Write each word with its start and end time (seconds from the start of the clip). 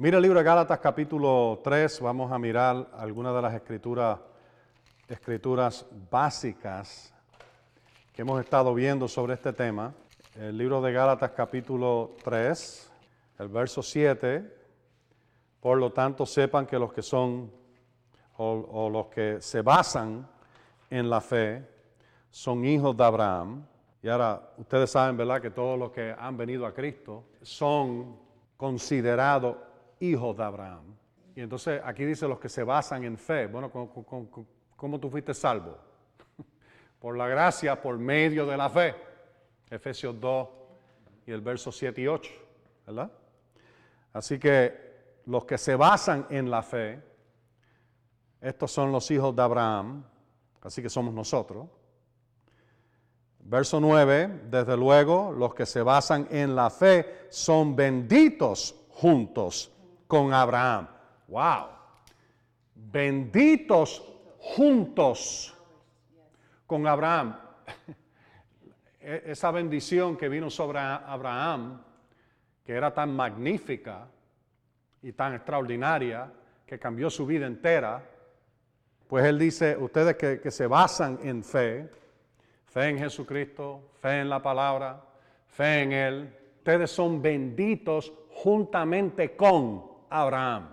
Mira 0.00 0.16
el 0.16 0.22
libro 0.22 0.38
de 0.38 0.44
Gálatas 0.46 0.78
capítulo 0.78 1.60
3, 1.62 2.00
vamos 2.00 2.32
a 2.32 2.38
mirar 2.38 2.88
algunas 2.96 3.34
de 3.34 3.42
las 3.42 3.52
escrituras, 3.52 4.18
escrituras 5.06 5.84
básicas 6.10 7.12
que 8.14 8.22
hemos 8.22 8.40
estado 8.40 8.72
viendo 8.72 9.06
sobre 9.06 9.34
este 9.34 9.52
tema. 9.52 9.92
El 10.34 10.56
libro 10.56 10.80
de 10.80 10.90
Gálatas 10.90 11.32
capítulo 11.32 12.12
3, 12.24 12.90
el 13.40 13.48
verso 13.48 13.82
7, 13.82 14.56
por 15.60 15.76
lo 15.76 15.92
tanto 15.92 16.24
sepan 16.24 16.64
que 16.64 16.78
los 16.78 16.94
que 16.94 17.02
son 17.02 17.52
o, 18.38 18.68
o 18.70 18.88
los 18.88 19.08
que 19.08 19.42
se 19.42 19.60
basan 19.60 20.26
en 20.88 21.10
la 21.10 21.20
fe 21.20 21.62
son 22.30 22.64
hijos 22.64 22.96
de 22.96 23.04
Abraham. 23.04 23.66
Y 24.02 24.08
ahora 24.08 24.50
ustedes 24.56 24.90
saben, 24.90 25.18
¿verdad?, 25.18 25.42
que 25.42 25.50
todos 25.50 25.78
los 25.78 25.90
que 25.90 26.16
han 26.18 26.38
venido 26.38 26.64
a 26.64 26.72
Cristo 26.72 27.24
son 27.42 28.16
considerados 28.56 29.56
hijos 30.00 30.36
de 30.36 30.42
Abraham. 30.42 30.96
Y 31.36 31.42
entonces 31.42 31.80
aquí 31.84 32.04
dice 32.04 32.26
los 32.26 32.40
que 32.40 32.48
se 32.48 32.64
basan 32.64 33.04
en 33.04 33.16
fe. 33.16 33.46
Bueno, 33.46 33.70
¿cómo, 33.70 34.98
tú 34.98 35.10
fuiste 35.10 35.32
salvo? 35.32 35.78
por 36.98 37.16
la 37.16 37.28
gracia, 37.28 37.80
por 37.80 37.98
medio 37.98 38.46
de 38.46 38.56
la 38.56 38.68
fe. 38.68 38.94
Efesios 39.70 40.18
2 40.20 40.48
y 41.26 41.30
el 41.30 41.40
verso 41.40 41.70
7 41.70 42.00
y 42.00 42.06
8, 42.08 42.32
¿verdad? 42.86 43.10
Así 44.12 44.38
que 44.38 44.90
los 45.26 45.44
que 45.44 45.56
se 45.56 45.76
basan 45.76 46.26
en 46.30 46.50
la 46.50 46.62
fe, 46.62 47.00
estos 48.40 48.72
son 48.72 48.90
los 48.90 49.08
hijos 49.12 49.36
de 49.36 49.42
Abraham, 49.42 50.04
así 50.62 50.82
que 50.82 50.90
somos 50.90 51.14
nosotros. 51.14 51.68
Verso 53.38 53.80
9, 53.80 54.42
desde 54.50 54.76
luego, 54.76 55.32
los 55.32 55.54
que 55.54 55.66
se 55.66 55.82
basan 55.82 56.26
en 56.30 56.56
la 56.56 56.68
fe 56.70 57.26
son 57.30 57.76
benditos 57.76 58.74
juntos 58.90 59.72
con 60.10 60.34
Abraham. 60.34 60.88
¡Wow! 61.28 61.68
Benditos 62.74 64.04
juntos 64.40 65.56
con 66.66 66.84
Abraham. 66.86 67.38
E-, 69.02 69.22
esa 69.32 69.50
bendición 69.50 70.14
que 70.16 70.28
vino 70.28 70.50
sobre 70.50 70.78
Abraham, 70.78 71.80
que 72.62 72.74
era 72.74 72.92
tan 72.92 73.16
magnífica 73.16 74.08
y 75.00 75.12
tan 75.12 75.34
extraordinaria, 75.36 76.30
que 76.66 76.78
cambió 76.78 77.08
su 77.08 77.24
vida 77.24 77.46
entera, 77.46 78.04
pues 79.08 79.24
él 79.24 79.38
dice, 79.38 79.74
ustedes 79.76 80.16
que, 80.16 80.40
que 80.40 80.50
se 80.50 80.66
basan 80.66 81.18
en 81.22 81.42
fe, 81.42 81.88
fe 82.66 82.88
en 82.90 82.98
Jesucristo, 82.98 83.92
fe 84.00 84.20
en 84.20 84.28
la 84.28 84.42
palabra, 84.42 85.02
fe 85.46 85.82
en 85.82 85.92
Él, 85.92 86.36
ustedes 86.58 86.90
son 86.90 87.22
benditos 87.22 88.12
juntamente 88.30 89.34
con 89.34 89.89
Abraham. 90.10 90.68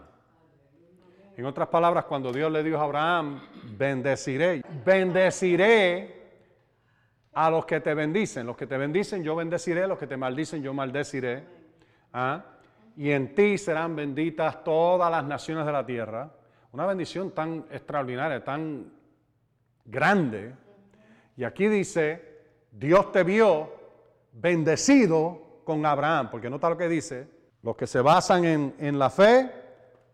En 1.37 1.45
otras 1.45 1.67
palabras, 1.67 2.05
cuando 2.05 2.33
Dios 2.33 2.51
le 2.51 2.63
dijo 2.63 2.77
a 2.77 2.83
Abraham, 2.83 3.39
bendeciré, 3.77 4.63
bendeciré 4.83 6.17
a 7.31 7.51
los 7.51 7.65
que 7.67 7.79
te 7.79 7.93
bendicen. 7.93 8.47
Los 8.47 8.57
que 8.57 8.65
te 8.65 8.75
bendicen, 8.75 9.23
yo 9.23 9.35
bendeciré, 9.35 9.87
los 9.87 9.99
que 9.99 10.07
te 10.07 10.17
maldicen, 10.17 10.63
yo 10.63 10.73
maldeciré. 10.73 11.43
¿Ah? 12.11 12.43
Y 12.95 13.11
en 13.11 13.35
ti 13.35 13.59
serán 13.59 13.95
benditas 13.95 14.63
todas 14.63 15.11
las 15.11 15.23
naciones 15.23 15.67
de 15.67 15.71
la 15.71 15.85
tierra. 15.85 16.31
Una 16.71 16.87
bendición 16.87 17.29
tan 17.29 17.67
extraordinaria, 17.69 18.43
tan 18.43 18.91
grande. 19.85 20.55
Y 21.35 21.43
aquí 21.43 21.67
dice, 21.67 22.39
Dios 22.71 23.11
te 23.11 23.23
vio 23.23 23.71
bendecido 24.31 25.61
con 25.63 25.85
Abraham, 25.85 26.29
porque 26.31 26.49
nota 26.49 26.69
lo 26.69 26.77
que 26.77 26.89
dice, 26.89 27.27
los 27.67 27.75
que 27.75 27.85
se 27.85 27.99
basan 27.99 28.45
en, 28.79 28.97
la 28.97 29.09
fe 29.09 29.51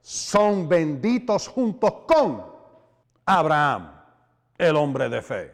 son 0.02 0.68
benditos 0.68 1.48
juntos 1.48 1.94
con 2.08 2.44
Abraham, 3.28 3.92
el 4.58 4.76
hombre 4.76 5.08
de 5.08 5.22
fe. 5.22 5.52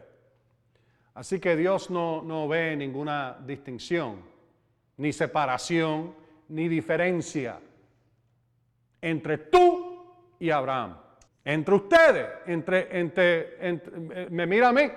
Así 1.12 1.38
que 1.38 1.54
Dios 1.56 1.90
no, 1.90 2.22
no 2.22 2.48
ve 2.48 2.74
ninguna 2.74 3.36
distinción, 3.44 4.22
ni 4.96 5.12
separación, 5.12 6.14
ni 6.48 6.68
diferencia 6.68 7.60
entre 9.02 9.36
tú 9.36 10.02
y 10.38 10.48
Abraham. 10.48 10.96
Entre 11.44 11.74
ustedes, 11.74 12.28
entre, 12.46 12.98
entre, 12.98 13.68
entre, 13.68 14.30
me 14.30 14.46
mira 14.46 14.70
a 14.70 14.72
mí, 14.72 14.90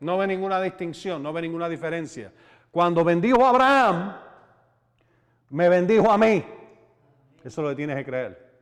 no 0.00 0.18
ve 0.18 0.26
ninguna 0.26 0.60
distinción, 0.60 1.22
no 1.22 1.32
ve 1.32 1.40
ninguna 1.40 1.70
diferencia. 1.70 2.30
Cuando 2.70 3.02
bendijo 3.02 3.42
a 3.42 3.48
Abraham, 3.48 4.31
me 5.52 5.68
bendijo 5.68 6.10
a 6.10 6.18
mí. 6.18 6.42
Eso 7.44 7.62
lo 7.62 7.76
tienes 7.76 7.96
que 7.96 8.04
creer. 8.04 8.52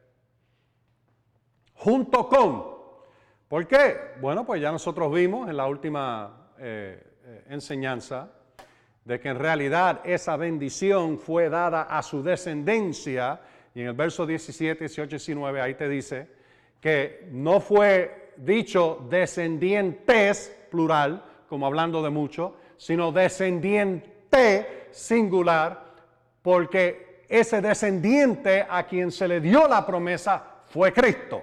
Junto 1.74 2.28
con. 2.28 2.80
¿Por 3.48 3.66
qué? 3.66 3.96
Bueno, 4.20 4.44
pues 4.44 4.60
ya 4.60 4.70
nosotros 4.70 5.12
vimos 5.12 5.48
en 5.48 5.56
la 5.56 5.66
última 5.66 6.52
eh, 6.58 7.02
eh, 7.24 7.44
enseñanza 7.48 8.30
de 9.04 9.20
que 9.20 9.28
en 9.28 9.38
realidad 9.38 10.00
esa 10.04 10.36
bendición 10.36 11.18
fue 11.18 11.48
dada 11.48 11.82
a 11.82 12.02
su 12.02 12.22
descendencia. 12.22 13.40
Y 13.74 13.82
en 13.82 13.88
el 13.88 13.94
verso 13.94 14.26
17, 14.26 14.80
18, 14.80 15.10
19, 15.10 15.60
ahí 15.60 15.74
te 15.74 15.88
dice 15.88 16.28
que 16.80 17.28
no 17.30 17.60
fue 17.60 18.32
dicho 18.36 19.06
descendientes, 19.08 20.56
plural, 20.70 21.24
como 21.48 21.66
hablando 21.66 22.02
de 22.02 22.10
mucho, 22.10 22.56
sino 22.76 23.12
descendiente 23.12 24.88
singular, 24.90 25.89
porque 26.42 27.24
ese 27.28 27.60
descendiente 27.60 28.66
a 28.68 28.84
quien 28.84 29.12
se 29.12 29.28
le 29.28 29.40
dio 29.40 29.68
la 29.68 29.86
promesa 29.86 30.42
fue 30.66 30.92
Cristo. 30.92 31.42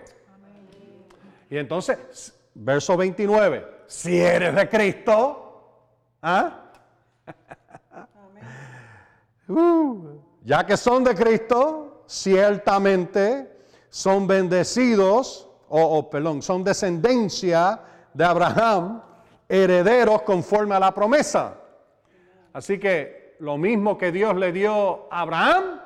Y 1.50 1.58
entonces, 1.58 2.34
verso 2.53 2.97
29, 2.97 3.66
si 3.88 4.19
eres 4.19 4.53
de 4.53 4.69
Cristo, 4.69 5.84
¿ah? 6.22 6.63
Uh, 9.47 10.19
ya 10.44 10.66
que 10.66 10.75
son 10.75 11.06
de 11.06 11.16
Cristo, 11.16 12.03
ciertamente 12.06 13.50
son 13.90 14.28
bendecidos, 14.28 15.47
o, 15.69 15.81
o 15.81 16.09
perdón, 16.09 16.41
son 16.41 16.66
descendencia 16.66 17.79
de 18.14 18.25
Abraham, 18.25 19.02
herederos 19.47 20.24
conforme 20.24 20.75
a 20.75 20.79
la 20.79 20.94
promesa. 20.94 21.56
Así 22.52 22.78
que 22.78 23.16
lo 23.39 23.57
mismo 23.57 23.97
que 23.97 24.11
Dios 24.11 24.35
le 24.35 24.51
dio 24.51 25.11
a 25.11 25.21
Abraham, 25.21 25.81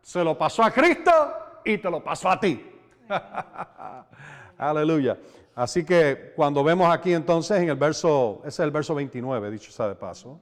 se 0.00 0.22
lo 0.24 0.36
pasó 0.36 0.62
a 0.62 0.70
Cristo 0.70 1.12
y 1.64 1.78
te 1.78 1.90
lo 1.90 2.02
pasó 2.02 2.28
a 2.28 2.40
ti. 2.40 2.64
Aleluya. 4.58 5.18
Así 5.54 5.84
que 5.84 6.32
cuando 6.34 6.64
vemos 6.64 6.92
aquí 6.92 7.12
entonces 7.12 7.60
en 7.60 7.68
el 7.68 7.76
verso, 7.76 8.40
ese 8.40 8.48
es 8.48 8.60
el 8.60 8.70
verso 8.70 8.94
29, 8.94 9.50
dicho 9.50 9.70
sea 9.70 9.88
de 9.88 9.94
paso, 9.94 10.40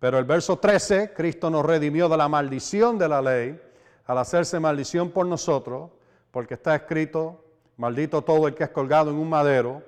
pero 0.00 0.18
el 0.18 0.24
verso 0.24 0.58
13, 0.58 1.12
Cristo 1.12 1.50
nos 1.50 1.64
redimió 1.64 2.08
de 2.08 2.16
la 2.16 2.28
maldición 2.28 2.98
de 2.98 3.08
la 3.08 3.22
ley 3.22 3.60
al 4.06 4.18
hacerse 4.18 4.58
maldición 4.58 5.10
por 5.10 5.26
nosotros, 5.26 5.90
porque 6.30 6.54
está 6.54 6.74
escrito, 6.74 7.44
maldito 7.76 8.22
todo 8.22 8.48
el 8.48 8.54
que 8.54 8.64
es 8.64 8.70
colgado 8.70 9.10
en 9.10 9.18
un 9.18 9.28
madero. 9.28 9.82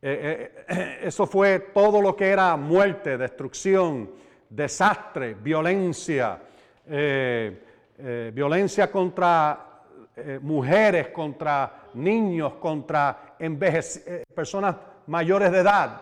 Eh, 0.00 0.52
eh, 0.56 0.64
eh, 0.68 0.98
eso 1.02 1.26
fue 1.26 1.58
todo 1.58 2.00
lo 2.00 2.16
que 2.16 2.28
era 2.28 2.56
muerte, 2.56 3.18
destrucción, 3.18 4.10
desastre, 4.50 5.34
violencia, 5.34 6.38
eh, 6.86 7.64
eh, 7.98 8.32
violencia 8.34 8.90
contra 8.90 9.82
eh, 10.16 10.40
mujeres, 10.42 11.08
contra 11.08 11.84
niños, 11.94 12.54
contra 12.54 13.36
personas 14.34 14.76
mayores 15.06 15.50
de 15.52 15.58
edad, 15.58 16.00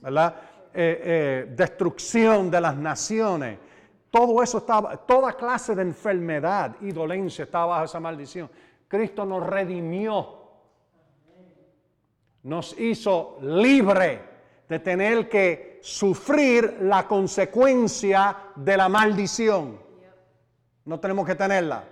¿verdad? 0.00 0.34
destrucción 0.76 2.50
de 2.50 2.60
las 2.60 2.76
naciones. 2.76 3.58
Todo 4.10 4.42
eso 4.42 4.58
estaba, 4.58 4.94
toda 4.96 5.32
clase 5.32 5.74
de 5.74 5.80
enfermedad 5.80 6.76
y 6.82 6.92
dolencia 6.92 7.44
estaba 7.44 7.66
bajo 7.66 7.84
esa 7.86 8.00
maldición. 8.00 8.50
Cristo 8.86 9.24
nos 9.24 9.46
redimió, 9.46 10.38
nos 12.42 12.78
hizo 12.78 13.38
libre 13.40 14.20
de 14.68 14.78
tener 14.80 15.28
que 15.30 15.75
sufrir 15.86 16.78
la 16.80 17.06
consecuencia 17.06 18.36
de 18.56 18.76
la 18.76 18.88
maldición. 18.88 19.78
No 20.84 20.98
tenemos 20.98 21.24
que 21.24 21.36
tenerla. 21.36 21.84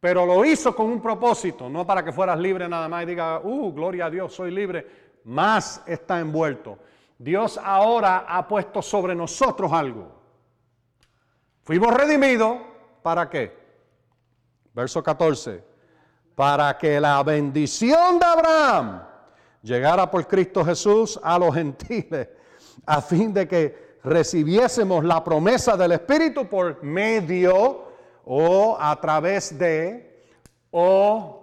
Pero 0.00 0.24
lo 0.24 0.42
hizo 0.42 0.74
con 0.74 0.86
un 0.86 1.02
propósito, 1.02 1.68
no 1.68 1.86
para 1.86 2.02
que 2.02 2.12
fueras 2.12 2.38
libre 2.38 2.66
nada 2.70 2.88
más 2.88 3.02
y 3.02 3.06
diga, 3.06 3.40
uh, 3.40 3.72
gloria 3.74 4.06
a 4.06 4.10
Dios, 4.10 4.32
soy 4.32 4.50
libre. 4.50 4.86
Más 5.24 5.82
está 5.86 6.18
envuelto. 6.18 6.78
Dios 7.18 7.60
ahora 7.62 8.24
ha 8.26 8.48
puesto 8.48 8.80
sobre 8.80 9.14
nosotros 9.14 9.70
algo. 9.70 10.10
Fuimos 11.64 11.92
redimidos, 11.92 12.56
¿para 13.02 13.28
qué? 13.28 13.54
Verso 14.72 15.02
14. 15.02 15.62
Para 16.34 16.78
que 16.78 16.98
la 16.98 17.22
bendición 17.22 18.18
de 18.18 18.24
Abraham 18.24 19.02
llegara 19.60 20.10
por 20.10 20.26
Cristo 20.26 20.64
Jesús 20.64 21.20
a 21.22 21.38
los 21.38 21.54
gentiles, 21.54 22.28
a 22.86 23.00
fin 23.00 23.32
de 23.32 23.46
que 23.46 23.98
recibiésemos 24.04 25.04
la 25.04 25.22
promesa 25.22 25.76
del 25.76 25.92
Espíritu 25.92 26.48
por 26.48 26.82
medio 26.82 27.84
o 28.24 28.76
a 28.78 29.00
través 29.00 29.58
de 29.58 30.26
o 30.70 31.40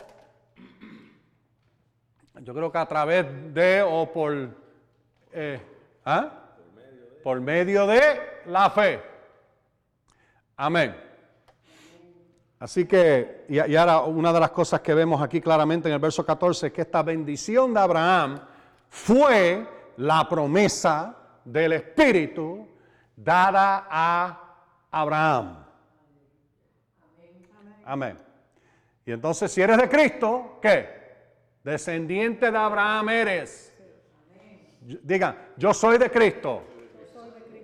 yo 2.41 2.53
creo 2.53 2.71
que 2.71 2.77
a 2.77 2.85
través 2.85 3.53
de 3.53 3.81
o 3.81 4.11
por, 4.11 4.49
eh, 5.33 5.61
¿ah? 6.05 6.31
por 7.23 7.39
medio 7.41 7.85
de 7.85 8.01
la 8.45 8.69
fe. 8.69 9.01
Amén. 10.55 10.95
Así 12.59 12.85
que, 12.85 13.45
y, 13.47 13.55
y, 13.55 13.75
ahora 13.75 14.01
una 14.01 14.33
de 14.33 14.39
las 14.39 14.51
cosas 14.51 14.81
que 14.81 14.93
vemos 14.93 15.21
aquí 15.21 15.39
claramente 15.39 15.87
en 15.87 15.93
el 15.93 15.99
verso 15.99 16.25
14 16.25 16.67
es 16.67 16.73
que 16.73 16.81
esta 16.81 17.03
bendición 17.03 17.73
de 17.73 17.79
Abraham 17.79 18.39
fue 18.89 19.67
la 19.99 20.27
promesa 20.29 21.13
del 21.43 21.73
Espíritu 21.73 22.65
dada 23.15 23.85
a 23.89 24.55
Abraham. 24.91 25.65
Amén. 27.83 28.17
Y 29.05 29.11
entonces 29.11 29.51
si 29.51 29.61
eres 29.61 29.77
de 29.77 29.89
Cristo, 29.89 30.57
¿qué? 30.61 30.87
Descendiente 31.63 32.49
de 32.49 32.57
Abraham 32.57 33.09
eres. 33.09 33.73
Digan, 34.81 35.35
yo 35.57 35.73
soy 35.73 35.97
de 35.97 36.09
Cristo. 36.09 36.63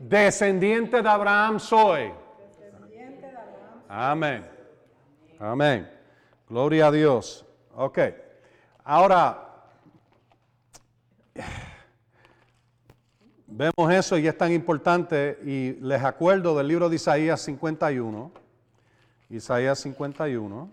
Descendiente 0.02 1.02
de 1.02 1.08
Abraham 1.08 1.58
soy. 1.58 2.12
Amén. 3.88 4.46
Amén. 5.40 5.90
Gloria 6.50 6.88
a 6.88 6.92
Dios. 6.92 7.46
Ok. 7.76 8.00
Ahora, 8.84 9.42
vemos 13.58 13.94
eso 13.94 14.18
y 14.18 14.28
es 14.28 14.38
tan 14.38 14.52
importante 14.52 15.40
y 15.46 15.74
les 15.82 16.04
acuerdo 16.04 16.58
del 16.58 16.68
libro 16.68 16.90
de 16.90 16.98
Isaías 16.98 17.40
51. 17.42 18.32
Isaías 19.30 19.80
51. 19.80 20.70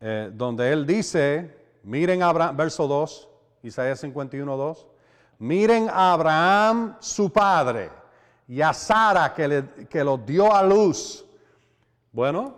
Eh, 0.00 0.30
donde 0.32 0.72
él 0.72 0.86
dice, 0.86 1.56
miren 1.82 2.22
Abraham, 2.22 2.56
verso 2.56 2.86
2, 2.86 3.28
Isaías 3.62 4.00
51, 4.00 4.56
2, 4.56 4.86
miren 5.38 5.88
a 5.88 6.12
Abraham 6.12 6.96
su 7.00 7.32
padre 7.32 7.90
y 8.48 8.60
a 8.60 8.72
Sara 8.72 9.32
que, 9.32 9.46
le, 9.48 9.64
que 9.88 10.02
los 10.02 10.24
dio 10.24 10.52
a 10.52 10.62
luz. 10.62 11.24
Bueno, 12.10 12.56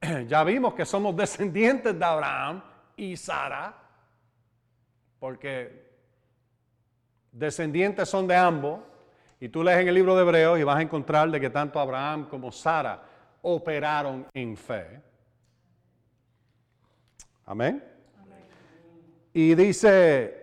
ya 0.28 0.44
vimos 0.44 0.74
que 0.74 0.84
somos 0.84 1.16
descendientes 1.16 1.98
de 1.98 2.04
Abraham 2.04 2.62
y 2.96 3.16
Sara, 3.16 3.74
porque 5.18 5.81
descendientes 7.32 8.08
son 8.08 8.26
de 8.26 8.36
ambos, 8.36 8.80
y 9.40 9.48
tú 9.48 9.64
lees 9.64 9.80
en 9.80 9.88
el 9.88 9.94
libro 9.94 10.14
de 10.14 10.22
Hebreos 10.22 10.60
y 10.60 10.62
vas 10.62 10.76
a 10.76 10.82
encontrar 10.82 11.28
de 11.28 11.40
que 11.40 11.50
tanto 11.50 11.80
Abraham 11.80 12.28
como 12.28 12.52
Sara 12.52 13.02
operaron 13.42 14.26
en 14.32 14.56
fe. 14.56 15.00
Amén. 17.46 17.82
Y 19.32 19.54
dice, 19.56 20.42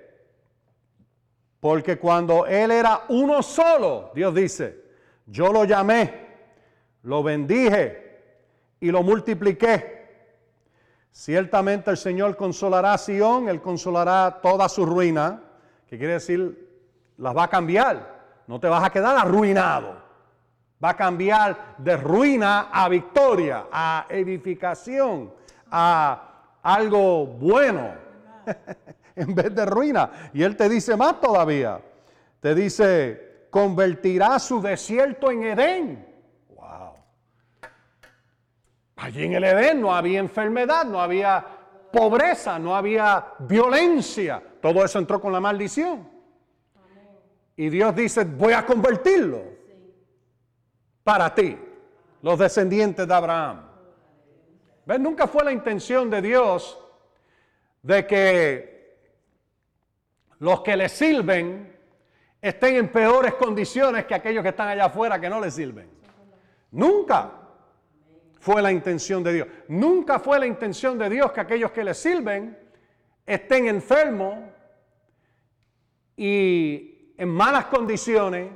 porque 1.61 1.97
cuando 1.97 2.45
él 2.45 2.71
era 2.71 3.05
uno 3.07 3.41
solo, 3.41 4.11
Dios 4.13 4.35
dice, 4.35 4.83
yo 5.25 5.53
lo 5.53 5.63
llamé, 5.63 6.27
lo 7.03 7.23
bendije 7.23 8.19
y 8.81 8.91
lo 8.91 9.01
multipliqué. 9.01 9.99
Ciertamente 11.11 11.89
el 11.91 11.97
Señor 11.97 12.35
consolará 12.35 12.93
a 12.93 12.97
Sión, 12.97 13.49
Él 13.49 13.61
consolará 13.61 14.39
toda 14.41 14.69
su 14.69 14.85
ruina, 14.85 15.41
que 15.87 15.97
quiere 15.97 16.13
decir, 16.13 16.68
las 17.19 17.35
va 17.35 17.43
a 17.43 17.47
cambiar. 17.47 18.19
No 18.47 18.59
te 18.59 18.67
vas 18.67 18.83
a 18.83 18.89
quedar 18.89 19.15
arruinado. 19.15 19.95
Va 20.83 20.89
a 20.89 20.97
cambiar 20.97 21.75
de 21.77 21.95
ruina 21.97 22.69
a 22.71 22.89
victoria, 22.89 23.65
a 23.71 24.07
edificación, 24.09 25.31
a 25.69 26.57
algo 26.63 27.25
bueno, 27.25 27.91
en 29.15 29.35
vez 29.35 29.53
de 29.53 29.65
ruina. 29.65 30.31
Y 30.33 30.41
Él 30.41 30.55
te 30.55 30.67
dice 30.67 30.95
más 30.95 31.19
todavía. 31.21 31.79
Te 32.39 32.55
dice, 32.55 33.47
convertirá 33.51 34.39
su 34.39 34.61
desierto 34.61 35.29
en 35.29 35.43
Edén 35.43 36.09
Allí 39.01 39.23
en 39.23 39.33
el 39.33 39.43
Edén 39.45 39.79
no 39.79 39.95
había 39.95 40.19
enfermedad, 40.19 40.83
no 40.85 40.99
había 40.99 41.45
pobreza, 41.91 42.59
no 42.59 42.75
había 42.75 43.27
violencia. 43.39 44.43
Todo 44.61 44.83
eso 44.83 44.99
entró 44.99 45.21
con 45.21 45.31
la 45.31 45.39
maldición. 45.39 46.08
Y 47.59 47.69
Dios 47.69 47.93
dice, 47.93 48.23
voy 48.23 48.53
a 48.53 48.65
convertirlo 48.65 49.43
para 51.03 51.35
ti, 51.35 51.57
los 52.21 52.39
descendientes 52.39 53.05
de 53.05 53.13
Abraham. 53.13 53.69
¿Ves? 54.85 54.97
Nunca 54.97 55.27
fue 55.27 55.43
la 55.43 55.51
intención 55.51 56.09
de 56.09 56.21
Dios 56.21 56.79
de 57.83 58.07
que 58.07 58.97
los 60.39 60.61
que 60.61 60.77
le 60.77 60.87
sirven 60.87 61.77
estén 62.41 62.77
en 62.77 62.87
peores 62.93 63.33
condiciones 63.33 64.05
que 64.05 64.15
aquellos 64.15 64.41
que 64.41 64.49
están 64.49 64.69
allá 64.69 64.85
afuera 64.85 65.19
que 65.19 65.29
no 65.29 65.41
le 65.41 65.51
sirven. 65.51 65.89
Nunca 66.71 67.29
fue 68.39 68.61
la 68.61 68.71
intención 68.71 69.21
de 69.21 69.33
Dios. 69.33 69.47
Nunca 69.67 70.17
fue 70.17 70.39
la 70.39 70.47
intención 70.47 70.97
de 70.97 71.09
Dios 71.09 71.33
que 71.33 71.41
aquellos 71.41 71.71
que 71.71 71.83
le 71.83 71.93
sirven 71.93 72.57
estén 73.25 73.67
enfermos 73.67 74.45
y 76.15 76.98
en 77.19 77.27
malas 77.27 77.65
condiciones. 77.65 78.49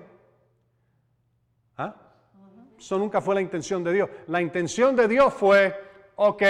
¿Ah? 1.78 1.94
Eso 2.80 2.98
nunca 2.98 3.20
fue 3.20 3.36
la 3.36 3.42
intención 3.42 3.84
de 3.84 3.92
Dios. 3.92 4.10
La 4.28 4.42
intención 4.42 4.96
de 4.96 5.08
Dios 5.10 5.34
fue, 5.34 5.78
ok, 6.16 6.44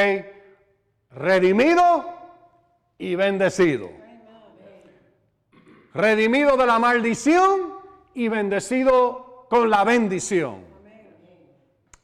redimido 1.10 2.06
y 3.00 3.16
bendecido. 3.16 3.90
Redimido 5.96 6.56
de 6.56 6.66
la 6.68 6.78
maldición 6.78 7.80
y 8.14 8.28
bendecido 8.28 9.48
con 9.50 9.72
la 9.72 9.84
bendición. 9.84 10.64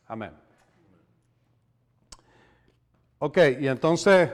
Amén. 0.07 0.31
Ok, 3.19 3.37
y 3.59 3.67
entonces 3.67 4.31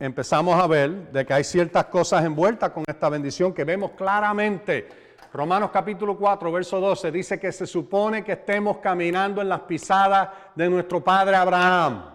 empezamos 0.00 0.58
a 0.58 0.66
ver 0.66 1.12
de 1.12 1.26
que 1.26 1.34
hay 1.34 1.44
ciertas 1.44 1.84
cosas 1.84 2.24
envueltas 2.24 2.70
con 2.70 2.82
esta 2.88 3.10
bendición 3.10 3.52
que 3.52 3.64
vemos 3.64 3.90
claramente. 3.92 4.88
Romanos 5.30 5.70
capítulo 5.70 6.16
4, 6.16 6.50
verso 6.50 6.80
12 6.80 7.12
dice 7.12 7.38
que 7.38 7.52
se 7.52 7.66
supone 7.66 8.24
que 8.24 8.32
estemos 8.32 8.78
caminando 8.78 9.42
en 9.42 9.48
las 9.50 9.60
pisadas 9.60 10.30
de 10.56 10.70
nuestro 10.70 11.04
padre 11.04 11.36
Abraham. 11.36 12.14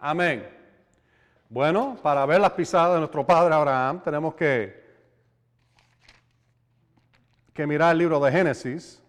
Amén. 0.00 0.48
Bueno, 1.50 1.98
para 2.02 2.24
ver 2.24 2.40
las 2.40 2.52
pisadas 2.52 2.94
de 2.94 2.98
nuestro 3.00 3.26
padre 3.26 3.54
Abraham 3.54 4.02
tenemos 4.02 4.34
que, 4.34 4.82
que 7.52 7.66
mirar 7.66 7.92
el 7.92 7.98
libro 7.98 8.18
de 8.18 8.32
Génesis. 8.32 9.02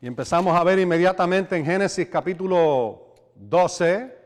Y 0.00 0.08
empezamos 0.08 0.54
a 0.54 0.64
ver 0.64 0.80
inmediatamente 0.80 1.56
en 1.56 1.64
Génesis 1.64 2.08
capítulo 2.08 3.14
12 3.36 4.21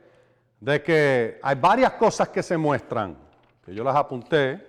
de 0.67 0.83
que 0.83 1.39
hay 1.45 1.55
varias 1.55 1.93
cosas 1.93 2.29
que 2.31 2.43
se 2.43 2.57
muestran, 2.57 3.17
que 3.65 3.73
yo 3.73 3.85
las 3.85 3.95
apunté. 3.95 4.67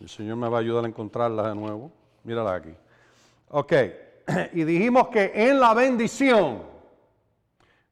El 0.00 0.08
Señor 0.08 0.36
me 0.36 0.48
va 0.48 0.58
a 0.58 0.60
ayudar 0.60 0.84
a 0.84 0.86
encontrarlas 0.86 1.46
de 1.46 1.56
nuevo. 1.56 1.90
Mírala 2.22 2.54
aquí. 2.54 2.72
Ok, 3.48 3.72
y 4.52 4.62
dijimos 4.62 5.08
que 5.08 5.32
en 5.34 5.58
la 5.58 5.74
bendición 5.74 6.62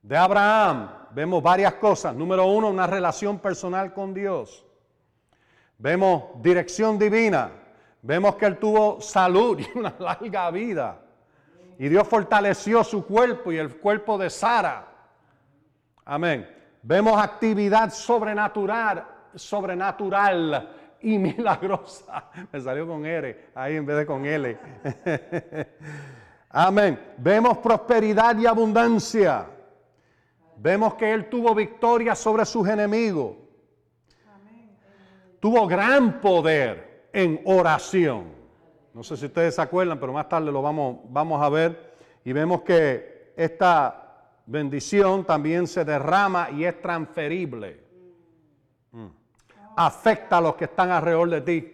de 0.00 0.16
Abraham 0.16 0.88
vemos 1.10 1.42
varias 1.42 1.74
cosas. 1.74 2.14
Número 2.14 2.46
uno, 2.46 2.70
una 2.70 2.86
relación 2.86 3.40
personal 3.40 3.92
con 3.92 4.14
Dios. 4.14 4.64
Vemos 5.78 6.26
dirección 6.40 6.96
divina. 6.96 7.50
Vemos 8.02 8.36
que 8.36 8.46
él 8.46 8.58
tuvo 8.58 9.00
salud 9.00 9.58
y 9.74 9.76
una 9.76 9.96
larga 9.98 10.52
vida. 10.52 11.02
Y 11.76 11.88
Dios 11.88 12.06
fortaleció 12.06 12.84
su 12.84 13.04
cuerpo 13.04 13.50
y 13.50 13.58
el 13.58 13.78
cuerpo 13.78 14.16
de 14.16 14.30
Sara. 14.30 14.92
Amén. 16.08 16.48
Vemos 16.82 17.20
actividad 17.20 17.90
sobrenatural, 17.90 19.04
sobrenatural 19.34 20.96
y 21.00 21.18
milagrosa. 21.18 22.30
Me 22.52 22.60
salió 22.60 22.86
con 22.86 23.04
R 23.04 23.50
ahí 23.56 23.74
en 23.74 23.84
vez 23.84 23.96
de 23.96 24.06
con 24.06 24.24
L. 24.24 24.56
Amén. 26.50 27.14
Vemos 27.18 27.58
prosperidad 27.58 28.38
y 28.38 28.46
abundancia. 28.46 29.46
Vemos 30.58 30.94
que 30.94 31.12
Él 31.12 31.28
tuvo 31.28 31.56
victoria 31.56 32.14
sobre 32.14 32.44
sus 32.44 32.68
enemigos. 32.68 33.36
Tuvo 35.40 35.66
gran 35.66 36.20
poder 36.20 37.08
en 37.12 37.40
oración. 37.44 38.32
No 38.94 39.02
sé 39.02 39.16
si 39.16 39.26
ustedes 39.26 39.56
se 39.56 39.60
acuerdan, 39.60 39.98
pero 39.98 40.12
más 40.12 40.28
tarde 40.28 40.52
lo 40.52 40.62
vamos, 40.62 40.98
vamos 41.08 41.42
a 41.42 41.48
ver. 41.48 41.96
Y 42.24 42.32
vemos 42.32 42.62
que 42.62 43.32
esta 43.36 44.05
bendición 44.46 45.24
también 45.24 45.66
se 45.66 45.84
derrama 45.84 46.50
y 46.50 46.64
es 46.64 46.80
transferible. 46.80 47.80
Mm. 48.92 49.06
Afecta 49.76 50.38
a 50.38 50.40
los 50.40 50.54
que 50.54 50.64
están 50.64 50.90
alrededor 50.90 51.30
de 51.30 51.40
ti. 51.40 51.72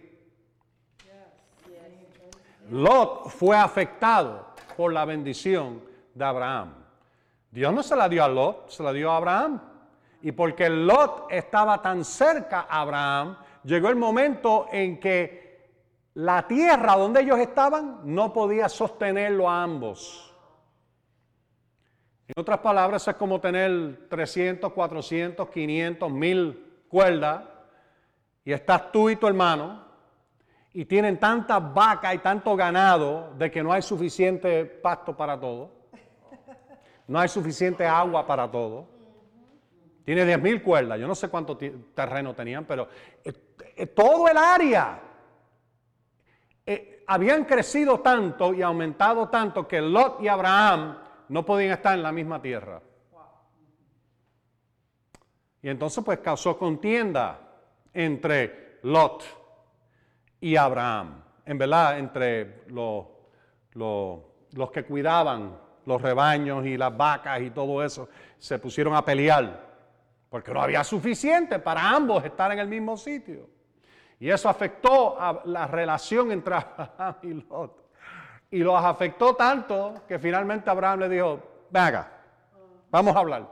Lot 2.69 3.29
fue 3.29 3.57
afectado 3.57 4.47
por 4.75 4.91
la 4.91 5.05
bendición 5.05 5.81
de 6.13 6.25
Abraham. 6.25 6.73
Dios 7.51 7.73
no 7.73 7.83
se 7.83 7.95
la 7.95 8.09
dio 8.09 8.23
a 8.23 8.27
Lot, 8.27 8.69
se 8.69 8.81
la 8.81 8.91
dio 8.91 9.11
a 9.11 9.17
Abraham. 9.17 9.61
Y 10.21 10.31
porque 10.31 10.69
Lot 10.69 11.27
estaba 11.29 11.81
tan 11.81 12.03
cerca 12.03 12.65
a 12.69 12.81
Abraham, 12.81 13.37
llegó 13.63 13.89
el 13.89 13.95
momento 13.95 14.67
en 14.71 14.99
que 14.99 15.43
la 16.15 16.47
tierra 16.47 16.95
donde 16.95 17.21
ellos 17.21 17.39
estaban 17.39 18.01
no 18.03 18.31
podía 18.31 18.69
sostenerlo 18.69 19.49
a 19.49 19.63
ambos. 19.63 20.32
En 22.27 22.39
otras 22.39 22.59
palabras, 22.59 23.07
es 23.07 23.15
como 23.15 23.39
tener 23.41 24.07
300, 24.09 24.71
400, 24.71 25.49
500, 25.49 26.11
1000 26.11 26.83
cuerdas 26.87 27.43
y 28.45 28.53
estás 28.53 28.91
tú 28.91 29.09
y 29.09 29.15
tu 29.17 29.27
hermano 29.27 29.83
y 30.71 30.85
tienen 30.85 31.19
tantas 31.19 31.73
vacas 31.73 32.15
y 32.15 32.19
tanto 32.19 32.55
ganado 32.55 33.33
de 33.37 33.51
que 33.51 33.61
no 33.61 33.73
hay 33.73 33.81
suficiente 33.81 34.65
pasto 34.65 35.15
para 35.15 35.39
todo. 35.39 35.71
No 37.05 37.19
hay 37.19 37.27
suficiente 37.27 37.85
agua 37.85 38.25
para 38.25 38.49
todo. 38.49 38.87
Tiene 40.05 40.25
10.000 40.25 40.63
cuerdas. 40.63 40.99
Yo 40.99 41.07
no 41.07 41.15
sé 41.15 41.29
cuánto 41.29 41.57
terreno 41.57 42.33
tenían, 42.33 42.65
pero 42.65 42.87
eh, 43.23 43.33
eh, 43.75 43.87
todo 43.87 44.27
el 44.29 44.37
área 44.37 45.01
eh, 46.65 47.03
habían 47.07 47.43
crecido 47.43 47.99
tanto 47.99 48.53
y 48.53 48.61
aumentado 48.61 49.27
tanto 49.29 49.67
que 49.67 49.81
Lot 49.81 50.21
y 50.21 50.27
Abraham 50.29 51.02
no 51.33 51.43
podían 51.43 51.71
estar 51.71 51.95
en 51.95 52.03
la 52.03 52.11
misma 52.11 52.39
tierra. 52.39 52.79
Y 55.63 55.67
entonces 55.67 56.03
pues 56.03 56.19
causó 56.19 56.59
contienda 56.59 57.39
entre 57.91 58.77
Lot 58.83 59.23
y 60.39 60.55
Abraham. 60.55 61.23
En 61.43 61.57
verdad, 61.57 61.97
entre 61.97 62.65
los, 62.67 63.07
los 63.73 64.71
que 64.71 64.85
cuidaban 64.85 65.57
los 65.87 65.99
rebaños 65.99 66.67
y 66.67 66.77
las 66.77 66.95
vacas 66.95 67.41
y 67.41 67.49
todo 67.49 67.83
eso, 67.83 68.09
se 68.37 68.59
pusieron 68.59 68.93
a 68.93 69.03
pelear, 69.03 69.73
porque 70.29 70.53
no 70.53 70.61
había 70.61 70.83
suficiente 70.83 71.57
para 71.57 71.89
ambos 71.89 72.23
estar 72.23 72.51
en 72.51 72.59
el 72.59 72.67
mismo 72.67 72.95
sitio. 72.95 73.49
Y 74.19 74.29
eso 74.29 74.47
afectó 74.49 75.19
a 75.19 75.41
la 75.45 75.65
relación 75.65 76.31
entre 76.31 76.53
Abraham 76.77 77.15
y 77.23 77.33
Lot. 77.33 77.82
Y 78.53 78.59
los 78.59 78.75
afectó 78.85 79.33
tanto 79.33 80.03
que 80.07 80.19
finalmente 80.19 80.69
Abraham 80.69 80.99
le 80.99 81.09
dijo, 81.09 81.39
venga, 81.71 82.07
vamos 82.91 83.15
a 83.15 83.19
hablar. 83.19 83.49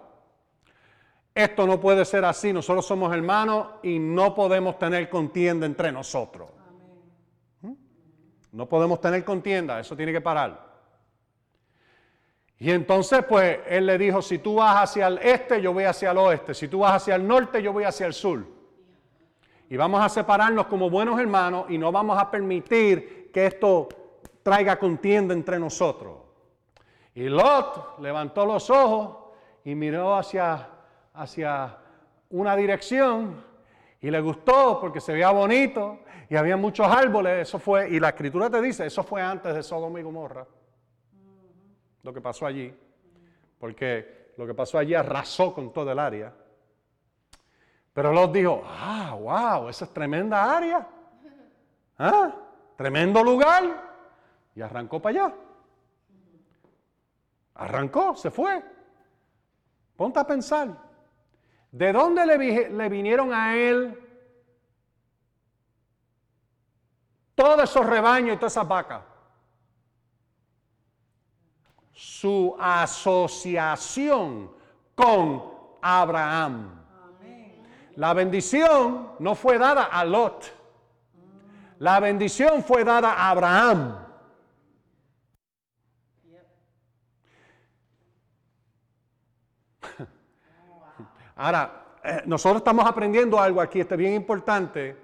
Esto 1.34 1.66
no 1.66 1.80
puede 1.80 2.06
ser 2.06 2.24
así, 2.24 2.54
nosotros 2.54 2.86
somos 2.86 3.12
hermanos 3.12 3.66
y 3.82 3.98
no 3.98 4.36
podemos 4.36 4.78
tener 4.78 5.10
contienda 5.10 5.66
entre 5.66 5.92
nosotros. 5.92 6.52
¿Mm? 7.62 7.74
No 8.52 8.70
podemos 8.70 9.02
tener 9.02 9.26
contienda, 9.26 9.80
eso 9.80 9.96
tiene 9.98 10.12
que 10.12 10.22
parar. 10.22 10.70
Y 12.60 12.70
entonces, 12.70 13.26
pues, 13.28 13.58
él 13.66 13.88
le 13.88 13.98
dijo, 13.98 14.22
si 14.22 14.38
tú 14.38 14.58
vas 14.58 14.84
hacia 14.84 15.08
el 15.08 15.18
este, 15.18 15.64
yo 15.64 15.74
voy 15.74 15.86
hacia 15.86 16.12
el 16.12 16.18
oeste. 16.20 16.54
Si 16.54 16.68
tú 16.68 16.82
vas 16.82 16.98
hacia 16.98 17.16
el 17.16 17.28
norte, 17.28 17.64
yo 17.64 17.74
voy 17.74 17.86
hacia 17.86 18.06
el 18.06 18.14
sur. 18.14 18.46
Y 19.68 19.78
vamos 19.78 20.00
a 20.00 20.10
separarnos 20.10 20.68
como 20.68 20.92
buenos 20.92 21.20
hermanos 21.20 21.66
y 21.70 21.80
no 21.80 21.92
vamos 21.92 22.22
a 22.22 22.30
permitir 22.30 23.32
que 23.34 23.48
esto 23.48 23.90
traiga 24.44 24.78
contienda 24.78 25.34
entre 25.34 25.60
nosotros. 25.60 26.18
Y 27.14 27.24
Lot 27.30 28.00
levantó 28.00 28.46
los 28.46 28.70
ojos 28.70 29.34
y 29.64 29.76
miró 29.76 30.16
hacia, 30.16 30.68
hacia 31.14 31.78
una 32.30 32.56
dirección 32.56 33.44
y 34.00 34.10
le 34.10 34.22
gustó 34.22 34.80
porque 34.80 35.02
se 35.02 35.14
veía 35.14 35.32
bonito 35.32 36.00
y 36.30 36.36
había 36.36 36.58
muchos 36.58 36.88
árboles. 36.88 37.48
Eso 37.48 37.60
fue, 37.60 37.90
y 37.90 38.00
la 38.00 38.10
escritura 38.10 38.50
te 38.50 38.62
dice, 38.62 38.86
eso 38.86 39.04
fue 39.04 39.22
antes 39.22 39.54
de 39.54 39.62
Sodoma 39.62 40.00
y 40.00 40.04
Gomorra 40.04 40.46
lo 42.04 42.14
que 42.14 42.22
pasó 42.22 42.46
allí, 42.46 42.74
porque 43.60 44.34
lo 44.38 44.48
que 44.48 44.54
pasó 44.54 44.78
allí 44.78 44.96
arrasó 44.96 45.54
con 45.54 45.72
todo 45.72 45.92
el 45.92 46.00
área. 46.00 46.34
Pero 47.94 48.14
Lot 48.14 48.32
dijo, 48.32 48.64
ah, 48.66 49.16
wow, 49.20 49.70
esa 49.70 49.86
es 49.86 49.94
tremenda 49.94 50.58
área. 50.58 50.88
¿Ah? 51.98 52.34
Tremendo 52.78 53.24
lugar. 53.24 53.91
Y 54.56 54.62
arrancó 54.62 55.02
para 55.02 55.26
allá. 55.26 55.36
Arrancó, 57.56 58.16
se 58.16 58.32
fue. 58.32 58.64
Ponte 59.96 60.20
a 60.20 60.26
pensar. 60.26 60.78
¿De 61.72 61.92
dónde 61.94 62.26
le, 62.26 62.70
le 62.70 62.90
vinieron 62.90 63.34
a 63.34 63.56
él 63.56 63.98
todos 67.36 67.64
esos 67.64 67.86
rebaños 67.86 68.36
y 68.36 68.38
todas 68.38 68.54
esas 68.54 68.68
vacas? 68.68 69.02
su 72.02 72.56
asociación 72.60 74.52
con 74.96 75.44
Abraham. 75.84 76.82
La 77.96 78.16
bendición 78.16 79.12
no 79.20 79.36
fue 79.36 79.60
dada 79.60 79.84
a 79.84 80.04
Lot. 80.04 80.52
La 81.78 82.00
bendición 82.00 82.64
fue 82.64 82.84
dada 82.84 83.14
a 83.14 83.30
Abraham. 83.30 84.01
Ahora, 91.36 91.82
eh, 92.04 92.22
nosotros 92.26 92.62
estamos 92.62 92.86
aprendiendo 92.86 93.40
algo 93.40 93.62
aquí, 93.62 93.80
esto 93.80 93.96
es 93.96 94.00
bien 94.00 94.14
importante. 94.14 94.98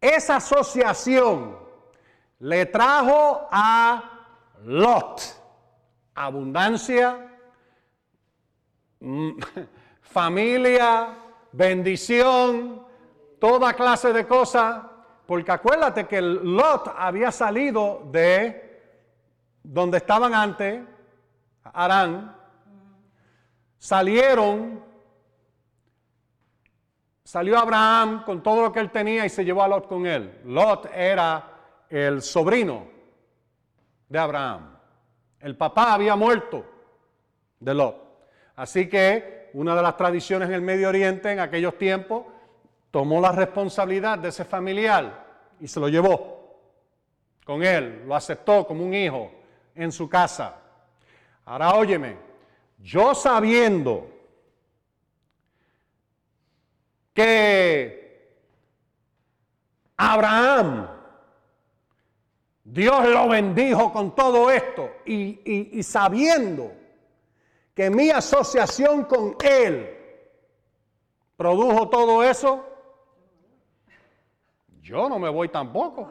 Esa 0.00 0.36
asociación 0.36 1.58
le 2.38 2.66
trajo 2.66 3.48
a 3.50 4.02
Lot. 4.64 5.20
Abundancia, 6.14 7.38
mm, 9.00 9.30
familia, 10.00 11.14
bendición, 11.52 12.86
toda 13.38 13.74
clase 13.74 14.12
de 14.12 14.26
cosas. 14.26 14.82
Porque 15.26 15.52
acuérdate 15.52 16.06
que 16.06 16.20
Lot 16.20 16.92
había 16.96 17.30
salido 17.30 18.02
de 18.10 18.70
donde 19.62 19.98
estaban 19.98 20.34
antes, 20.34 20.82
Arán. 21.64 22.36
Salieron, 23.78 24.84
salió 27.24 27.58
Abraham 27.58 28.24
con 28.24 28.42
todo 28.42 28.62
lo 28.62 28.72
que 28.72 28.80
él 28.80 28.90
tenía 28.90 29.24
y 29.24 29.30
se 29.30 29.44
llevó 29.44 29.62
a 29.62 29.68
Lot 29.68 29.88
con 29.88 30.06
él. 30.06 30.40
Lot 30.44 30.90
era 30.94 31.50
el 31.88 32.22
sobrino 32.22 32.86
de 34.08 34.18
Abraham. 34.18 34.76
El 35.40 35.56
papá 35.56 35.94
había 35.94 36.16
muerto 36.16 36.64
de 37.58 37.74
Lot. 37.74 38.26
Así 38.56 38.88
que 38.88 39.50
una 39.54 39.74
de 39.74 39.82
las 39.82 39.96
tradiciones 39.96 40.48
en 40.48 40.54
el 40.56 40.62
Medio 40.62 40.88
Oriente 40.88 41.32
en 41.32 41.40
aquellos 41.40 41.78
tiempos 41.78 42.26
tomó 42.90 43.20
la 43.20 43.32
responsabilidad 43.32 44.18
de 44.18 44.28
ese 44.28 44.44
familiar 44.44 45.26
y 45.60 45.68
se 45.68 45.80
lo 45.80 45.88
llevó 45.88 46.40
con 47.44 47.62
él, 47.62 48.04
lo 48.06 48.14
aceptó 48.14 48.66
como 48.66 48.84
un 48.84 48.94
hijo 48.94 49.30
en 49.74 49.90
su 49.90 50.08
casa. 50.08 50.59
Ahora 51.50 51.74
óyeme, 51.74 52.16
yo 52.78 53.12
sabiendo 53.12 54.08
que 57.12 58.38
Abraham 59.96 60.86
Dios 62.62 63.04
lo 63.08 63.28
bendijo 63.28 63.92
con 63.92 64.14
todo 64.14 64.48
esto 64.48 64.92
y, 65.04 65.82
sabiendo 65.82 66.70
que 67.74 67.90
mi 67.90 68.10
asociación 68.10 69.06
con 69.06 69.34
Él 69.42 69.90
produjo 71.36 71.88
todo 71.88 72.22
eso, 72.22 72.64
yo 74.80 75.08
no 75.08 75.18
me 75.18 75.28
voy 75.28 75.48
tampoco. 75.48 76.08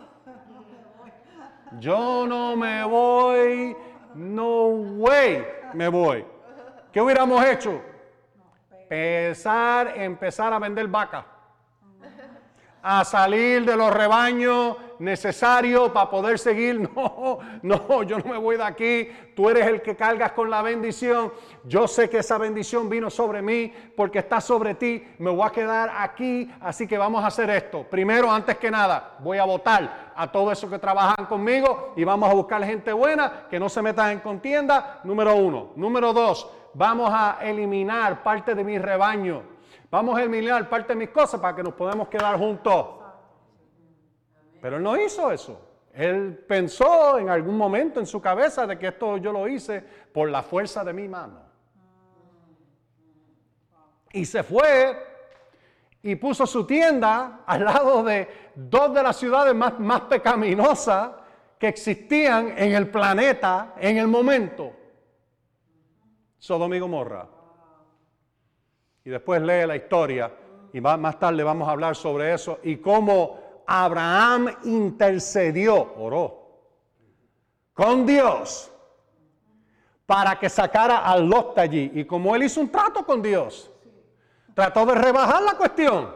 Yo 1.80 2.28
no 2.28 2.58
me 2.58 2.84
voy, 2.84 3.78
no 4.16 4.68
way 4.68 5.46
me 5.74 5.88
voy. 5.88 6.26
¿Qué 6.92 7.02
hubiéramos 7.02 7.44
hecho? 7.46 7.82
Empezar, 8.90 9.94
empezar 9.96 10.52
a 10.52 10.60
vender 10.60 10.88
vaca 10.88 11.26
a 12.82 13.04
salir 13.04 13.66
de 13.66 13.76
los 13.76 13.94
rebaños 13.94 14.78
necesarios 15.00 15.92
para 15.92 16.10
poder 16.10 16.38
seguir. 16.40 16.90
No, 17.00 17.40
no, 17.62 18.04
yo 18.04 18.20
no 18.20 18.32
me 18.32 18.38
voy 18.38 18.58
de 18.58 18.64
aquí. 18.64 19.10
Tú 19.36 19.50
eres 19.50 19.68
el 19.68 19.82
que 19.82 19.96
cargas 19.96 20.32
con 20.32 20.50
la 20.50 20.62
bendición. 20.62 21.32
Yo 21.64 21.88
sé 21.88 22.10
que 22.10 22.20
esa 22.20 22.38
bendición 22.38 22.90
vino 22.90 23.10
sobre 23.10 23.42
mí 23.42 23.74
porque 23.96 24.20
está 24.20 24.42
sobre 24.42 24.76
ti. 24.76 25.04
Me 25.18 25.30
voy 25.30 25.46
a 25.46 25.52
quedar 25.52 25.92
aquí. 25.98 26.50
Así 26.62 26.88
que 26.88 26.98
vamos 26.98 27.24
a 27.24 27.28
hacer 27.28 27.50
esto. 27.50 27.84
Primero, 27.84 28.32
antes 28.32 28.58
que 28.58 28.70
nada, 28.72 29.16
voy 29.20 29.38
a 29.38 29.46
votar 29.46 30.12
a 30.16 30.32
todos 30.32 30.54
esos 30.54 30.70
que 30.70 30.80
trabajan 30.80 31.26
conmigo 31.26 31.94
y 31.96 32.04
vamos 32.04 32.30
a 32.30 32.34
buscar 32.34 32.64
gente 32.64 32.92
buena 32.94 33.48
que 33.50 33.60
no 33.60 33.70
se 33.70 33.82
metan 33.82 34.12
en 34.12 34.20
contienda. 34.20 35.00
Número 35.04 35.36
uno. 35.36 35.72
Número 35.76 36.14
dos, 36.14 36.50
vamos 36.74 37.10
a 37.14 37.40
eliminar 37.42 38.24
parte 38.24 38.56
de 38.56 38.64
mi 38.64 38.78
rebaño 38.78 39.59
Vamos 39.92 40.18
a 40.18 40.22
eliminar 40.22 40.70
parte 40.70 40.94
de 40.94 41.00
mis 41.00 41.10
cosas 41.10 41.40
para 41.40 41.56
que 41.56 41.64
nos 41.64 41.74
podamos 41.74 42.08
quedar 42.10 42.38
juntos. 42.38 42.86
Pero 44.62 44.78
él 44.78 44.84
no 44.84 44.98
hizo 44.98 45.32
eso. 45.32 45.60
Él 45.94 46.46
pensó 46.48 47.18
en 47.18 47.30
algún 47.30 47.58
momento 47.58 48.00
en 48.00 48.06
su 48.06 48.22
cabeza 48.22 48.68
de 48.68 48.78
que 48.78 48.88
esto 48.88 49.18
yo 49.18 49.32
lo 49.32 49.48
hice 49.48 49.84
por 50.14 50.30
la 50.30 50.44
fuerza 50.44 50.84
de 50.84 50.94
mi 50.94 51.08
mano. 51.08 51.42
Y 54.12 54.26
se 54.26 54.44
fue 54.44 55.10
y 56.02 56.16
puso 56.16 56.46
su 56.48 56.66
tienda 56.66 57.42
al 57.46 57.66
lado 57.66 58.04
de 58.04 58.52
dos 58.56 58.94
de 58.94 59.04
las 59.04 59.18
ciudades 59.18 59.54
más, 59.56 60.02
pecaminosas 60.02 61.12
que 61.58 61.68
existían 61.68 62.58
en 62.58 62.74
el 62.74 62.90
planeta 62.90 63.74
en 63.78 63.98
el 63.98 64.08
momento. 64.08 64.72
Sodoma 66.38 66.78
y 66.78 66.80
Gomorra. 66.80 67.39
Y 69.10 69.12
después 69.12 69.42
lee 69.42 69.66
la 69.66 69.76
historia 69.76 70.32
y 70.72 70.80
más 70.80 71.18
tarde 71.18 71.44
vamos 71.44 71.68
a 71.68 71.72
hablar 71.72 71.96
sobre 71.96 72.32
eso 72.32 72.60
y 72.62 72.78
cómo 72.78 73.64
Abraham 73.66 74.56
intercedió, 74.66 75.96
oró 75.98 76.60
con 77.74 78.06
Dios 78.06 78.72
para 80.06 80.38
que 80.38 80.48
sacara 80.48 81.00
a 81.00 81.18
Lot 81.18 81.58
allí. 81.58 81.90
Y 81.96 82.06
como 82.06 82.36
él 82.36 82.44
hizo 82.44 82.62
un 82.62 82.70
trato 82.70 83.04
con 83.04 83.20
Dios, 83.20 83.72
trató 84.54 84.86
de 84.86 84.94
rebajar 84.94 85.42
la 85.42 85.54
cuestión. 85.54 86.14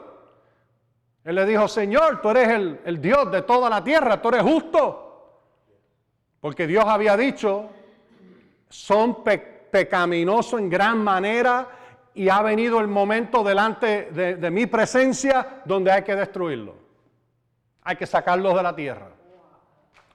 Él 1.24 1.34
le 1.34 1.48
dijo, 1.48 1.68
Señor, 1.68 2.22
tú 2.22 2.30
eres 2.30 2.50
el, 2.50 2.80
el 2.86 3.02
Dios 3.02 3.32
de 3.32 3.42
toda 3.42 3.72
la 3.72 3.84
tierra, 3.84 4.22
tú 4.22 4.30
eres 4.30 4.44
justo. 4.44 5.42
Porque 6.40 6.68
Dios 6.68 6.86
había 6.86 7.18
dicho, 7.18 7.72
son 8.70 9.24
pecaminosos 9.24 10.60
en 10.60 10.70
gran 10.70 11.00
manera 11.00 11.80
y 12.16 12.30
ha 12.30 12.42
venido 12.42 12.80
el 12.80 12.88
momento 12.88 13.44
delante 13.44 14.12
de, 14.12 14.52
mi 14.52 14.66
presencia 14.68 15.62
donde 15.66 15.92
hay 15.92 16.04
que 16.04 16.16
destruirlo. 16.16 16.76
Hay 17.82 17.96
que 17.96 18.06
sacarlos 18.06 18.56
de 18.56 18.64
la 18.64 18.76
tierra. 18.76 19.10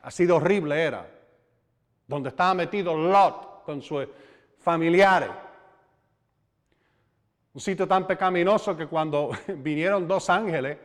Así 0.03 0.25
de 0.25 0.33
horrible 0.33 0.81
era. 0.81 1.07
Donde 2.07 2.31
estaba 2.31 2.55
metido 2.55 2.97
Lot 2.97 3.65
con 3.65 3.83
sus 3.83 4.07
familiares. 4.61 5.31
Un 7.53 7.61
sitio 7.61 7.89
tan 7.89 8.07
pecaminoso 8.07 8.77
que 8.77 8.87
cuando 8.87 9.31
vinieron 9.57 10.07
dos 10.07 10.31
ángeles 10.31 10.79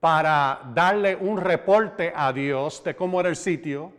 para 0.00 0.60
darle 0.74 1.14
un 1.16 1.38
reporte 1.38 2.12
a 2.14 2.32
Dios 2.32 2.82
de 2.82 2.96
cómo 2.96 3.20
era 3.20 3.28
el 3.28 3.36
sitio, 3.36 3.92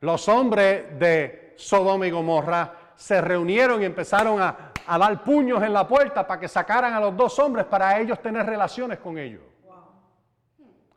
los 0.00 0.26
hombres 0.28 0.98
de 0.98 1.54
Sodoma 1.56 2.06
y 2.06 2.10
Gomorra 2.10 2.79
se 3.00 3.18
reunieron 3.18 3.80
y 3.80 3.86
empezaron 3.86 4.42
a, 4.42 4.72
dar 4.86 5.24
puños 5.24 5.62
en 5.62 5.72
la 5.72 5.88
puerta 5.88 6.26
para 6.26 6.38
que 6.38 6.48
sacaran 6.48 6.92
a 6.92 7.00
los 7.00 7.16
dos 7.16 7.38
hombres 7.38 7.64
para 7.64 7.98
ellos 7.98 8.20
tener 8.20 8.44
relaciones 8.44 8.98
con 8.98 9.16
ellos. 9.16 9.40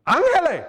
Ángeles. 0.04 0.66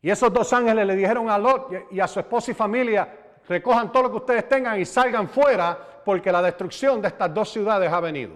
Y 0.00 0.10
esos 0.10 0.32
dos 0.32 0.50
ángeles 0.54 0.86
le 0.86 0.96
dijeron 0.96 1.28
a 1.28 1.36
Lot 1.36 1.70
y 1.90 2.00
a 2.00 2.08
su 2.08 2.18
esposa 2.18 2.52
y 2.52 2.54
familia, 2.54 3.08
recojan 3.46 3.92
todo 3.92 4.04
lo 4.04 4.10
que 4.10 4.16
ustedes 4.16 4.48
tengan 4.48 4.80
y 4.80 4.86
salgan 4.86 5.28
fuera 5.28 5.78
porque 6.02 6.32
la 6.32 6.40
destrucción 6.40 7.02
de 7.02 7.08
estas 7.08 7.34
dos 7.34 7.50
ciudades 7.52 7.92
ha 7.92 8.00
venido. 8.00 8.32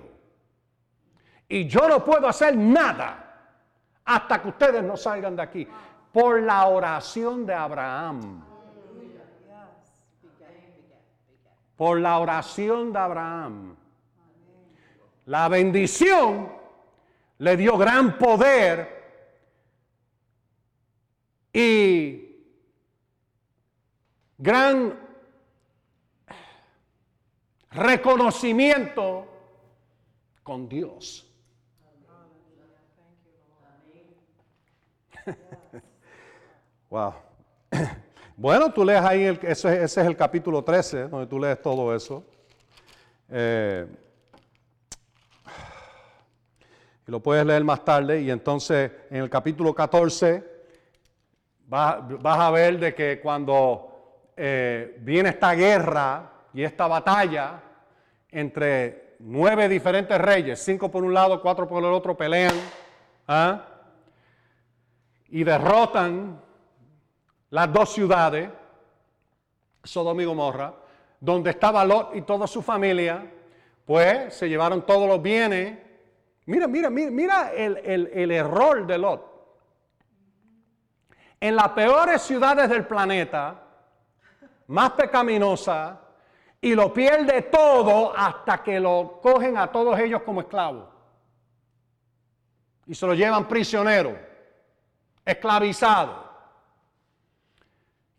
Y 1.48 1.66
yo 1.66 1.88
no 1.88 2.04
puedo 2.04 2.28
hacer 2.28 2.54
nada 2.54 3.54
hasta 4.04 4.42
que 4.42 4.48
ustedes 4.48 4.82
no 4.82 4.98
salgan 4.98 5.34
de 5.34 5.42
aquí 5.42 5.66
por 6.12 6.42
la 6.42 6.66
oración 6.66 7.46
de 7.46 7.54
Abraham. 7.54 8.49
Por 11.80 11.98
la 11.98 12.18
oración 12.18 12.92
de 12.92 12.98
Abraham. 12.98 13.74
La 15.24 15.48
bendición 15.48 16.52
le 17.38 17.56
dio 17.56 17.78
gran 17.78 18.18
poder 18.18 19.02
y 21.54 22.36
gran 24.36 24.94
reconocimiento 27.70 29.26
con 30.42 30.68
Dios. 30.68 31.26
Wow. 36.90 37.14
Bueno, 38.42 38.72
tú 38.72 38.86
lees 38.86 39.02
ahí, 39.02 39.38
ese, 39.42 39.84
es 39.84 39.98
el 39.98 40.16
capítulo 40.16 40.64
13, 40.64 41.08
donde 41.08 41.26
tú 41.26 41.38
lees 41.38 41.60
todo 41.60 41.94
eso. 41.94 42.24
Eh, 43.28 43.86
y 47.06 47.10
lo 47.10 47.20
puedes 47.20 47.44
leer 47.44 47.62
más 47.64 47.84
tarde. 47.84 48.22
Y 48.22 48.30
entonces 48.30 48.92
en 49.10 49.18
el 49.18 49.28
capítulo 49.28 49.74
14 49.74 50.42
vas, 51.66 52.00
a 52.24 52.50
ver 52.50 52.78
de 52.78 52.94
que 52.94 53.20
cuando 53.20 54.32
eh, 54.34 54.96
viene 55.00 55.28
esta 55.28 55.52
guerra 55.52 56.32
y 56.54 56.62
esta 56.62 56.86
batalla 56.86 57.60
entre 58.30 59.16
nueve 59.18 59.68
diferentes 59.68 60.18
reyes, 60.18 60.64
cinco 60.64 60.90
por 60.90 61.04
un 61.04 61.12
lado, 61.12 61.42
cuatro 61.42 61.68
por 61.68 61.84
el 61.84 61.92
otro, 61.92 62.16
pelean 62.16 62.54
¿ah? 63.28 63.66
y 65.28 65.44
derrotan 65.44 66.48
las 67.50 67.72
dos 67.72 67.92
ciudades, 67.92 68.48
Sodoma 69.82 70.22
y 70.22 70.24
Gomorra, 70.24 70.72
donde 71.18 71.50
estaba 71.50 71.84
Lot 71.84 72.14
y 72.14 72.22
toda 72.22 72.46
su 72.46 72.62
familia, 72.62 73.30
pues 73.84 74.34
se 74.34 74.48
llevaron 74.48 74.86
todos 74.86 75.08
los 75.08 75.20
bienes. 75.20 75.78
Mira, 76.46 76.66
mira, 76.68 76.88
mira, 76.88 77.10
mira 77.10 77.52
el, 77.52 78.30
error 78.30 78.86
de 78.86 78.98
Lot. 78.98 79.30
En 81.40 81.56
las 81.56 81.70
peores 81.70 82.22
ciudades 82.22 82.68
del 82.68 82.86
planeta, 82.86 83.60
más 84.68 84.92
pecaminosa, 84.92 86.00
y 86.60 86.74
lo 86.74 86.92
pierde 86.92 87.42
todo 87.42 88.16
hasta 88.16 88.62
que 88.62 88.78
lo 88.78 89.18
cogen 89.22 89.56
a 89.56 89.66
todos 89.72 89.98
ellos 89.98 90.22
como 90.22 90.42
esclavos. 90.42 90.88
Y 92.86 92.94
se 92.94 93.06
lo 93.06 93.14
llevan 93.14 93.48
prisionero, 93.48 94.16
esclavizado. 95.24 96.29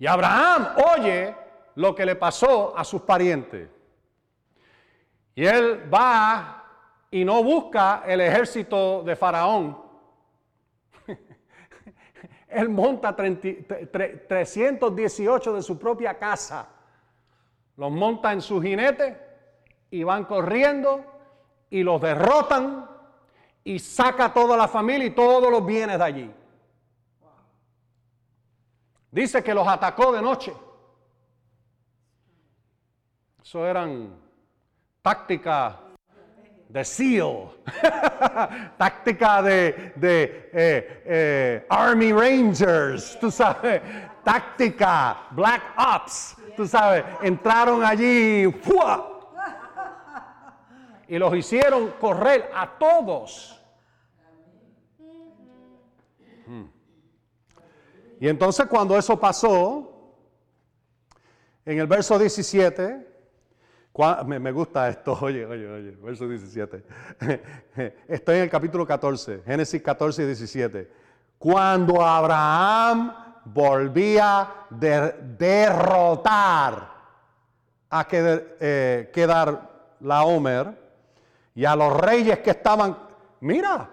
Y 0.02 0.08
Abraham 0.08 0.76
oye 0.98 1.34
lo 1.76 1.94
que 1.94 2.08
le 2.08 2.16
pasó 2.16 2.76
a 2.76 2.84
sus 2.84 3.04
parientes. 3.04 3.70
Y 5.36 5.46
él 5.46 5.88
va 5.94 6.64
y 7.12 7.24
no 7.24 7.44
busca 7.44 8.02
el 8.08 8.22
ejército 8.22 9.04
de 9.04 9.16
Faraón. 9.16 9.78
él 12.50 12.70
monta 12.70 13.16
318 13.16 15.54
de 15.54 15.62
su 15.62 15.78
propia 15.78 16.18
casa. 16.18 16.68
Los 17.78 17.92
monta 17.92 18.34
en 18.34 18.42
su 18.42 18.60
jinete 18.60 19.20
y 19.92 20.02
van 20.02 20.26
corriendo 20.26 21.06
y 21.70 21.84
los 21.84 22.02
derrotan 22.02 22.90
y 23.64 23.78
saca 23.78 24.34
toda 24.34 24.58
la 24.58 24.68
familia 24.68 25.06
y 25.06 25.12
todos 25.12 25.52
los 25.52 25.64
bienes 25.64 26.00
de 26.00 26.04
allí. 26.04 26.34
Dice 29.12 29.44
que 29.44 29.54
los 29.54 29.68
atacó 29.68 30.12
de 30.12 30.22
noche. 30.22 30.54
Eso 33.44 33.66
eran 33.66 34.16
tácticas 35.02 35.76
de 36.70 36.86
SEAL, 36.86 37.50
táctica 38.78 39.42
de, 39.42 39.94
de 39.96 40.50
eh, 40.54 41.04
eh, 41.06 41.66
Army 41.70 42.14
Rangers, 42.14 43.20
tú 43.20 43.30
sabes, 43.30 43.82
táctica, 44.24 45.28
Black 45.32 45.62
Ops, 45.78 46.38
tú 46.56 46.66
sabes, 46.66 47.04
entraron 47.22 47.84
allí 47.84 48.48
y 51.12 51.20
los 51.20 51.36
hicieron 51.36 51.92
correr 52.00 52.50
a 52.56 52.70
todos. 52.80 53.61
Y 58.22 58.30
entonces 58.30 58.68
cuando 58.68 58.96
eso 58.96 59.20
pasó, 59.20 60.16
en 61.66 61.80
el 61.80 61.88
verso 61.88 62.20
17, 62.20 63.08
me, 64.28 64.52
gusta 64.52 64.90
esto, 64.90 65.18
oye, 65.22 65.44
oye, 65.44 65.68
oye, 65.68 65.98
verso 66.00 66.28
17. 66.28 66.84
Estoy 68.08 68.36
en 68.36 68.44
el 68.44 68.50
capítulo 68.52 68.86
14, 68.86 69.42
Génesis 69.44 69.82
14 69.82 70.22
y 70.22 70.26
17. 70.28 70.92
Cuando 71.40 72.06
Abraham 72.06 73.12
volvía 73.46 74.68
de 74.70 75.14
derrotar 75.40 76.92
a 77.90 78.08
eh, 78.12 79.10
quedar 79.12 79.96
la 80.00 80.22
Homer 80.26 80.80
y 81.56 81.66
a 81.66 81.76
los 81.76 82.00
reyes 82.00 82.38
que 82.38 82.52
estaban, 82.52 82.96
mira, 83.40 83.90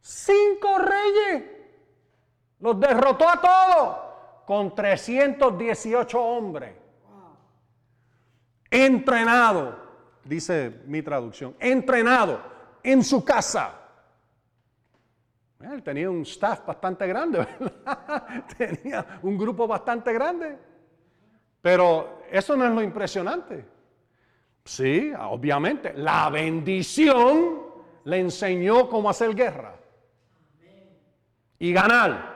cinco 0.00 0.78
reyes 0.78 1.53
los 2.64 2.80
derrotó 2.80 3.28
a 3.28 3.38
todos 3.42 3.96
con 4.46 4.74
318 4.74 6.18
hombres. 6.18 6.72
Entrenado, 8.70 9.76
dice 10.24 10.80
mi 10.86 11.02
traducción, 11.02 11.54
entrenado 11.60 12.40
en 12.82 13.04
su 13.04 13.22
casa. 13.22 13.80
Él 15.60 15.82
tenía 15.82 16.08
un 16.08 16.22
staff 16.22 16.64
bastante 16.64 17.06
grande, 17.06 17.46
¿verdad? 17.60 18.44
tenía 18.56 19.18
un 19.22 19.36
grupo 19.36 19.66
bastante 19.66 20.14
grande. 20.14 20.56
Pero 21.60 22.22
eso 22.30 22.56
no 22.56 22.64
es 22.64 22.72
lo 22.72 22.80
impresionante. 22.80 23.62
Sí, 24.64 25.12
obviamente, 25.20 25.92
la 25.92 26.30
bendición 26.30 27.60
le 28.04 28.20
enseñó 28.20 28.88
cómo 28.88 29.10
hacer 29.10 29.34
guerra 29.34 29.74
y 31.58 31.70
ganar. 31.70 32.33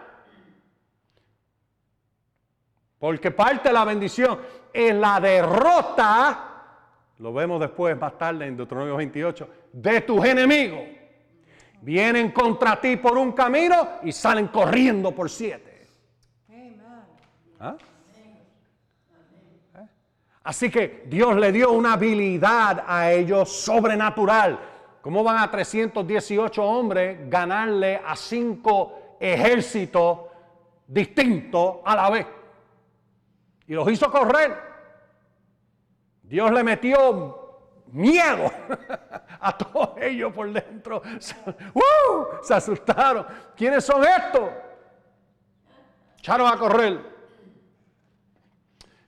Porque 2.98 3.30
parte 3.30 3.68
de 3.68 3.74
la 3.74 3.84
bendición 3.84 4.38
es 4.72 4.94
la 4.94 5.20
derrota, 5.20 6.48
lo 7.18 7.32
vemos 7.32 7.60
después 7.60 7.98
más 7.98 8.18
tarde 8.18 8.46
en 8.46 8.56
Deuteronomio 8.56 8.96
28, 8.96 9.48
de 9.72 10.00
tus 10.00 10.24
enemigos. 10.24 10.80
Vienen 11.80 12.32
contra 12.32 12.80
ti 12.80 12.96
por 12.96 13.16
un 13.16 13.32
camino 13.32 13.88
y 14.02 14.10
salen 14.10 14.48
corriendo 14.48 15.12
por 15.12 15.30
siete. 15.30 15.86
¿Ah? 17.60 17.76
¿Eh? 19.76 19.86
Así 20.44 20.70
que 20.70 21.04
Dios 21.06 21.36
le 21.36 21.52
dio 21.52 21.72
una 21.72 21.92
habilidad 21.94 22.84
a 22.86 23.12
ellos 23.12 23.48
sobrenatural. 23.48 24.58
¿Cómo 25.00 25.22
van 25.22 25.38
a 25.38 25.50
318 25.50 26.64
hombres 26.64 27.30
ganarle 27.30 28.00
a 28.04 28.16
cinco 28.16 29.16
ejércitos 29.20 30.20
distintos 30.86 31.76
a 31.84 31.96
la 31.96 32.10
vez? 32.10 32.26
Y 33.68 33.74
los 33.74 33.88
hizo 33.90 34.10
correr. 34.10 34.56
Dios 36.22 36.50
le 36.50 36.64
metió 36.64 37.84
miedo 37.92 38.50
a 39.40 39.56
todos 39.56 39.90
ellos 40.00 40.32
por 40.32 40.50
dentro. 40.52 41.02
¡Uh! 41.74 42.42
Se 42.42 42.54
asustaron. 42.54 43.26
¿Quiénes 43.54 43.84
son 43.84 44.02
estos? 44.04 44.50
Echaron 46.18 46.52
a 46.52 46.58
correr. 46.58 47.18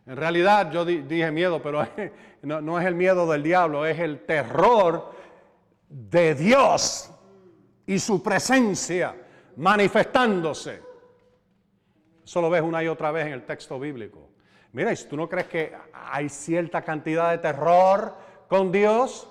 En 0.07 0.17
realidad 0.17 0.71
yo 0.71 0.85
dije 0.85 1.31
miedo, 1.31 1.63
pero 1.63 1.87
no, 2.43 2.61
no 2.61 2.79
es 2.79 2.87
el 2.87 2.95
miedo 2.95 3.31
del 3.31 3.43
diablo, 3.43 3.87
es 3.87 3.99
el 3.99 4.25
terror 4.27 5.13
de 5.89 6.35
Dios 6.35 7.11
y 7.87 7.99
su 7.99 8.23
presencia 8.23 9.17
manifestándose. 9.57 10.83
Eso 12.25 12.41
lo 12.41 12.51
ves 12.51 12.63
una 12.63 12.83
y 12.83 12.89
otra 12.89 13.11
vez 13.11 13.27
en 13.27 13.33
el 13.33 13.45
texto 13.45 13.79
bíblico. 13.81 14.30
Mira, 14.73 14.95
si 14.95 15.09
tú 15.09 15.17
no 15.17 15.29
crees 15.29 15.49
que 15.49 15.73
hay 15.93 16.29
cierta 16.29 16.83
cantidad 16.83 17.31
de 17.31 17.39
terror 17.39 18.15
con 18.49 18.71
Dios, 18.71 19.29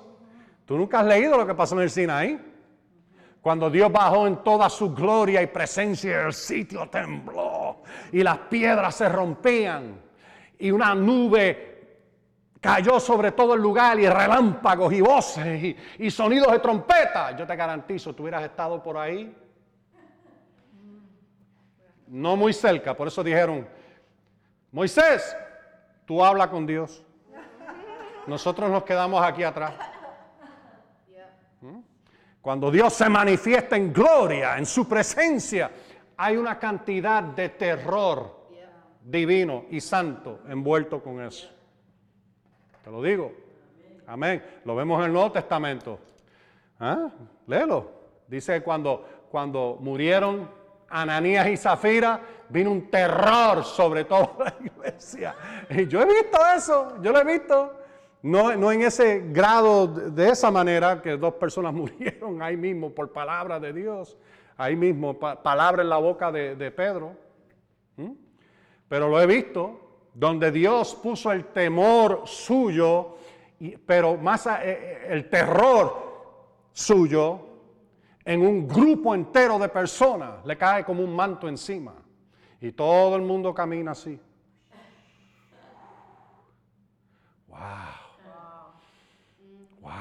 tú 0.65 0.77
nunca 0.77 0.99
has 0.99 1.05
leído 1.05 1.37
lo 1.37 1.47
que 1.47 1.55
pasó 1.55 1.75
en 1.75 1.81
el 1.81 1.89
Sinaí. 1.89 2.39
Cuando 3.41 3.69
Dios 3.69 3.89
bajó 3.91 4.27
en 4.27 4.43
toda 4.43 4.69
su 4.69 4.93
gloria 4.93 5.41
y 5.41 5.47
presencia, 5.47 6.23
el 6.23 6.33
sitio 6.33 6.89
tembló 6.89 7.83
y 8.11 8.21
las 8.21 8.37
piedras 8.37 8.95
se 8.95 9.07
rompían 9.07 10.01
y 10.57 10.71
una 10.71 10.93
nube 10.93 11.69
cayó 12.59 12.99
sobre 12.99 13.31
todo 13.31 13.53
el 13.53 13.61
lugar 13.61 13.97
y 13.97 14.09
relámpagos 14.09 14.91
y 14.91 14.99
voces 14.99 15.75
y, 15.97 16.11
sonidos 16.11 16.51
de 16.51 16.59
trompeta. 16.59 17.35
Yo 17.37 17.47
te 17.47 17.55
garantizo, 17.55 18.13
tú 18.13 18.23
hubieras 18.23 18.43
estado 18.43 18.83
por 18.83 18.97
ahí. 18.97 19.33
No 22.07 22.35
muy 22.35 22.51
cerca, 22.51 22.97
por 22.97 23.07
eso 23.07 23.23
dijeron, 23.23 23.67
Moisés, 24.71 25.35
tú 26.05 26.23
habla 26.23 26.49
con 26.49 26.65
Dios. 26.65 27.03
Nosotros 28.27 28.69
nos 28.69 28.83
quedamos 28.83 29.23
aquí 29.23 29.43
atrás. 29.43 29.73
¿Mm? 31.61 31.79
Cuando 32.41 32.69
Dios 32.69 32.93
se 32.93 33.09
manifiesta 33.09 33.75
en 33.75 33.91
gloria, 33.91 34.57
en 34.57 34.65
su 34.65 34.87
presencia, 34.87 35.71
hay 36.17 36.37
una 36.37 36.59
cantidad 36.59 37.23
de 37.23 37.49
terror 37.49 38.39
divino 39.03 39.65
y 39.71 39.81
santo 39.81 40.41
envuelto 40.47 41.01
con 41.01 41.21
eso. 41.21 41.49
Te 42.83 42.91
lo 42.91 43.01
digo. 43.01 43.31
Amén. 44.05 44.43
Lo 44.65 44.75
vemos 44.75 44.99
en 44.99 45.05
el 45.05 45.13
Nuevo 45.13 45.31
Testamento. 45.31 45.99
¿Ah? 46.79 47.09
Léelo. 47.47 47.91
Dice 48.27 48.55
que 48.55 48.61
cuando, 48.61 49.27
cuando 49.31 49.77
murieron 49.79 50.49
Ananías 50.89 51.47
y 51.47 51.57
Zafira, 51.57 52.21
vino 52.49 52.71
un 52.71 52.89
terror 52.89 53.63
sobre 53.63 54.05
toda 54.05 54.29
la 54.39 54.55
iglesia. 54.65 55.35
Y 55.69 55.87
yo 55.87 56.01
he 56.01 56.05
visto 56.05 56.39
eso, 56.55 57.01
yo 57.01 57.11
lo 57.11 57.19
he 57.19 57.25
visto. 57.25 57.75
No, 58.21 58.53
no 58.55 58.71
en 58.71 58.81
ese 58.81 59.23
grado, 59.31 59.87
de 59.87 60.29
esa 60.29 60.51
manera, 60.51 61.01
que 61.01 61.15
dos 61.15 61.35
personas 61.35 61.73
murieron 61.75 62.41
ahí 62.41 62.57
mismo 62.57 62.91
por 62.91 63.11
palabra 63.11 63.59
de 63.59 63.71
Dios, 63.71 64.17
ahí 64.57 64.75
mismo, 64.75 65.17
palabra 65.17 65.81
en 65.81 65.89
la 65.89 65.97
boca 65.97 66.31
de, 66.31 66.71
Pedro. 66.71 67.13
Pero 68.87 69.07
lo 69.07 69.21
he 69.21 69.25
visto, 69.25 70.07
donde 70.13 70.51
Dios 70.51 70.95
puso 70.95 71.31
el 71.31 71.45
temor 71.45 72.23
suyo, 72.25 73.15
pero 73.85 74.17
más 74.17 74.47
eh, 74.47 74.51
eh, 74.63 75.07
el 75.09 75.29
terror 75.29 76.09
suyo 76.73 77.48
en 78.29 78.45
un 78.45 78.67
grupo 78.67 79.15
entero 79.15 79.57
de 79.57 79.67
personas, 79.69 80.45
le 80.45 80.55
cae 80.55 80.85
como 80.85 81.03
un 81.03 81.15
manto 81.15 81.49
encima. 81.49 81.95
Y 82.61 82.73
todo 82.73 83.15
el 83.15 83.23
mundo 83.23 83.55
camina 83.55 83.93
así. 83.93 84.21
Wow. 87.47 87.59
Wow. 89.81 89.91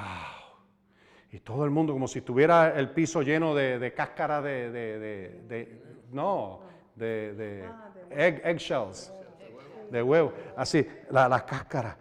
Y 1.33 1.41
todo 1.41 1.65
el 1.65 1.71
mundo 1.71 1.95
como 1.95 2.07
si 2.07 2.21
tuviera 2.21 2.79
el 2.79 2.91
piso 2.91 3.23
lleno 3.23 3.55
de, 3.55 3.95
cáscara 3.97 4.43
de, 4.43 4.71
de, 4.73 5.83
no, 6.13 6.61
de, 6.97 7.65
eggshells, 8.11 9.11
de 9.91 10.03
huevo. 10.03 10.35
Así, 10.55 10.87
la, 11.09 11.31
la 11.31 11.47
cáscara, 11.47 11.97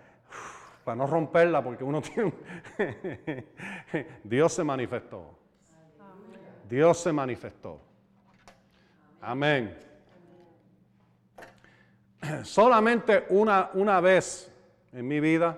para 0.83 0.97
no 0.97 1.07
romperla 1.07 1.63
porque 1.63 1.85
uno 1.85 2.01
tiene... 2.01 2.33
Dios 4.25 4.51
se 4.51 4.65
manifestó. 4.65 5.36
Dios 6.67 6.97
se 6.99 7.13
manifestó. 7.13 7.79
Amén. 9.21 9.77
Solamente 12.43 13.25
una, 13.29 13.69
una 13.73 14.01
vez 14.01 14.51
en 14.91 15.07
mi 15.07 15.19
vida 15.19 15.57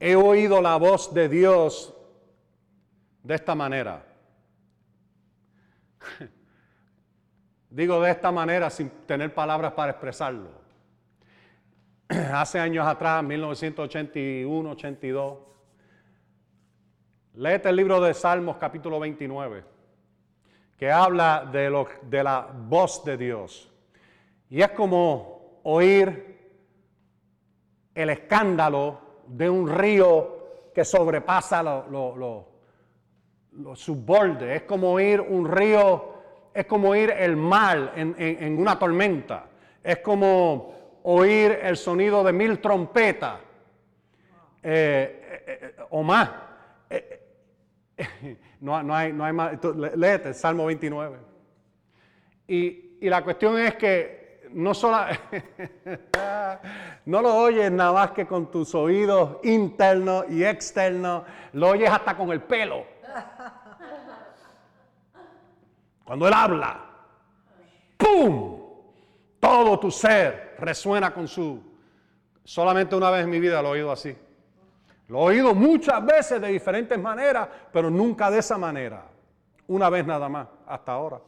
he 0.00 0.16
oído 0.16 0.60
la 0.60 0.76
voz 0.76 1.12
de 1.14 1.28
Dios 1.28 1.94
de 3.22 3.34
esta 3.34 3.54
manera. 3.54 4.04
Digo 7.70 8.00
de 8.02 8.10
esta 8.10 8.32
manera 8.32 8.68
sin 8.70 8.90
tener 9.06 9.32
palabras 9.32 9.72
para 9.72 9.92
expresarlo. 9.92 10.50
Hace 12.08 12.58
años 12.58 12.86
atrás, 12.86 13.22
1981, 13.22 14.70
82, 14.70 15.38
léete 17.34 17.68
el 17.68 17.76
libro 17.76 18.00
de 18.00 18.12
Salmos 18.12 18.56
capítulo 18.56 18.98
29, 18.98 19.71
que 20.82 20.90
habla 20.90 21.48
de, 21.52 21.70
lo, 21.70 21.86
de 22.02 22.24
la 22.24 22.44
voz 22.52 23.04
de 23.04 23.16
Dios. 23.16 23.70
Y 24.50 24.62
es 24.62 24.70
como 24.70 25.60
oír 25.62 26.40
el 27.94 28.10
escándalo 28.10 28.98
de 29.28 29.48
un 29.48 29.68
río 29.72 30.70
que 30.74 30.84
sobrepasa 30.84 31.62
lo, 31.62 32.48
su 33.76 33.94
borde. 33.94 34.56
Es 34.56 34.62
como 34.62 34.90
oír 34.90 35.20
un 35.20 35.48
río 35.48 36.14
es 36.52 36.66
como 36.66 36.88
oír 36.88 37.10
el 37.16 37.36
mar 37.36 37.92
en, 37.94 38.58
una 38.58 38.76
tormenta. 38.76 39.46
Es 39.84 39.98
como 39.98 40.98
oír 41.04 41.60
el 41.62 41.76
sonido 41.76 42.24
de 42.24 42.32
mil 42.32 42.58
trompetas 42.58 43.38
eh, 44.64 45.44
eh, 45.44 45.44
eh, 45.46 45.76
o 45.90 46.02
más. 46.02 46.28
no, 48.60 48.82
no, 48.82 48.94
hay, 48.94 49.12
no 49.12 49.24
hay 49.24 49.32
más. 49.32 49.52
Léete 49.96 50.28
el 50.28 50.34
Salmo 50.34 50.66
29. 50.66 51.18
Y, 52.48 52.98
y 53.00 53.08
la 53.08 53.22
cuestión 53.22 53.58
es 53.58 53.74
que 53.76 54.22
no 54.54 54.74
solo 54.74 54.98
no 57.06 57.22
lo 57.22 57.34
oyes 57.34 57.70
nada 57.70 57.92
más 57.92 58.10
que 58.12 58.26
con 58.26 58.50
tus 58.50 58.74
oídos 58.74 59.38
internos 59.44 60.26
y 60.28 60.44
externos, 60.44 61.24
lo 61.52 61.70
oyes 61.70 61.90
hasta 61.90 62.16
con 62.16 62.30
el 62.30 62.42
pelo. 62.42 62.84
Cuando 66.04 66.28
Él 66.28 66.34
habla, 66.34 66.84
¡pum! 67.96 68.60
Todo 69.40 69.78
tu 69.78 69.90
ser 69.90 70.56
resuena 70.58 71.12
con 71.12 71.26
su... 71.26 71.72
Solamente 72.44 72.94
una 72.94 73.10
vez 73.10 73.24
en 73.24 73.30
mi 73.30 73.40
vida 73.40 73.62
lo 73.62 73.68
he 73.68 73.72
oído 73.72 73.92
así. 73.92 74.16
Lo 75.12 75.18
he 75.18 75.34
oído 75.34 75.54
muchas 75.54 76.02
veces 76.06 76.40
de 76.40 76.48
diferentes 76.48 76.98
maneras, 76.98 77.46
pero 77.70 77.90
nunca 77.90 78.30
de 78.30 78.38
esa 78.38 78.56
manera. 78.56 79.02
Una 79.66 79.90
vez 79.90 80.06
nada 80.06 80.26
más, 80.26 80.48
hasta 80.66 80.92
ahora. 80.92 81.20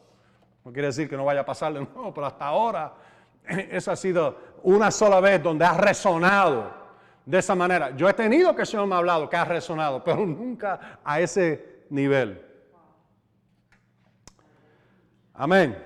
No 0.65 0.73
quiere 0.73 0.87
decir 0.87 1.07
que 1.07 1.19
no 1.19 1.27
vaya 1.27 1.41
a 1.41 1.45
pasar 1.45 1.75
de 1.75 1.81
nuevo, 1.95 2.15
pero 2.15 2.27
hasta 2.27 2.47
ahora 2.47 2.95
esa 3.47 3.93
ha 3.93 3.97
sido 3.97 4.39
una 4.63 4.91
sola 4.91 5.21
vez 5.21 5.43
donde 5.43 5.67
ha 5.67 5.75
resonado 5.75 6.73
de 7.27 7.39
esa 7.39 7.55
manera. 7.55 7.95
Yo 7.95 8.09
he 8.09 8.15
tenido 8.15 8.57
que 8.57 8.63
el 8.63 8.67
Señor 8.67 8.87
me 8.87 8.95
ha 8.95 8.99
hablado, 8.99 9.29
que 9.29 9.37
ha 9.37 9.45
resonado, 9.45 10.03
pero 10.03 10.17
nunca 10.27 11.01
a 11.05 11.21
ese 11.21 11.85
nivel. 11.91 12.43
Amén. 15.35 15.77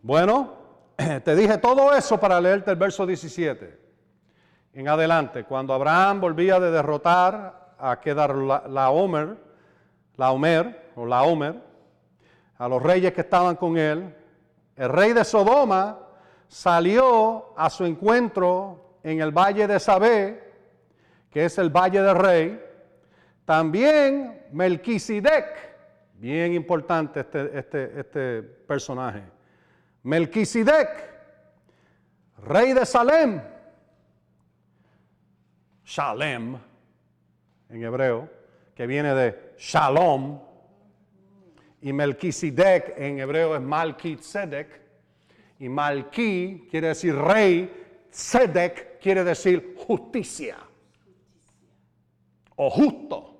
Bueno, 0.00 0.54
te 1.22 1.36
dije 1.36 1.58
todo 1.58 1.92
eso 1.92 2.18
para 2.18 2.40
leerte 2.40 2.70
el 2.70 2.78
verso 2.78 3.04
17. 3.04 3.83
En 4.76 4.88
adelante, 4.88 5.44
cuando 5.44 5.72
Abraham 5.72 6.20
volvía 6.20 6.58
de 6.58 6.72
derrotar 6.72 7.76
a 7.78 8.00
quedar 8.00 8.34
la, 8.34 8.90
Homer, 8.90 9.36
la 10.16 10.32
Homer 10.32 10.90
o 10.96 11.06
la 11.06 11.22
Homer, 11.22 11.62
a 12.58 12.66
los 12.66 12.82
reyes 12.82 13.12
que 13.12 13.20
estaban 13.20 13.54
con 13.54 13.78
él, 13.78 14.12
el 14.74 14.88
rey 14.88 15.12
de 15.12 15.24
Sodoma 15.24 16.00
salió 16.48 17.56
a 17.56 17.70
su 17.70 17.84
encuentro 17.84 18.98
en 19.04 19.20
el 19.20 19.30
valle 19.30 19.68
de 19.68 19.78
Sabé, 19.78 20.42
que 21.30 21.44
es 21.44 21.56
el 21.58 21.70
valle 21.70 22.02
del 22.02 22.16
rey. 22.16 22.60
También 23.44 24.48
Melquisedec, 24.50 25.54
bien 26.14 26.52
importante 26.52 27.20
este, 27.20 27.56
este, 27.56 28.00
este 28.00 28.42
personaje. 28.42 29.22
Melquisedec, 30.02 30.88
rey 32.38 32.72
de 32.72 32.84
Salem, 32.84 33.53
Shalem 35.84 36.58
en 37.68 37.82
hebreo, 37.82 38.28
que 38.74 38.86
viene 38.86 39.14
de 39.14 39.54
Shalom, 39.58 40.40
y 41.82 41.92
Melquisedec 41.92 42.94
en 42.96 43.18
hebreo 43.18 43.54
es 43.54 43.60
Malkitzedek, 43.60 44.80
y 45.58 45.68
Malki 45.68 46.66
quiere 46.70 46.88
decir 46.88 47.14
rey, 47.14 48.06
Sedek 48.10 49.00
quiere 49.00 49.24
decir 49.24 49.74
justicia 49.76 50.56
o 52.56 52.70
justo. 52.70 53.30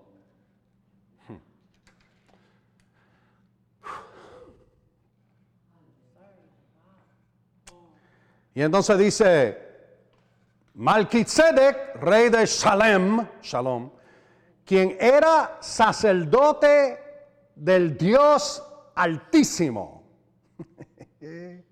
Y 8.55 8.63
entonces 8.63 8.99
dice, 8.99 9.64
Malkitzedek, 10.75 12.03
rey 12.03 12.31
de 12.31 12.47
Shalem, 12.47 13.27
Shalom, 13.41 13.91
quien 14.65 14.97
era 14.99 15.59
sacerdote 15.61 16.99
del 17.55 17.97
Dios 17.97 18.63
Altísimo, 18.97 20.05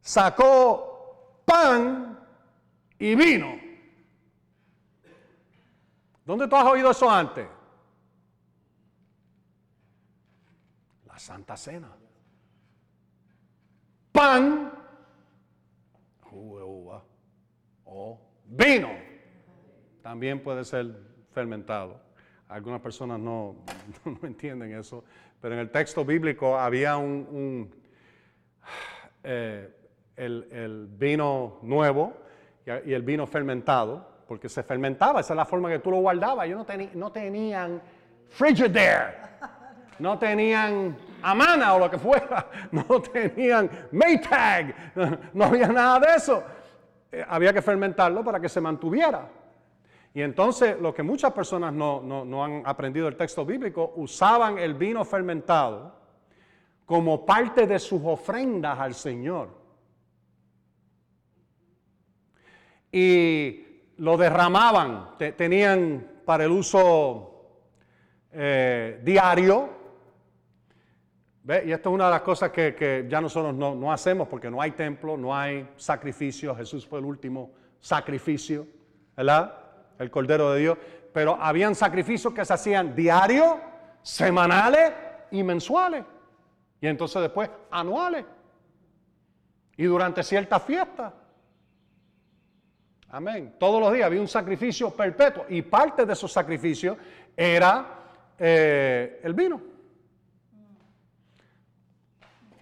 sacó 0.00 1.42
pan 1.44 2.18
y 2.98 3.14
vino. 3.14 3.60
¿Dónde 6.24 6.48
tú 6.48 6.56
has 6.56 6.64
oído 6.64 6.90
eso 6.90 7.08
antes? 7.08 7.46
La 11.06 11.18
Santa 11.18 11.56
Cena. 11.56 11.94
Pan 14.10 14.72
o 17.94 18.18
vino. 18.44 18.90
También 20.02 20.42
puede 20.42 20.64
ser 20.64 20.86
fermentado. 21.32 22.00
Algunas 22.48 22.80
personas 22.80 23.18
no, 23.20 23.56
entienden 24.22 24.74
eso, 24.74 25.04
pero 25.40 25.54
en 25.54 25.60
el 25.60 25.70
texto 25.70 26.04
bíblico 26.04 26.58
había 26.58 26.96
un, 26.96 27.74
eh, 29.22 29.70
el, 30.16 30.88
vino 30.90 31.58
nuevo 31.62 32.14
y, 32.66 32.92
el 32.92 33.02
vino 33.02 33.26
fermentado, 33.26 34.24
porque 34.26 34.48
se 34.48 34.62
fermentaba, 34.62 35.20
esa 35.20 35.34
es 35.34 35.36
la 35.36 35.44
forma 35.44 35.68
que 35.68 35.78
tú 35.78 35.90
lo 35.90 35.98
guardabas. 35.98 36.46
Ellos 36.46 36.66
no, 36.66 36.88
no 36.94 37.12
tenían 37.12 37.80
Frigidaire, 38.28 39.14
no 39.98 40.18
tenían 40.18 40.96
Amana 41.22 41.74
o 41.74 41.78
lo 41.78 41.90
que 41.90 41.98
fuera, 41.98 42.48
no 42.72 43.00
tenían 43.00 43.70
Maytag, 43.92 44.74
no 45.34 45.44
había 45.44 45.68
nada 45.68 46.00
de 46.00 46.16
eso. 46.16 46.42
Eh, 47.14 47.24
había 47.28 47.52
que 47.52 47.62
fermentarlo 47.62 48.24
para 48.24 48.40
que 48.40 48.48
se 48.48 48.60
mantuviera. 48.60 49.30
Y 50.12 50.20
entonces 50.20 50.80
lo 50.80 50.92
que 50.92 51.02
muchas 51.02 51.32
personas 51.32 51.72
no, 51.72 52.02
no 52.02 52.44
han 52.44 52.62
aprendido 52.64 53.06
el 53.08 53.16
texto 53.16 53.44
bíblico, 53.44 53.92
usaban 53.96 54.58
el 54.58 54.74
vino 54.74 55.04
fermentado 55.04 55.94
como 56.84 57.24
parte 57.24 57.66
de 57.66 57.78
sus 57.78 58.00
ofrendas 58.04 58.78
al 58.78 58.94
Señor. 58.94 59.48
Y 62.92 63.64
lo 63.98 64.16
derramaban, 64.16 65.16
tenían 65.36 66.20
para 66.24 66.44
el 66.44 66.50
uso 66.50 67.58
eh, 68.32 69.00
diario. 69.02 69.83
Y 71.46 71.72
esto 71.72 71.90
es 71.90 71.94
una 71.94 72.06
de 72.06 72.10
las 72.10 72.22
cosas 72.22 72.50
que, 72.50 73.06
ya 73.06 73.20
nosotros 73.20 73.54
no, 73.54 73.74
no, 73.74 73.92
hacemos 73.92 74.26
porque 74.28 74.50
no 74.50 74.62
hay 74.62 74.70
templo, 74.70 75.18
no 75.18 75.36
hay 75.36 75.68
sacrificio. 75.76 76.56
Jesús 76.56 76.86
fue 76.86 77.00
el 77.00 77.04
último 77.04 77.50
sacrificio, 77.80 78.66
¿verdad? 79.14 79.54
El 79.98 80.10
Cordero 80.10 80.52
de 80.52 80.60
Dios. 80.60 80.78
Pero 81.12 81.36
habían 81.38 81.74
sacrificios 81.74 82.32
que 82.32 82.42
se 82.46 82.54
hacían 82.54 82.96
diarios, 82.96 83.56
semanales 84.00 84.92
y 85.30 85.42
mensuales. 85.42 86.04
Y 86.80 86.86
entonces 86.86 87.20
después 87.20 87.50
anuales. 87.70 88.24
Y 89.76 89.84
durante 89.84 90.22
ciertas 90.22 90.62
fiestas. 90.62 91.12
Amén. 93.10 93.54
Todos 93.58 93.82
los 93.82 93.92
días 93.92 94.06
había 94.06 94.20
un 94.20 94.28
sacrificio 94.28 94.90
perpetuo 94.90 95.44
y 95.50 95.60
parte 95.60 96.06
de 96.06 96.14
esos 96.14 96.32
sacrificios 96.32 96.96
era 97.36 97.86
eh, 98.38 99.20
el 99.22 99.34
vino. 99.34 99.73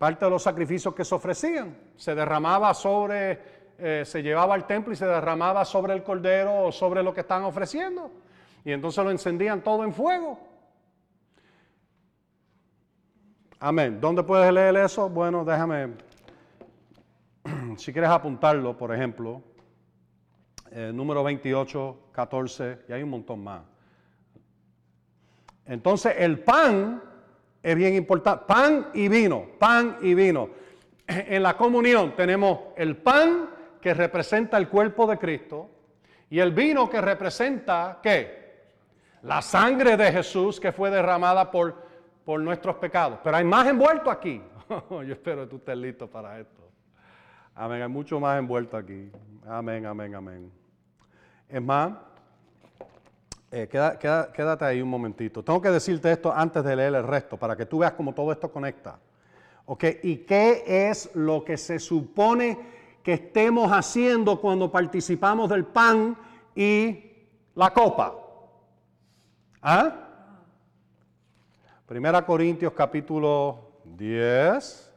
Parte 0.02 0.24
de 0.24 0.32
los 0.32 0.42
sacrificios 0.42 0.92
que 0.96 1.04
se 1.04 1.14
ofrecían 1.14 1.76
se 1.94 2.12
derramaba 2.12 2.74
sobre, 2.74 3.38
eh, 3.78 4.02
se 4.04 4.20
llevaba 4.20 4.52
al 4.52 4.66
templo 4.66 4.92
y 4.92 4.96
se 4.96 5.06
derramaba 5.06 5.64
sobre 5.64 5.92
el 5.92 6.02
cordero 6.02 6.64
o 6.64 6.72
sobre 6.72 7.04
lo 7.04 7.14
que 7.14 7.20
estaban 7.20 7.44
ofreciendo. 7.44 8.10
Y 8.64 8.72
entonces 8.72 9.04
lo 9.04 9.12
encendían 9.12 9.62
todo 9.62 9.84
en 9.84 9.94
fuego. 9.94 10.40
Amén. 13.60 14.00
¿Dónde 14.00 14.24
puedes 14.24 14.52
leer 14.52 14.74
eso? 14.74 15.08
Bueno, 15.08 15.44
déjame, 15.44 15.92
si 17.76 17.92
quieres 17.92 18.10
apuntarlo, 18.10 18.76
por 18.76 18.92
ejemplo, 18.92 19.40
eh, 20.72 20.90
número 20.92 21.22
28, 21.22 22.08
14, 22.10 22.86
y 22.88 22.92
hay 22.92 23.04
un 23.04 23.10
montón 23.10 23.44
más. 23.44 23.62
Entonces 25.64 26.16
el 26.18 26.40
pan 26.40 27.11
es 27.62 27.76
bien 27.76 27.94
importante, 27.94 28.44
pan 28.46 28.88
y 28.92 29.08
vino, 29.08 29.46
pan 29.58 29.98
y 30.02 30.14
vino. 30.14 30.48
En 31.06 31.42
la 31.42 31.56
comunión 31.56 32.16
tenemos 32.16 32.58
el 32.76 32.96
pan 32.96 33.50
que 33.80 33.94
representa 33.94 34.56
el 34.56 34.68
cuerpo 34.68 35.06
de 35.06 35.18
Cristo 35.18 35.70
y 36.30 36.38
el 36.38 36.52
vino 36.52 36.88
que 36.88 37.00
representa 37.00 37.98
¿qué? 38.02 38.42
La 39.22 39.42
sangre 39.42 39.96
de 39.96 40.10
Jesús 40.10 40.58
que 40.58 40.72
fue 40.72 40.90
derramada 40.90 41.50
por, 41.50 41.86
por 42.24 42.40
nuestros 42.40 42.76
pecados. 42.76 43.20
Pero 43.22 43.36
hay 43.36 43.44
más 43.44 43.68
envuelto 43.68 44.10
aquí. 44.10 44.42
Yo 44.90 45.12
espero 45.12 45.42
que 45.42 45.48
tú 45.48 45.56
estés 45.56 45.76
listo 45.76 46.08
para 46.08 46.40
esto. 46.40 46.62
Amén, 47.54 47.82
hay 47.82 47.88
mucho 47.88 48.18
más 48.18 48.38
envuelto 48.38 48.76
aquí. 48.76 49.10
Amén, 49.46 49.84
amén, 49.86 50.14
amén. 50.14 50.52
Es 51.48 51.60
más, 51.60 51.92
eh, 53.54 53.68
quédate 53.68 54.64
ahí 54.64 54.80
un 54.80 54.88
momentito. 54.88 55.44
Tengo 55.44 55.60
que 55.60 55.68
decirte 55.68 56.10
esto 56.10 56.32
antes 56.32 56.64
de 56.64 56.74
leer 56.74 56.94
el 56.94 57.06
resto, 57.06 57.36
para 57.36 57.54
que 57.54 57.66
tú 57.66 57.78
veas 57.78 57.92
cómo 57.92 58.14
todo 58.14 58.32
esto 58.32 58.50
conecta. 58.50 58.98
¿Ok? 59.66 59.84
¿Y 60.02 60.16
qué 60.18 60.88
es 60.88 61.14
lo 61.14 61.44
que 61.44 61.58
se 61.58 61.78
supone 61.78 62.58
que 63.02 63.12
estemos 63.12 63.70
haciendo 63.70 64.40
cuando 64.40 64.72
participamos 64.72 65.50
del 65.50 65.66
pan 65.66 66.16
y 66.54 67.12
la 67.54 67.70
copa? 67.74 68.16
¿Ah? 69.60 69.96
Primera 71.84 72.24
Corintios 72.24 72.72
capítulo 72.72 73.82
10, 73.84 74.92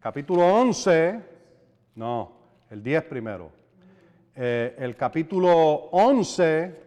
capítulo 0.00 0.46
11, 0.46 1.20
no, 1.94 2.32
el 2.68 2.82
10 2.82 3.04
primero. 3.04 3.50
Eh, 4.36 4.76
el 4.78 4.96
capítulo 4.96 5.88
11 5.92 6.83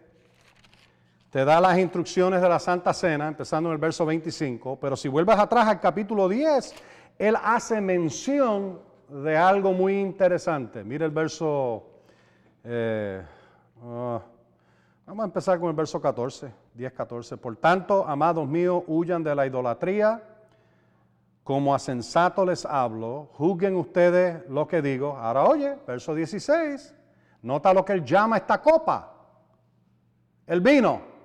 te 1.37 1.45
da 1.45 1.61
las 1.61 1.77
instrucciones 1.77 2.41
de 2.41 2.49
la 2.49 2.57
Santa 2.57 2.91
Cena, 2.93 3.27
empezando 3.27 3.69
en 3.69 3.73
el 3.73 3.79
verso 3.79 4.07
25, 4.07 4.79
pero 4.79 4.95
si 4.95 5.07
vuelves 5.07 5.37
atrás 5.37 5.67
al 5.67 5.79
capítulo 5.79 6.27
10, 6.27 6.73
él 7.19 7.35
hace 7.43 7.79
mención 7.79 8.79
de 9.07 9.37
algo 9.37 9.71
muy 9.71 9.99
interesante. 9.99 10.83
Mira 10.83 11.05
el 11.05 11.11
verso, 11.11 11.91
eh, 12.63 13.21
ah, 13.83 14.19
vamos 15.05 15.21
a 15.21 15.25
empezar 15.27 15.59
con 15.59 15.69
el 15.69 15.75
verso 15.75 16.01
14, 16.01 16.51
10, 16.73 16.93
14. 16.93 17.37
Por 17.37 17.55
tanto, 17.57 18.07
amados 18.07 18.47
míos, 18.47 18.81
huyan 18.87 19.23
de 19.23 19.35
la 19.35 19.45
idolatría, 19.45 20.23
como 21.43 21.75
a 21.75 21.77
sensato 21.77 22.47
les 22.47 22.65
hablo, 22.65 23.29
juzguen 23.33 23.75
ustedes 23.75 24.41
lo 24.49 24.67
que 24.67 24.81
digo. 24.81 25.15
Ahora 25.15 25.43
oye, 25.43 25.77
verso 25.85 26.15
16. 26.15 26.95
Nota 27.43 27.75
lo 27.75 27.85
que 27.85 27.93
él 27.93 28.03
llama 28.03 28.37
esta 28.37 28.59
copa. 28.59 29.13
El 30.47 30.61
vino. 30.61 31.15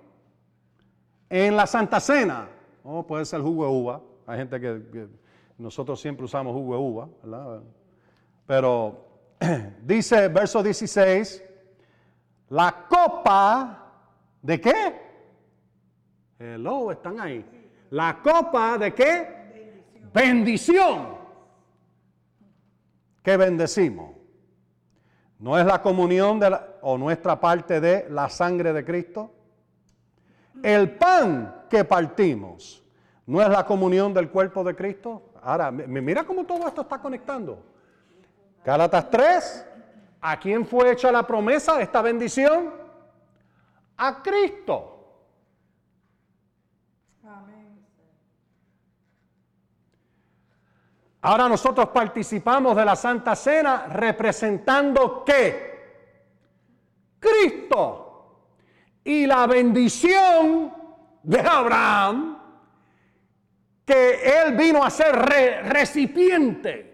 En 1.34 1.56
la 1.56 1.66
Santa 1.66 1.98
Cena. 1.98 2.46
Oh, 2.84 3.06
puede 3.06 3.24
ser 3.24 3.40
jugo 3.40 3.64
de 3.64 3.70
uva. 3.70 4.02
Hay 4.26 4.36
gente 4.36 4.60
que, 4.60 5.08
Nosotros 5.56 5.98
siempre 5.98 6.26
usamos 6.26 6.52
jugo 6.52 6.74
de 6.74 6.80
uva, 6.82 7.08
¿verdad? 7.22 7.62
Pero 8.46 9.06
dice, 9.82 10.28
verso 10.28 10.62
16, 10.62 11.42
la 12.50 12.84
copa 12.86 13.94
de 14.42 14.60
qué? 14.60 15.00
Hello, 16.38 16.92
están 16.92 17.18
ahí. 17.18 17.42
La 17.88 18.20
copa 18.22 18.76
de 18.76 18.92
qué? 18.92 19.84
Bendición. 20.12 20.12
Bendición. 20.12 21.06
¿Qué 23.22 23.38
bendecimos? 23.38 24.16
¿No 25.38 25.58
es 25.58 25.64
la 25.64 25.80
comunión 25.80 26.38
de 26.38 26.54
o 26.82 26.98
nuestra 26.98 27.40
parte 27.40 27.80
de 27.80 28.06
la 28.10 28.28
sangre 28.28 28.74
de 28.74 28.84
Cristo? 28.84 29.32
El 30.62 30.96
pan 30.96 31.66
que 31.70 31.84
partimos, 31.84 32.82
¿no 33.26 33.40
es 33.40 33.48
la 33.48 33.64
comunión 33.64 34.12
del 34.12 34.28
cuerpo 34.30 34.64
de 34.64 34.74
Cristo? 34.74 35.30
Ahora, 35.42 35.70
mira 35.70 36.24
cómo 36.24 36.44
todo 36.44 36.66
esto 36.66 36.82
está 36.82 37.00
conectando. 37.00 37.64
Gálatas 38.64 39.10
3, 39.10 39.66
¿a 40.20 40.38
quién 40.38 40.66
fue 40.66 40.92
hecha 40.92 41.10
la 41.10 41.26
promesa 41.26 41.76
de 41.76 41.84
esta 41.84 42.02
bendición? 42.02 42.72
A 43.96 44.22
Cristo. 44.22 44.92
Ahora 51.24 51.48
nosotros 51.48 51.88
participamos 51.90 52.76
de 52.76 52.84
la 52.84 52.96
Santa 52.96 53.36
Cena 53.36 53.86
representando 53.86 55.22
qué? 55.24 55.72
Cristo. 57.20 58.01
Y 59.04 59.26
la 59.26 59.46
bendición 59.46 60.72
de 61.22 61.40
Abraham, 61.40 62.38
que 63.84 64.42
él 64.42 64.56
vino 64.56 64.84
a 64.84 64.90
ser 64.90 65.14
recipiente 65.16 66.92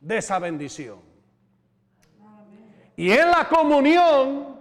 de 0.00 0.18
esa 0.18 0.38
bendición. 0.38 1.00
Y 2.96 3.10
en 3.10 3.30
la 3.30 3.48
comunión 3.48 4.58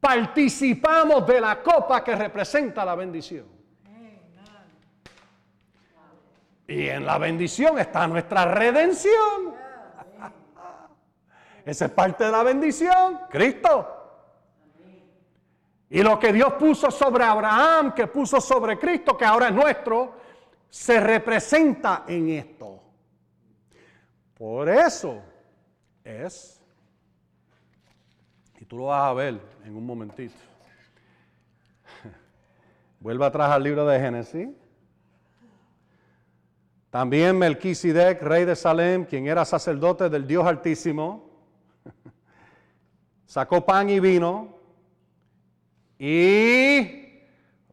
participamos 0.00 1.26
de 1.26 1.40
la 1.40 1.62
copa 1.62 2.02
que 2.02 2.16
representa 2.16 2.84
la 2.84 2.94
bendición. 2.94 3.46
Y 6.66 6.88
en 6.88 7.06
la 7.06 7.16
bendición 7.16 7.78
está 7.78 8.06
nuestra 8.06 8.44
redención. 8.44 9.54
Esa 11.64 11.86
es 11.86 11.90
parte 11.92 12.24
de 12.24 12.30
la 12.30 12.42
bendición, 12.42 13.20
Cristo. 13.30 13.97
Y 15.90 16.02
lo 16.02 16.18
que 16.18 16.32
Dios 16.32 16.54
puso 16.54 16.90
sobre 16.90 17.24
Abraham, 17.24 17.94
que 17.94 18.06
puso 18.06 18.40
sobre 18.40 18.78
Cristo, 18.78 19.16
que 19.16 19.24
ahora 19.24 19.48
es 19.48 19.54
nuestro, 19.54 20.14
se 20.68 21.00
representa 21.00 22.04
en 22.06 22.28
esto. 22.28 22.82
Por 24.36 24.68
eso 24.68 25.22
es, 26.04 26.60
y 28.58 28.64
tú 28.66 28.76
lo 28.76 28.84
vas 28.86 29.10
a 29.10 29.14
ver 29.14 29.40
en 29.64 29.74
un 29.74 29.86
momentito. 29.86 30.34
Vuelve 33.00 33.24
atrás 33.24 33.50
al 33.50 33.62
libro 33.62 33.86
de 33.86 33.98
Génesis. 33.98 34.48
También 36.90 37.38
Melquisedec, 37.38 38.22
rey 38.22 38.44
de 38.44 38.56
Salem, 38.56 39.04
quien 39.06 39.26
era 39.26 39.44
sacerdote 39.44 40.08
del 40.08 40.26
Dios 40.26 40.46
Altísimo, 40.46 41.30
sacó 43.26 43.64
pan 43.64 43.88
y 43.90 44.00
vino 44.00 44.57
y 45.98 47.24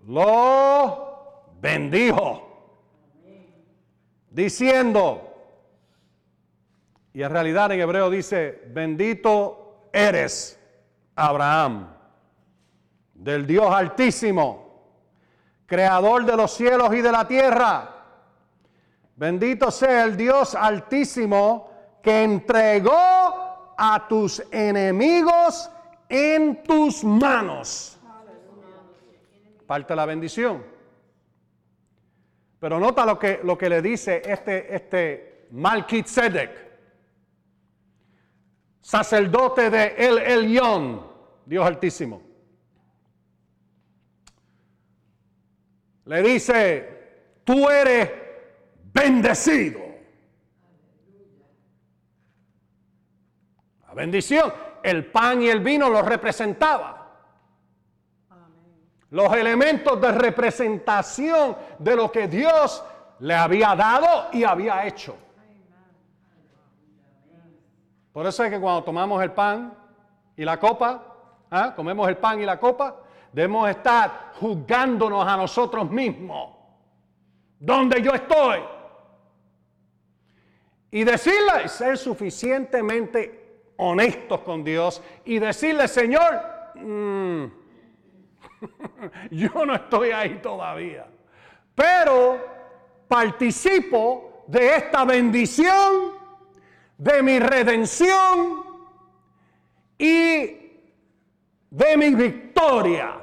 lo 0.08 1.54
bendijo, 1.62 2.42
diciendo, 4.30 5.32
y 7.14 7.22
en 7.24 7.32
realidad 7.32 7.72
en 7.72 7.80
hebreo 7.80 8.10
dice, 8.10 8.64
bendito 8.68 9.88
eres, 9.94 10.60
Abraham, 11.16 11.88
del 13.14 13.48
Dios 13.48 13.74
altísimo, 13.74 14.66
creador 15.66 16.26
de 16.26 16.36
los 16.36 16.52
cielos 16.52 16.94
y 16.94 17.02
de 17.02 17.12
la 17.12 17.28
tierra. 17.28 17.92
Bendito 19.16 19.72
sea 19.72 20.04
el 20.04 20.18
Dios 20.18 20.56
altísimo 20.56 21.72
que 22.04 22.24
entregó 22.24 23.74
a 23.78 24.06
tus 24.10 24.44
enemigos 24.52 25.70
en 26.10 26.64
tus 26.64 27.04
manos. 27.04 27.95
Parte 29.66 29.96
la 29.96 30.06
bendición. 30.06 30.64
Pero 32.60 32.80
nota 32.80 33.06
lo 33.06 33.20
que, 33.20 33.40
lo 33.44 33.58
que 33.58 33.70
le 33.70 33.82
dice 33.82 34.22
este, 34.26 34.74
este 34.74 35.48
Malkitzedek 35.52 36.66
sacerdote 38.86 39.72
de 39.72 39.96
El 39.98 40.20
Elión, 40.20 41.08
Dios 41.44 41.66
Altísimo. 41.66 42.22
Le 46.06 46.22
dice, 46.22 47.40
tú 47.44 47.68
eres 47.68 48.12
bendecido. 48.94 49.80
La 53.88 53.94
bendición, 53.96 54.54
el 54.84 55.08
pan 55.08 55.42
y 55.42 55.48
el 55.48 55.62
vino 55.62 55.90
lo 55.90 56.04
representaba. 56.04 56.95
Los 59.12 59.34
elementos 59.34 60.00
de 60.02 60.12
representación 60.12 61.56
de 61.80 61.96
lo 61.96 62.12
que 62.12 62.28
Dios 62.28 62.84
le 63.20 63.34
había 63.34 63.76
dado 63.76 64.30
y 64.34 64.44
había 64.44 64.86
hecho. 64.86 65.16
Por 68.12 68.26
eso 68.26 68.44
es 68.44 68.50
que 68.50 68.60
cuando 68.60 68.84
tomamos 68.84 69.22
el 69.22 69.32
pan 69.32 69.74
y 70.38 70.46
la 70.46 70.60
copa, 70.60 71.16
¿ah? 71.52 71.74
comemos 71.76 72.08
el 72.08 72.18
pan 72.18 72.42
y 72.42 72.46
la 72.46 72.60
copa, 72.60 73.02
debemos 73.32 73.70
estar 73.70 74.32
juzgándonos 74.40 75.28
a 75.28 75.36
nosotros 75.36 75.90
mismos. 75.92 76.56
¿Dónde 77.60 78.02
yo 78.02 78.12
estoy? 78.14 78.60
Y 80.92 81.04
decirle, 81.04 81.68
ser 81.68 81.98
suficientemente 81.98 83.74
honestos 83.78 84.40
con 84.42 84.64
Dios 84.64 85.02
y 85.26 85.40
decirle, 85.40 85.88
Señor, 85.90 86.42
mm, 86.76 87.46
yo 89.32 89.66
no 89.66 89.76
estoy 89.76 90.12
ahí 90.12 90.40
todavía, 90.42 91.08
pero 91.74 92.46
participo 93.08 94.44
de 94.48 94.76
esta 94.76 95.06
bendición 95.06 96.14
de 96.98 97.24
mi 97.24 97.40
redención 97.40 98.64
y 99.98 100.66
de 101.70 101.98
mi 101.98 102.16
victoria 102.16 103.22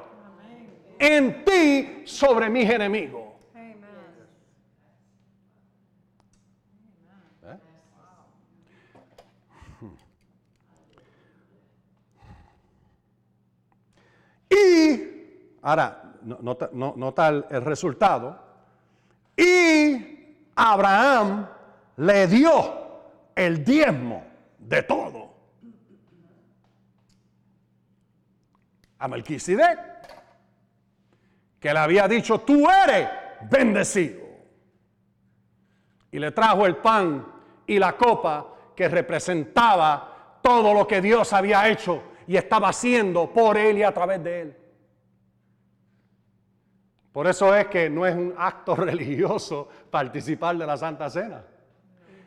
en 0.98 1.44
ti 1.44 2.02
sobre 2.04 2.48
mis 2.48 2.68
enemigos. 2.68 3.22
Y, 14.50 15.11
ahora, 15.62 16.14
nota, 16.22 17.28
el, 17.28 17.44
el 17.50 17.62
resultado, 17.62 18.38
y 19.36 20.50
Abraham 20.54 21.48
le 21.96 22.26
dio 22.26 22.82
el 23.34 23.64
diezmo 23.64 24.24
de 24.58 24.82
todo. 24.82 25.32
A 28.98 29.08
Melquisedec, 29.08 29.78
que 31.58 31.72
le 31.72 31.78
había 31.78 32.06
dicho, 32.06 32.40
tú 32.40 32.68
eres 32.68 33.08
bendecido. 33.50 34.22
Y 36.10 36.18
le 36.18 36.30
trajo 36.30 36.66
el 36.66 36.76
pan 36.76 37.26
y 37.66 37.78
la 37.78 37.96
copa 37.96 38.46
que 38.76 38.88
representaba 38.88 40.38
todo 40.42 40.74
lo 40.74 40.86
que 40.86 41.00
Dios 41.00 41.32
había 41.32 41.68
hecho 41.68 42.02
y 42.26 42.36
estaba 42.36 42.68
haciendo 42.68 43.32
por 43.32 43.56
él 43.56 43.78
y 43.78 43.82
a 43.82 43.92
través 43.92 44.22
de 44.22 44.40
él. 44.40 44.56
Por 47.12 47.26
eso 47.26 47.54
es 47.54 47.66
que 47.66 47.90
no 47.90 48.06
es 48.06 48.14
un 48.14 48.34
acto 48.36 48.74
religioso 48.76 49.68
participar 49.90 50.56
de 50.56 50.66
la 50.66 50.76
Santa 50.76 51.10
Cena. 51.10 51.44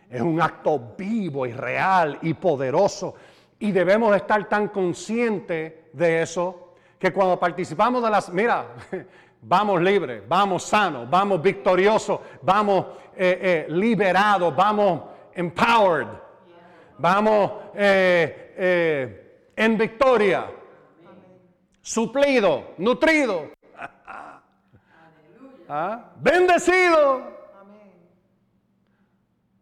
Es 0.10 0.22
un 0.22 0.40
acto 0.40 0.94
vivo 0.98 1.46
y 1.46 1.52
real 1.52 2.20
y 2.22 2.34
poderoso. 2.36 3.16
Y 3.58 3.72
debemos 3.72 4.16
estar 4.16 4.48
tan 4.48 4.68
conscientes 4.68 5.74
de 5.92 6.22
eso 6.22 6.74
que 7.00 7.12
cuando 7.12 7.40
participamos 7.40 8.04
de 8.04 8.10
las, 8.10 8.30
mira, 8.30 8.68
vamos 9.42 9.82
libres, 9.82 10.24
vamos 10.28 10.64
sanos, 10.64 11.10
vamos 11.10 11.42
victoriosos, 11.42 12.20
vamos 12.42 12.86
eh, 13.16 13.66
eh, 13.68 13.74
liberados, 13.74 14.56
vamos 14.56 15.02
empowered, 15.34 16.08
vamos 16.98 17.52
eh, 17.76 19.52
en 19.56 19.78
victoria, 19.78 20.48
suplido, 21.82 22.74
nutrido, 22.78 23.52
¿Ah? 25.68 26.12
bendecido. 26.18 27.36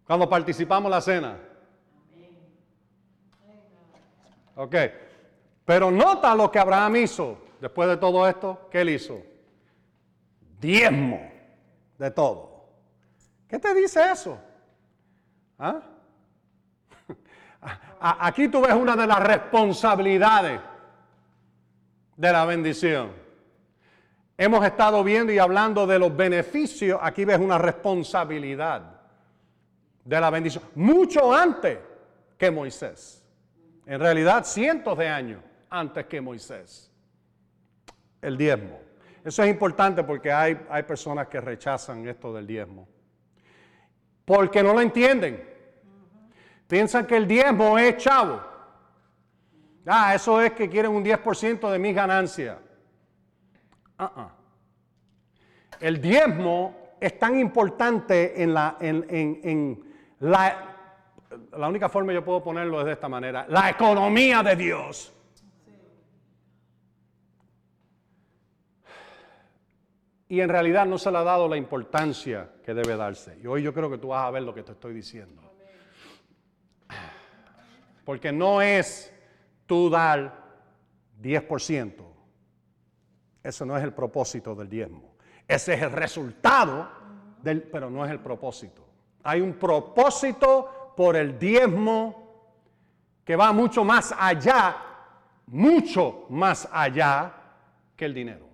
Cuando 0.05 0.29
participamos 0.29 0.91
la 0.91 1.01
cena. 1.01 1.37
Ok. 4.55 4.75
Pero 5.65 5.89
nota 5.89 6.35
lo 6.35 6.51
que 6.51 6.59
Abraham 6.59 6.97
hizo 6.97 7.37
después 7.59 7.87
de 7.89 7.97
todo 7.97 8.27
esto. 8.27 8.67
¿Qué 8.69 8.81
él 8.81 8.89
hizo? 8.89 9.21
Diezmo 10.59 11.31
de 11.97 12.11
todo. 12.11 12.67
¿Qué 13.47 13.59
te 13.59 13.73
dice 13.73 14.11
eso? 14.11 14.37
¿Ah? 15.57 15.81
Aquí 17.99 18.49
tú 18.49 18.61
ves 18.61 18.73
una 18.73 18.95
de 18.95 19.07
las 19.07 19.19
responsabilidades 19.19 20.59
de 22.17 22.31
la 22.31 22.45
bendición. 22.45 23.22
Hemos 24.37 24.65
estado 24.65 25.03
viendo 25.03 25.31
y 25.31 25.37
hablando 25.37 25.85
de 25.85 25.99
los 25.99 26.15
beneficios, 26.15 26.99
aquí 27.01 27.23
ves 27.23 27.39
una 27.39 27.57
responsabilidad 27.57 28.81
de 30.03 30.19
la 30.19 30.29
bendición, 30.29 30.63
mucho 30.75 31.33
antes 31.33 31.77
que 32.37 32.49
Moisés. 32.49 33.23
En 33.85 33.99
realidad, 33.99 34.43
cientos 34.43 34.97
de 34.97 35.07
años 35.07 35.41
antes 35.69 36.05
que 36.07 36.19
Moisés. 36.19 36.91
El 38.21 38.37
diezmo. 38.37 38.79
Eso 39.23 39.43
es 39.43 39.49
importante 39.49 40.03
porque 40.03 40.31
hay, 40.31 40.59
hay 40.69 40.83
personas 40.83 41.27
que 41.27 41.39
rechazan 41.39 42.07
esto 42.07 42.33
del 42.33 42.47
diezmo. 42.47 42.87
Porque 44.25 44.63
no 44.63 44.73
lo 44.73 44.81
entienden. 44.81 45.49
Piensan 46.67 47.05
que 47.05 47.17
el 47.17 47.27
diezmo 47.27 47.77
es 47.77 47.97
chavo. 47.97 48.41
Ah, 49.85 50.15
eso 50.15 50.41
es 50.41 50.53
que 50.53 50.69
quieren 50.69 50.91
un 50.91 51.03
10% 51.03 51.69
de 51.69 51.79
mis 51.79 51.93
ganancias. 51.93 52.57
Uh 53.99 54.27
El 55.79 56.01
diezmo 56.01 56.95
es 56.99 57.19
tan 57.19 57.37
importante 57.39 58.41
en 58.41 58.53
la, 58.53 58.77
en, 58.79 59.83
la, 60.19 60.75
la 61.57 61.67
única 61.67 61.89
forma 61.89 62.13
yo 62.13 62.23
puedo 62.23 62.41
ponerlo 62.41 62.79
es 62.79 62.85
de 62.85 62.93
esta 62.93 63.09
manera, 63.09 63.45
la 63.49 63.69
economía 63.69 64.41
de 64.41 64.55
Dios. 64.55 65.13
Y 70.29 70.41
en 70.41 70.49
realidad 70.49 70.85
no 70.85 70.97
se 70.97 71.11
le 71.11 71.17
ha 71.19 71.23
dado 71.23 71.47
la 71.47 71.57
importancia 71.57 72.49
que 72.63 72.73
debe 72.73 72.95
darse. 72.95 73.37
Y 73.43 73.45
hoy 73.45 73.61
yo 73.61 73.71
creo 73.73 73.89
que 73.89 73.99
tú 73.99 74.07
vas 74.07 74.25
a 74.25 74.31
ver 74.31 74.41
lo 74.41 74.53
que 74.53 74.63
te 74.63 74.71
estoy 74.71 74.93
diciendo. 74.93 75.43
Porque 78.03 78.31
no 78.31 78.61
es 78.61 79.13
tú 79.67 79.89
dar 79.89 80.43
10%. 81.21 82.12
Eso 83.43 83.65
no 83.65 83.77
es 83.77 83.83
el 83.83 83.93
propósito 83.93 84.55
del 84.55 84.69
diezmo. 84.69 85.15
Ese 85.47 85.73
es 85.73 85.81
el 85.81 85.91
resultado, 85.91 86.89
del, 87.41 87.61
pero 87.63 87.89
no 87.89 88.05
es 88.05 88.11
el 88.11 88.19
propósito. 88.19 88.85
Hay 89.23 89.41
un 89.41 89.53
propósito 89.53 90.93
por 90.95 91.15
el 91.15 91.37
diezmo 91.37 92.23
que 93.25 93.35
va 93.35 93.51
mucho 93.51 93.83
más 93.83 94.13
allá, 94.17 94.77
mucho 95.47 96.25
más 96.29 96.67
allá 96.71 97.33
que 97.95 98.05
el 98.05 98.13
dinero. 98.13 98.47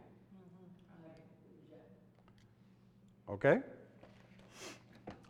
¿Ok? 3.27 3.45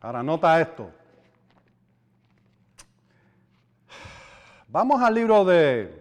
Ahora 0.01 0.23
nota 0.23 0.61
esto. 0.61 0.89
Vamos 4.69 5.01
al 5.01 5.13
libro 5.13 5.43
de... 5.43 5.99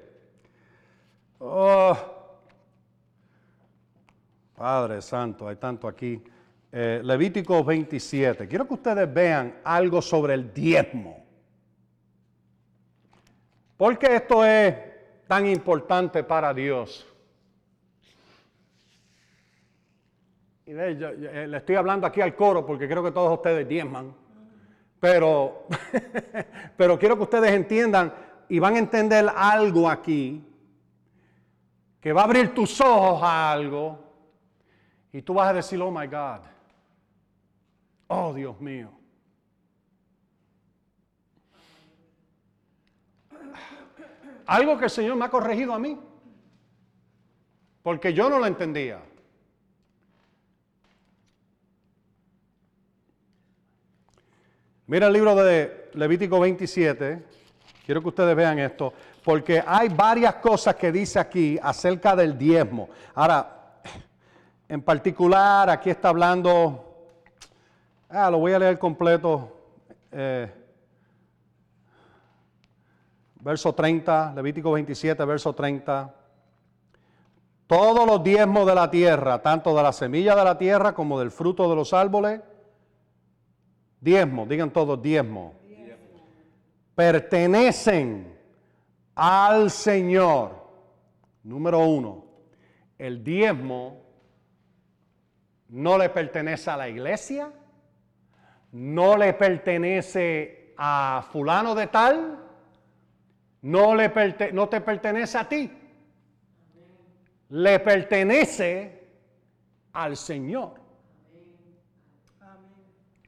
Oh, 1.40 2.17
Padre 4.58 5.00
Santo, 5.00 5.46
hay 5.46 5.54
tanto 5.54 5.86
aquí. 5.86 6.20
Eh, 6.72 7.00
Levítico 7.04 7.62
27. 7.62 8.48
Quiero 8.48 8.66
que 8.66 8.74
ustedes 8.74 9.14
vean 9.14 9.60
algo 9.62 10.02
sobre 10.02 10.34
el 10.34 10.52
diezmo. 10.52 11.24
¿Por 13.76 13.96
qué 13.96 14.16
esto 14.16 14.44
es 14.44 14.74
tan 15.28 15.46
importante 15.46 16.24
para 16.24 16.52
Dios? 16.52 17.06
Y 20.66 20.72
eh, 20.72 21.46
le 21.48 21.56
estoy 21.56 21.76
hablando 21.76 22.08
aquí 22.08 22.20
al 22.20 22.34
coro 22.34 22.66
porque 22.66 22.88
creo 22.88 23.04
que 23.04 23.12
todos 23.12 23.32
ustedes 23.32 23.66
diezman. 23.66 24.12
Pero, 24.98 25.68
pero 26.76 26.98
quiero 26.98 27.16
que 27.16 27.22
ustedes 27.22 27.52
entiendan 27.52 28.12
y 28.48 28.58
van 28.58 28.74
a 28.74 28.78
entender 28.80 29.30
algo 29.34 29.88
aquí 29.88 30.44
que 32.00 32.12
va 32.12 32.22
a 32.22 32.24
abrir 32.24 32.52
tus 32.52 32.80
ojos 32.80 33.22
a 33.22 33.52
algo 33.52 34.07
y 35.18 35.22
tú 35.22 35.34
vas 35.34 35.48
a 35.48 35.52
decir, 35.52 35.82
oh 35.82 35.90
my 35.90 36.06
God, 36.06 36.42
oh 38.06 38.32
Dios 38.32 38.60
mío. 38.60 38.88
Algo 44.46 44.78
que 44.78 44.84
el 44.84 44.90
Señor 44.90 45.16
me 45.16 45.24
ha 45.24 45.28
corregido 45.28 45.74
a 45.74 45.78
mí, 45.80 45.98
porque 47.82 48.14
yo 48.14 48.30
no 48.30 48.38
lo 48.38 48.46
entendía. 48.46 49.02
Mira 54.86 55.08
el 55.08 55.12
libro 55.14 55.34
de 55.34 55.90
Levítico 55.94 56.38
27, 56.38 57.24
Quiero 57.84 58.02
que 58.02 58.08
ustedes 58.08 58.36
vean 58.36 58.60
esto, 58.60 58.92
porque 59.24 59.64
hay 59.66 59.88
varias 59.88 60.36
cosas 60.36 60.76
que 60.76 60.92
dice 60.92 61.18
aquí 61.18 61.58
acerca 61.60 62.14
del 62.14 62.38
diezmo. 62.38 62.88
Ahora, 63.16 63.57
en 64.68 64.82
particular, 64.82 65.70
aquí 65.70 65.90
está 65.90 66.10
hablando, 66.10 66.84
ah, 68.08 68.30
lo 68.30 68.38
voy 68.38 68.52
a 68.52 68.58
leer 68.58 68.78
completo. 68.78 69.56
Eh, 70.12 70.52
verso 73.40 73.74
30, 73.74 74.34
Levítico 74.34 74.72
27, 74.72 75.24
verso 75.24 75.52
30. 75.54 76.14
Todos 77.66 78.06
los 78.06 78.22
diezmos 78.22 78.66
de 78.66 78.74
la 78.74 78.90
tierra, 78.90 79.42
tanto 79.42 79.76
de 79.76 79.82
la 79.82 79.92
semilla 79.92 80.34
de 80.34 80.44
la 80.44 80.56
tierra 80.56 80.94
como 80.94 81.18
del 81.18 81.30
fruto 81.30 81.68
de 81.68 81.76
los 81.76 81.92
árboles, 81.92 82.40
diezmo, 84.00 84.46
digan 84.46 84.70
todos 84.70 85.00
diezmo 85.02 85.58
pertenecen 86.98 88.36
al 89.14 89.70
Señor. 89.70 90.50
Número 91.44 91.78
uno, 91.86 92.24
el 92.98 93.22
diezmo 93.22 94.02
no 95.68 95.98
le 95.98 96.08
pertenece 96.08 96.70
a 96.70 96.76
la 96.76 96.88
iglesia, 96.88 97.50
no 98.72 99.16
le 99.16 99.32
pertenece 99.34 100.74
a 100.76 101.26
fulano 101.30 101.74
de 101.74 101.86
tal, 101.86 102.38
no, 103.62 103.94
le 103.94 104.12
no 104.52 104.68
te 104.68 104.80
pertenece 104.80 105.38
a 105.38 105.48
ti, 105.48 105.70
le 107.50 107.80
pertenece 107.80 109.08
al 109.92 110.16
Señor. 110.16 110.74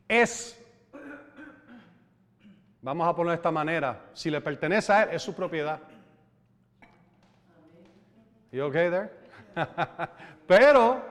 Es 0.09 0.61
Vamos 2.83 3.07
a 3.07 3.15
poner 3.15 3.33
de 3.33 3.37
esta 3.37 3.51
manera. 3.51 4.07
Si 4.15 4.31
le 4.31 4.41
pertenece 4.41 4.93
a 4.93 5.03
él, 5.03 5.11
es 5.13 5.23
su 5.23 5.35
propiedad. 5.35 5.81
You 8.51 8.65
okay 8.65 8.91
there? 8.91 9.11
pero, 10.47 11.03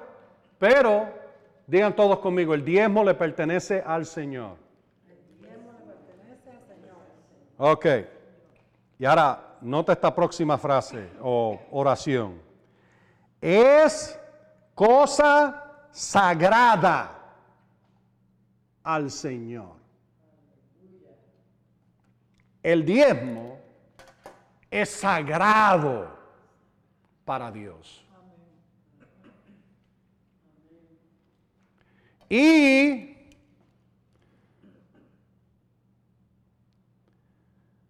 pero, 0.58 1.08
digan 1.70 1.96
todos 1.96 2.20
conmigo, 2.20 2.54
el 2.54 2.66
diezmo 2.66 3.04
le 3.04 3.14
pertenece 3.14 3.84
al 3.86 4.06
Señor. 4.06 4.58
El 5.08 5.40
diezmo 5.40 5.72
le 5.74 5.94
pertenece 5.94 6.50
al 6.50 6.62
Señor. 6.66 6.98
Ok. 7.58 7.86
Y 8.98 9.06
ahora, 9.06 9.58
nota 9.62 9.94
esta 9.94 10.14
próxima 10.14 10.58
frase 10.58 11.10
o 11.22 11.60
oración. 11.72 12.42
Es 13.40 14.20
cosa 14.74 15.88
sagrada 15.92 17.18
al 18.84 19.12
Señor. 19.12 19.78
El 22.62 22.84
diezmo 22.84 23.60
es 24.70 24.90
sagrado 24.90 26.10
para 27.24 27.52
Dios. 27.52 28.06
Y 32.30 33.18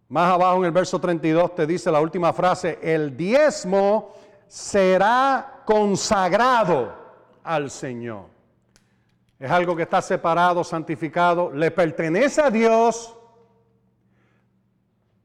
más 0.08 0.32
abajo 0.32 0.58
en 0.58 0.64
el 0.64 0.72
verso 0.72 0.98
32 0.98 1.54
te 1.54 1.66
dice 1.66 1.90
la 1.92 2.00
última 2.00 2.32
frase, 2.32 2.78
el 2.82 3.16
diezmo 3.16 4.14
será 4.46 5.62
consagrado 5.64 6.92
al 7.44 7.70
Señor. 7.70 8.26
Es 9.38 9.50
algo 9.50 9.76
que 9.76 9.82
está 9.82 10.02
separado, 10.02 10.64
santificado, 10.64 11.52
le 11.52 11.70
pertenece 11.70 12.40
a 12.40 12.50
Dios 12.50 13.16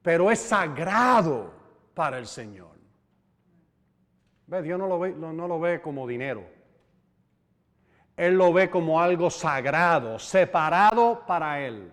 pero 0.06 0.30
es 0.30 0.38
sagrado 0.38 1.52
para 1.92 2.18
el 2.18 2.28
Señor. 2.28 2.76
¿Ve? 4.46 4.62
Dios 4.62 4.78
no 4.78 4.86
lo 4.86 5.00
ve, 5.00 5.12
no, 5.12 5.48
lo 5.48 5.58
ve 5.58 5.82
como 5.82 6.06
dinero. 6.06 6.44
Él 8.16 8.34
lo 8.34 8.50
ve 8.52 8.70
como 8.70 9.00
algo 9.00 9.30
sagrado, 9.30 10.18
separado 10.18 11.22
para 11.26 11.60
Él. 11.60 11.92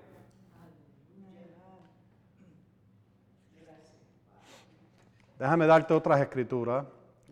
Déjame 5.37 5.67
darte 5.67 5.93
otras 5.93 6.21
escrituras 6.21 6.85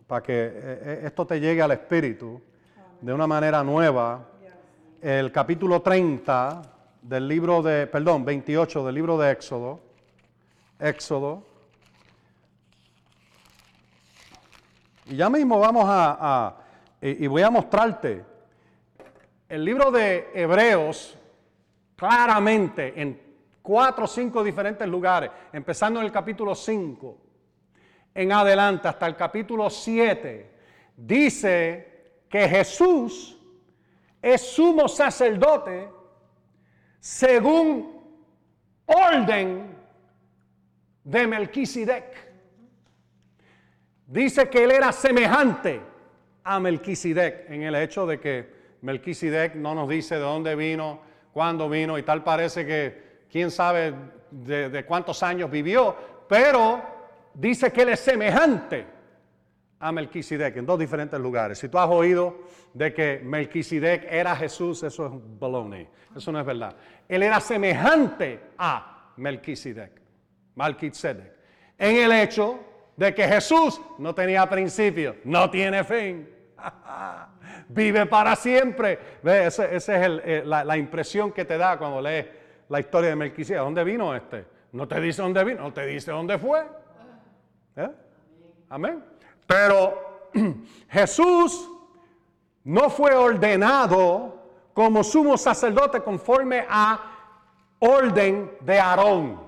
para 0.06 0.22
que 0.22 0.34
eh, 0.34 0.52
eh, 0.54 1.00
esto 1.04 1.26
te 1.26 1.40
llegue 1.40 1.62
al 1.62 1.70
espíritu 1.70 2.42
de 3.00 3.14
una 3.14 3.26
manera 3.26 3.64
nueva. 3.64 4.28
El 5.00 5.32
capítulo 5.32 5.80
30 5.80 6.62
del 7.00 7.26
libro 7.26 7.62
de, 7.62 7.86
perdón, 7.86 8.26
28 8.26 8.84
del 8.84 8.94
libro 8.94 9.16
de 9.16 9.32
Éxodo. 9.32 9.80
Éxodo. 10.78 11.46
Y 15.06 15.16
ya 15.16 15.30
mismo 15.30 15.58
vamos 15.58 15.84
a, 15.88 16.56
y 17.00 17.26
voy 17.26 17.42
a 17.42 17.50
mostrarte 17.50 18.31
el 19.52 19.66
libro 19.66 19.90
de 19.90 20.30
Hebreos, 20.32 21.14
claramente, 21.94 22.98
en 22.98 23.20
cuatro 23.60 24.06
o 24.06 24.08
cinco 24.08 24.42
diferentes 24.42 24.88
lugares, 24.88 25.30
empezando 25.52 26.00
en 26.00 26.06
el 26.06 26.10
capítulo 26.10 26.54
5 26.54 27.18
en 28.14 28.32
adelante, 28.32 28.88
hasta 28.88 29.06
el 29.06 29.14
capítulo 29.14 29.68
7, 29.68 30.50
dice 30.96 32.22
que 32.30 32.48
Jesús 32.48 33.38
es 34.22 34.40
sumo 34.40 34.88
sacerdote 34.88 35.90
según 36.98 38.00
orden 38.86 39.76
de 41.04 41.26
Melquisedec. 41.26 42.32
Dice 44.06 44.48
que 44.48 44.64
él 44.64 44.70
era 44.70 44.92
semejante 44.92 45.78
a 46.42 46.58
Melquisedec 46.58 47.50
en 47.50 47.64
el 47.64 47.74
hecho 47.74 48.06
de 48.06 48.18
que 48.18 48.61
Melquisedec 48.82 49.54
no 49.54 49.74
nos 49.74 49.88
dice 49.88 50.16
de 50.16 50.20
dónde 50.20 50.54
vino, 50.54 51.00
cuándo 51.32 51.68
vino 51.68 51.96
y 51.98 52.02
tal 52.02 52.22
parece 52.22 52.66
que 52.66 53.26
quién 53.30 53.50
sabe 53.50 53.94
de, 54.30 54.84
cuántos 54.86 55.22
años 55.22 55.50
vivió, 55.50 55.96
pero 56.28 56.82
dice 57.34 57.72
que 57.72 57.82
él 57.82 57.90
es 57.90 58.00
semejante 58.00 58.86
a 59.78 59.90
Melquisedec 59.90 60.56
en 60.56 60.66
dos 60.66 60.78
diferentes 60.78 61.18
lugares. 61.18 61.58
Si 61.58 61.68
tú 61.68 61.78
has 61.78 61.88
oído 61.88 62.42
de 62.74 62.92
que 62.92 63.20
Melquisedec 63.24 64.06
era 64.10 64.36
Jesús, 64.36 64.82
eso 64.82 65.06
es 65.06 65.12
baloney. 65.38 65.88
Eso 66.16 66.30
no 66.30 66.40
es 66.40 66.46
verdad. 66.46 66.76
Él 67.08 67.22
era 67.22 67.40
semejante 67.40 68.40
a 68.58 69.12
Melquisedec. 69.16 70.00
Melquisedec. 70.54 71.32
En 71.78 71.96
el 71.96 72.12
hecho 72.12 72.60
de 72.96 73.14
que 73.14 73.26
Jesús 73.26 73.80
no 73.98 74.14
tenía 74.14 74.48
principio, 74.48 75.16
no 75.24 75.50
tiene 75.50 75.82
fin. 75.84 76.28
Vive 77.68 78.06
para 78.06 78.36
siempre. 78.36 78.98
Esa 79.22 79.66
es 79.66 79.88
eh, 79.88 80.42
la, 80.44 80.76
impresión 80.76 81.32
que 81.32 81.44
te 81.44 81.58
da 81.58 81.78
cuando 81.78 82.00
lees 82.00 82.26
la 82.68 82.80
historia 82.80 83.10
de 83.10 83.16
Melquisedec. 83.16 83.62
¿Dónde 83.62 83.84
vino 83.84 84.14
este? 84.14 84.44
No 84.72 84.88
te 84.88 85.00
dice 85.00 85.22
dónde 85.22 85.44
vino, 85.44 85.62
no 85.62 85.72
te 85.72 85.86
dice 85.86 86.10
dónde 86.10 86.38
fue. 86.38 86.64
¿Eh? 87.76 87.90
Amén. 88.70 89.04
Pero 89.46 90.30
Jesús 90.88 91.68
no 92.64 92.88
fue 92.88 93.14
ordenado 93.14 94.40
como 94.72 95.04
sumo 95.04 95.36
sacerdote 95.36 96.00
conforme 96.00 96.64
a 96.68 97.00
orden 97.80 98.52
de 98.60 98.80
Aarón. 98.80 99.40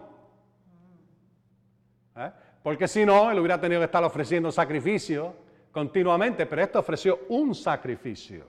¿Eh? 2.16 2.30
Porque 2.62 2.86
si 2.86 3.06
no, 3.06 3.30
él 3.30 3.38
hubiera 3.38 3.60
tenido 3.60 3.80
que 3.80 3.86
estar 3.86 4.04
ofreciendo 4.04 4.52
sacrificio 4.52 5.43
continuamente, 5.75 6.47
pero 6.47 6.62
esto 6.62 6.79
ofreció 6.79 7.20
un 7.29 7.53
sacrificio. 7.55 8.47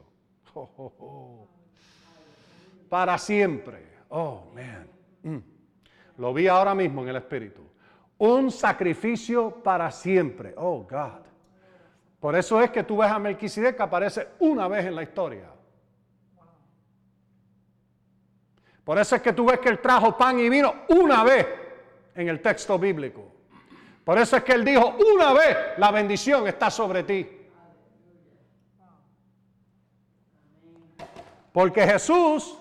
Para 2.90 3.18
siempre. 3.18 3.84
Oh, 4.10 4.44
man. 4.54 4.88
Mm. 5.24 5.40
Lo 6.20 6.34
vi 6.34 6.48
ahora 6.48 6.76
mismo 6.76 7.02
en 7.02 7.10
el 7.10 7.16
Espíritu. 7.18 7.64
Un 8.20 8.50
sacrificio 8.52 9.62
para 9.62 9.92
siempre. 9.92 10.54
Oh, 10.56 10.88
God. 10.90 11.26
Por 12.22 12.36
eso 12.36 12.62
es 12.62 12.70
que 12.70 12.84
tú 12.84 12.98
ves 12.98 13.12
a 13.12 13.20
Melquisedec 13.20 13.76
que 13.76 13.84
aparece 13.84 14.28
una 14.40 14.70
vez 14.70 14.86
en 14.86 14.96
la 14.96 15.04
historia. 15.04 15.50
Por 18.86 18.98
eso 19.00 19.16
es 19.18 19.22
que 19.22 19.34
tú 19.34 19.48
ves 19.48 19.60
que 19.60 19.68
él 19.68 19.80
trajo 19.80 20.16
pan 20.16 20.40
y 20.40 20.48
vino 20.48 20.74
una 20.90 21.24
vez 21.24 21.46
en 22.14 22.30
el 22.30 22.42
texto 22.42 22.80
bíblico. 22.80 23.35
Por 24.06 24.20
eso 24.20 24.38
es 24.38 24.44
que 24.44 24.54
él 24.54 24.64
dijo, 24.64 24.96
una 25.16 25.34
vez 25.34 25.58
la 25.78 25.92
bendición 25.92 26.48
está 26.48 26.70
sobre 26.70 27.04
ti. 27.04 27.28
Porque 31.52 31.88
Jesús 31.88 32.60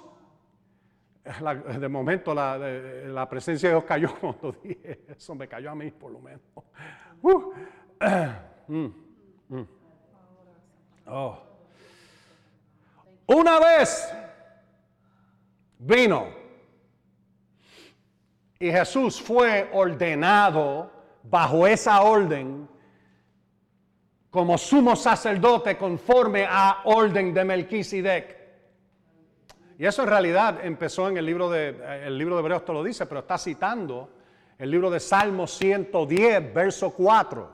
de 1.25 1.89
momento 1.89 2.35
la, 2.35 3.27
presencia 3.29 3.69
de 3.69 3.75
Dios 3.75 3.85
cayó 3.85 4.15
cuando 4.21 4.53
dije 4.63 5.05
eso, 5.09 5.35
me 5.35 5.49
cayó 5.49 5.71
a 5.71 5.75
mí 5.75 5.91
por 5.91 6.13
lo 6.13 6.21
menos. 6.21 6.43
Uh, 7.23 7.53
mm, 8.69 8.87
mm. 9.49 9.69
Oh. 11.07 11.39
Una 13.27 13.59
vez 13.59 14.15
vino 15.79 16.29
y 18.59 18.71
Jesús 18.71 19.21
fue 19.21 19.71
ordenado 19.73 20.91
bajo 21.25 21.67
esa 21.67 22.03
orden 22.03 22.69
como 24.31 24.59
sumo 24.59 24.97
sacerdote 24.97 25.77
conforme 25.77 26.47
a 26.49 26.83
orden 26.85 27.33
de 27.33 27.45
Melquisedec. 27.45 28.37
Y 29.79 29.87
eso 29.87 30.03
en 30.03 30.09
realidad 30.09 30.65
empezó 30.65 31.09
en 31.09 31.17
el 31.17 31.27
libro 31.27 31.51
de, 31.51 31.71
eh, 31.71 32.07
el 32.07 32.19
libro 32.19 32.37
de 32.37 32.41
Hebreos, 32.41 32.65
te 32.65 32.73
lo 32.73 32.83
dice, 32.83 33.07
pero 33.07 33.21
está 33.21 33.39
citando 33.39 34.11
el 34.59 34.71
libro 34.71 34.91
de 34.91 35.01
Salmos 35.01 35.53
110, 35.53 36.53
verso 36.53 36.91
4. 36.91 37.51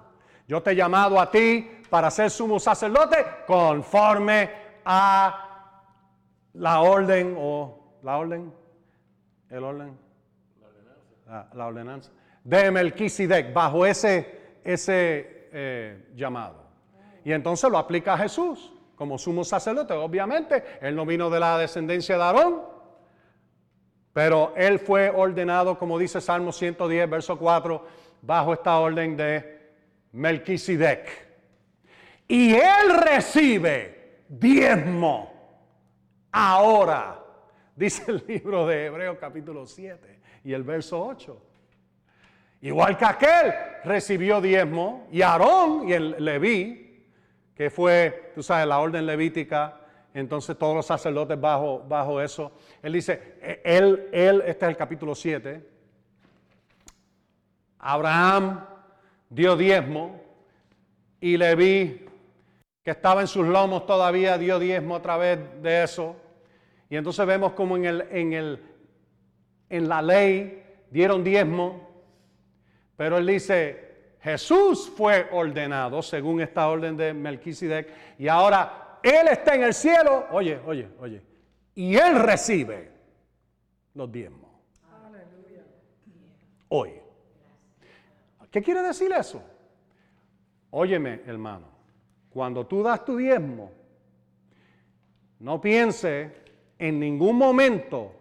Yo 0.49 0.63
te 0.63 0.73
he 0.73 0.77
llamado 0.77 1.21
a 1.21 1.31
ti 1.31 1.69
para 1.89 2.11
ser 2.11 2.31
sumo 2.31 2.59
sacerdote 2.59 3.25
conforme 3.47 4.51
a 4.85 5.69
la 6.55 6.81
orden 6.81 7.37
o 7.39 7.99
la 8.03 8.17
orden, 8.17 8.53
el 9.49 9.65
orden, 9.65 9.99
la 10.61 10.67
ordenanza, 10.67 11.15
ah, 11.29 11.47
la 11.55 11.67
ordenanza 11.67 12.11
de 12.45 12.71
Melquisedec, 12.71 13.53
bajo 13.53 13.85
ese, 13.85 14.59
ese 14.65 15.49
eh, 15.53 16.11
llamado. 16.15 16.65
Y 17.25 17.33
entonces 17.33 17.71
lo 17.71 17.79
aplica 17.79 18.15
a 18.15 18.19
Jesús 18.19 18.73
como 18.95 19.19
sumo 19.19 19.45
sacerdote. 19.45 19.95
Obviamente, 19.95 20.63
él 20.81 20.95
no 20.95 21.07
vino 21.07 21.31
de 21.31 21.41
la 21.41 21.59
descendencia 21.59 22.17
de 22.17 22.23
Aarón, 22.23 22.63
pero 24.13 24.53
él 24.57 24.79
fue 24.79 25.11
ordenado, 25.11 25.79
como 25.79 25.99
dice 25.99 26.21
Salmo 26.21 26.53
110, 26.53 27.09
verso 27.09 27.39
4, 27.39 27.87
bajo 28.23 28.53
esta 28.53 28.79
orden 28.79 29.17
de 29.17 29.73
Melquisedec. 30.13 31.09
Y 32.29 32.55
él 32.55 32.97
recibe 33.03 34.25
diezmo 34.29 35.33
ahora, 36.31 37.25
dice 37.75 38.11
el 38.11 38.25
libro 38.27 38.67
de 38.67 38.87
Hebreos 38.87 39.17
capítulo 39.19 39.67
7 39.67 40.21
y 40.45 40.53
el 40.53 40.63
verso 40.63 41.03
8. 41.03 41.50
Igual 42.63 42.97
que 42.97 43.05
aquel 43.05 43.55
recibió 43.85 44.41
diezmo 44.41 45.09
y 45.11 45.23
Aarón 45.23 45.89
y 45.89 45.93
el 45.93 46.17
Leví 46.25 46.91
que 47.61 47.69
fue, 47.69 48.33
tú 48.35 48.43
sabes, 48.43 48.67
la 48.67 48.79
orden 48.79 49.05
levítica, 49.05 49.83
entonces 50.15 50.57
todos 50.57 50.75
los 50.75 50.87
sacerdotes 50.87 51.39
bajo, 51.39 51.85
bajo 51.87 52.19
eso. 52.19 52.53
Él 52.83 52.95
dice, 52.95 53.37
e, 53.43 53.61
él, 53.63 54.09
él, 54.13 54.43
este 54.47 54.65
es 54.65 54.71
el 54.71 54.77
capítulo 54.79 55.15
7, 55.15 55.69
Abraham 57.81 58.65
dio 59.29 59.57
diezmo 59.57 60.23
y 61.21 61.37
Leví, 61.37 62.07
que 62.83 62.93
estaba 62.93 63.21
en 63.21 63.27
sus 63.27 63.47
lomos 63.47 63.85
todavía, 63.85 64.39
dio 64.39 64.59
diezmo 64.59 64.97
a 64.97 65.03
través 65.03 65.39
de 65.63 65.83
eso. 65.83 66.17
Y 66.89 66.97
entonces 66.97 67.27
vemos 67.27 67.53
como 67.53 67.77
en, 67.77 67.85
el, 67.85 68.09
en, 68.11 68.33
el, 68.33 68.63
en 69.69 69.87
la 69.87 70.01
ley 70.01 70.65
dieron 70.91 71.23
diezmo, 71.23 71.90
pero 73.01 73.17
él 73.17 73.27
dice, 73.27 74.19
Jesús 74.21 74.93
fue 74.95 75.27
ordenado 75.33 76.03
según 76.03 76.43
esta 76.43 76.69
orden 76.69 76.99
de 76.99 77.15
Melquisedec 77.15 77.89
y 78.19 78.29
ahora 78.29 78.99
Él 79.03 79.27
está 79.29 79.55
en 79.55 79.63
el 79.63 79.73
cielo, 79.73 80.27
oye, 80.33 80.61
oye, 80.67 80.87
oye, 81.01 81.23
y 81.75 81.97
Él 81.97 82.21
recibe 82.21 82.91
los 83.95 84.13
diezmos. 84.13 84.51
Hoy. 86.69 86.93
¿Qué 88.51 88.61
quiere 88.61 88.83
decir 88.83 89.11
eso? 89.13 89.43
Óyeme, 90.69 91.23
hermano, 91.25 91.69
cuando 92.29 92.67
tú 92.67 92.83
das 92.83 93.03
tu 93.03 93.17
diezmo, 93.17 93.73
no 95.39 95.59
piense 95.59 96.35
en 96.79 97.01
ningún 97.01 97.39
momento, 97.39 98.13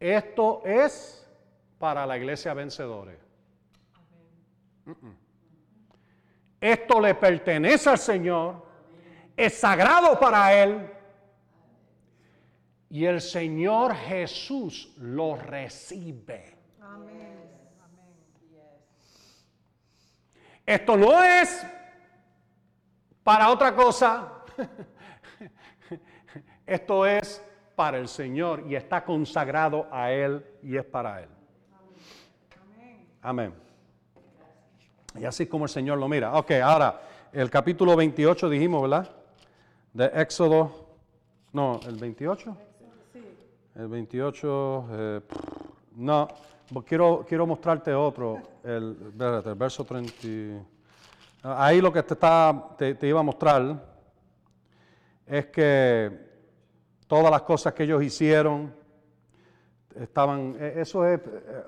esto 0.00 0.62
es 0.64 1.24
para 1.78 2.04
la 2.04 2.18
iglesia 2.18 2.52
vencedora. 2.52 3.25
Esto 6.60 7.00
le 7.00 7.14
pertenece 7.14 7.90
al 7.90 7.98
Señor, 7.98 8.66
es 9.36 9.58
sagrado 9.58 10.18
para 10.18 10.54
Él. 10.54 10.92
Y 12.88 13.04
el 13.04 13.20
Señor 13.20 13.94
Jesús 13.94 14.94
lo 14.98 15.36
recibe. 15.36 16.56
Esto 20.64 20.96
no 20.96 21.22
es 21.22 21.64
para 23.22 23.50
otra 23.50 23.74
cosa. 23.74 24.32
Esto 26.66 27.06
es 27.06 27.44
para 27.76 27.98
el 27.98 28.08
Señor 28.08 28.64
y 28.66 28.74
está 28.74 29.04
consagrado 29.04 29.86
a 29.92 30.10
Él 30.10 30.44
y 30.62 30.76
es 30.76 30.84
para 30.84 31.22
Él. 31.22 31.28
Amén. 33.22 33.65
Y 35.18 35.24
así 35.24 35.46
como 35.46 35.64
el 35.64 35.70
Señor 35.70 35.98
lo 35.98 36.08
mira. 36.08 36.36
Ok, 36.38 36.52
ahora, 36.62 37.00
el 37.32 37.50
capítulo 37.50 37.96
28 37.96 38.48
dijimos, 38.48 38.82
¿verdad? 38.82 39.10
De 39.92 40.06
Éxodo. 40.14 40.86
No, 41.52 41.80
el 41.86 41.96
28. 41.96 42.56
El 43.76 43.88
28. 43.88 44.88
Eh, 44.90 45.20
no, 45.96 46.28
quiero, 46.84 47.24
quiero 47.26 47.46
mostrarte 47.46 47.94
otro. 47.94 48.42
El, 48.62 49.12
el 49.18 49.54
verso 49.54 49.84
30. 49.84 50.12
Ahí 51.42 51.80
lo 51.80 51.92
que 51.92 52.02
te, 52.02 52.14
está, 52.14 52.74
te, 52.76 53.06
iba 53.06 53.20
a 53.20 53.22
mostrar 53.22 53.82
es 55.26 55.46
que 55.46 56.10
todas 57.06 57.30
las 57.30 57.42
cosas 57.42 57.72
que 57.72 57.84
ellos 57.84 58.02
hicieron 58.02 58.74
estaban. 59.94 60.56
E, 60.58 60.80
eso 60.80 61.06
es. 61.06 61.20
Eh, 61.20 61.64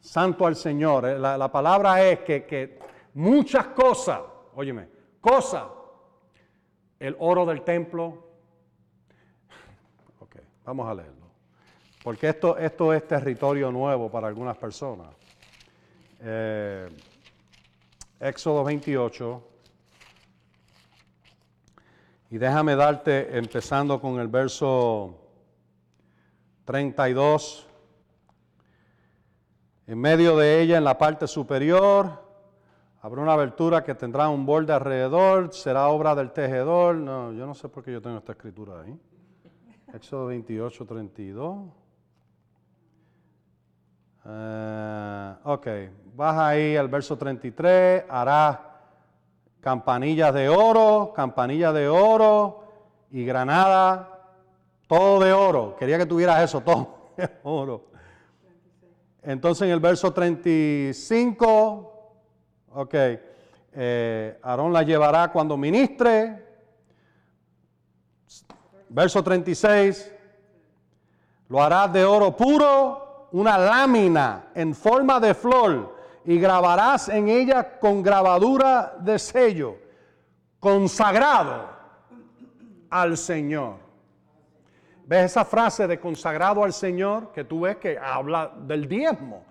santo 0.00 0.46
al 0.46 0.56
Señor. 0.56 1.06
Eh, 1.06 1.18
la, 1.18 1.50
palabra 1.50 2.04
es 2.04 2.20
que, 2.20 2.78
muchas 3.14 3.68
cosas, 3.68 4.20
óyeme, 4.54 4.88
cosas, 5.20 5.64
el 6.98 7.16
oro 7.18 7.46
del 7.46 7.62
templo. 7.62 8.26
Ok, 10.20 10.36
vamos 10.64 10.88
a 10.88 10.94
leerlo. 10.94 11.26
Porque 12.02 12.28
esto, 12.28 12.56
esto 12.56 12.92
es 12.92 13.06
territorio 13.06 13.70
nuevo 13.70 14.10
para 14.10 14.28
algunas 14.28 14.56
personas. 14.56 15.08
Eh, 16.20 16.88
Éxodo 18.20 18.64
28. 18.64 19.42
Y 22.30 22.38
déjame 22.38 22.76
darte, 22.76 23.38
empezando 23.38 24.00
con 24.00 24.18
el 24.18 24.28
verso 24.28 25.18
32. 26.64 27.67
En 29.88 29.98
medio 29.98 30.36
de 30.36 30.60
ella, 30.60 30.76
en 30.76 30.84
la 30.84 30.98
parte 30.98 31.26
superior, 31.26 32.22
habrá 33.00 33.22
una 33.22 33.32
abertura 33.32 33.82
que 33.82 33.94
tendrá 33.94 34.28
un 34.28 34.44
borde 34.44 34.74
alrededor, 34.74 35.54
será 35.54 35.88
obra 35.88 36.14
del 36.14 36.30
tejedor. 36.32 36.96
No, 36.96 37.32
yo 37.32 37.46
no 37.46 37.54
sé 37.54 37.70
por 37.70 37.82
qué 37.82 37.92
yo 37.92 38.02
tengo 38.02 38.18
esta 38.18 38.32
escritura 38.32 38.82
ahí. 38.82 38.94
Éxodo 39.94 40.26
28, 40.26 40.84
32. 40.84 41.56
Uh, 44.26 45.36
ok, 45.44 45.66
vas 46.14 46.36
ahí 46.36 46.76
al 46.76 46.88
verso 46.88 47.16
33, 47.16 48.04
hará 48.10 48.80
campanillas 49.58 50.34
de 50.34 50.50
oro, 50.50 51.14
campanillas 51.16 51.72
de 51.72 51.88
oro 51.88 52.62
y 53.10 53.24
granada, 53.24 54.20
todo 54.86 55.24
de 55.24 55.32
oro. 55.32 55.76
Quería 55.76 55.96
que 55.96 56.04
tuvieras 56.04 56.42
eso, 56.42 56.60
todo 56.66 57.12
de 57.16 57.30
oro. 57.42 57.88
Entonces 59.22 59.66
en 59.66 59.72
el 59.72 59.80
verso 59.80 60.12
35, 60.12 61.92
ok, 62.72 62.94
eh, 62.94 64.38
Aarón 64.42 64.72
la 64.72 64.82
llevará 64.82 65.30
cuando 65.30 65.56
ministre. 65.56 66.46
Verso 68.88 69.22
36, 69.22 70.12
lo 71.48 71.62
harás 71.62 71.92
de 71.92 72.04
oro 72.04 72.34
puro, 72.36 73.28
una 73.32 73.58
lámina 73.58 74.46
en 74.54 74.74
forma 74.74 75.20
de 75.20 75.34
flor, 75.34 75.96
y 76.24 76.38
grabarás 76.38 77.08
en 77.08 77.28
ella 77.28 77.78
con 77.78 78.02
grabadura 78.02 78.96
de 79.00 79.18
sello, 79.18 79.76
consagrado 80.58 81.68
al 82.88 83.16
Señor. 83.16 83.87
¿Ves 85.08 85.24
esa 85.24 85.46
frase 85.46 85.86
de 85.86 85.98
consagrado 85.98 86.62
al 86.62 86.74
Señor 86.74 87.32
que 87.32 87.44
tú 87.44 87.60
ves 87.60 87.78
que 87.78 87.96
habla 87.96 88.52
del 88.54 88.86
diezmo? 88.86 89.42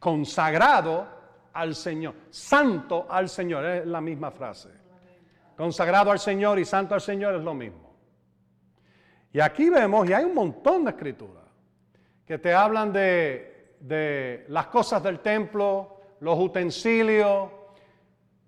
Consagrado 0.00 1.06
al 1.52 1.76
Señor, 1.76 2.14
santo 2.30 3.06
al 3.08 3.28
Señor, 3.28 3.64
es 3.64 3.86
la 3.86 4.00
misma 4.00 4.32
frase. 4.32 4.70
Consagrado 5.56 6.10
al 6.10 6.18
Señor 6.18 6.58
y 6.58 6.64
santo 6.64 6.94
al 6.94 7.00
Señor 7.00 7.36
es 7.36 7.42
lo 7.42 7.54
mismo. 7.54 7.94
Y 9.32 9.38
aquí 9.38 9.70
vemos, 9.70 10.10
y 10.10 10.14
hay 10.14 10.24
un 10.24 10.34
montón 10.34 10.84
de 10.84 10.90
escrituras, 10.90 11.44
que 12.26 12.38
te 12.38 12.52
hablan 12.52 12.92
de, 12.92 13.76
de 13.78 14.46
las 14.48 14.66
cosas 14.66 15.00
del 15.00 15.20
templo, 15.20 16.00
los 16.18 16.36
utensilios, 16.36 17.50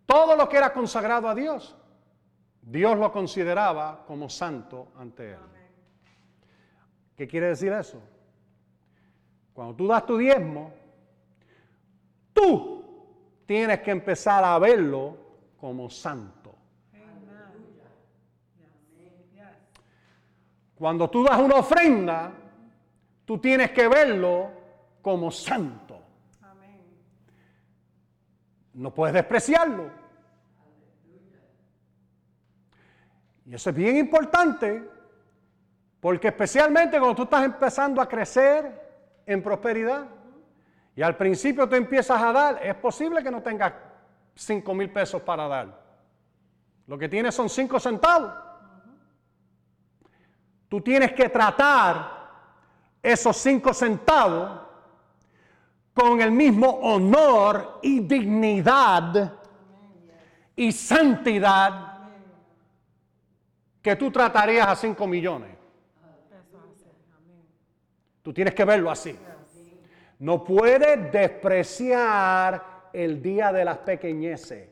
todo 0.05 0.35
lo 0.35 0.49
que 0.49 0.57
era 0.57 0.73
consagrado 0.73 1.29
a 1.29 1.35
Dios. 1.37 1.77
Dios 2.61 2.99
lo 2.99 3.13
consideraba 3.13 4.03
como 4.05 4.29
santo 4.29 4.89
ante 4.99 5.31
Él. 5.31 5.62
¿Qué 7.23 7.29
quiere 7.29 7.47
decir 7.51 7.73
eso? 7.73 8.03
Cuando 9.55 9.77
tú 9.77 9.87
das 9.87 10.05
tu 10.05 10.17
diezmo, 10.17 10.73
tú 12.33 12.85
tienes 13.47 13.79
que 13.79 13.93
empezar 13.93 14.43
a 14.43 14.59
verlo 14.59 15.17
como 15.57 15.89
santo. 15.89 16.53
Cuando 20.75 21.09
tú 21.09 21.23
das 21.23 21.39
una 21.39 21.61
ofrenda, 21.61 22.33
tú 23.25 23.39
tienes 23.39 23.71
que 23.71 23.87
verlo 23.87 24.51
como 25.01 25.31
santo. 25.31 26.03
No 28.75 28.93
puedes 28.93 29.15
despreciarlo. 29.15 29.93
Y 33.47 33.55
eso 33.55 33.71
es 33.71 33.77
bien 33.77 33.97
importante 33.97 34.92
porque 36.03 36.27
especialmente 36.27 36.99
cuando 36.99 37.15
tú 37.15 37.23
estás 37.23 37.45
empezando 37.45 38.03
a 38.03 38.09
crecer 38.09 39.23
en 39.25 39.41
prosperidad 39.41 40.05
y 40.97 41.03
al 41.03 41.17
principio 41.17 41.69
tú 41.69 41.77
empiezas 41.77 42.21
a 42.21 42.33
dar, 42.33 42.61
es 42.61 42.75
posible 42.75 43.23
que 43.23 43.31
no 43.31 43.41
tengas 43.41 43.73
5 44.35 44.75
mil 44.75 44.91
pesos 44.91 45.23
para 45.23 45.47
dar. 45.47 45.81
Lo 46.89 46.99
que 46.99 47.09
tienes 47.09 47.37
son 47.37 47.49
5 47.49 47.79
centavos. 47.79 48.33
Tú 50.69 50.81
tienes 50.81 51.13
que 51.13 51.29
tratar 51.29 52.31
esos 53.01 53.37
5 53.37 53.73
centavos 53.73 54.61
con 55.95 56.21
el 56.21 56.33
mismo 56.33 56.69
honor 56.69 57.79
y 57.81 58.01
dignidad 58.01 59.35
y 60.57 60.73
santidad 60.73 62.09
que 63.81 63.95
tú 63.95 64.11
tratarías 64.11 64.67
a 64.67 64.75
5 64.75 65.07
millones. 65.07 65.52
Tú 68.23 68.33
tienes 68.33 68.55
que 68.55 68.65
verlo 68.65 68.91
así. 68.91 69.19
No 70.21 70.45
puedes 70.45 71.11
despreciar 71.11 72.91
el 72.93 73.21
día 73.21 73.53
de 73.53 73.65
las 73.65 73.79
pequeñeces. 73.79 74.69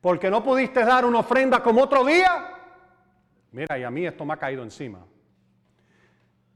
Porque 0.00 0.30
no 0.30 0.42
pudiste 0.42 0.84
dar 0.84 1.04
una 1.04 1.20
ofrenda 1.20 1.62
como 1.62 1.82
otro 1.82 2.04
día. 2.04 2.50
Mira, 3.50 3.78
y 3.78 3.82
a 3.82 3.90
mí 3.90 4.06
esto 4.06 4.24
me 4.24 4.34
ha 4.34 4.36
caído 4.36 4.62
encima. 4.62 5.04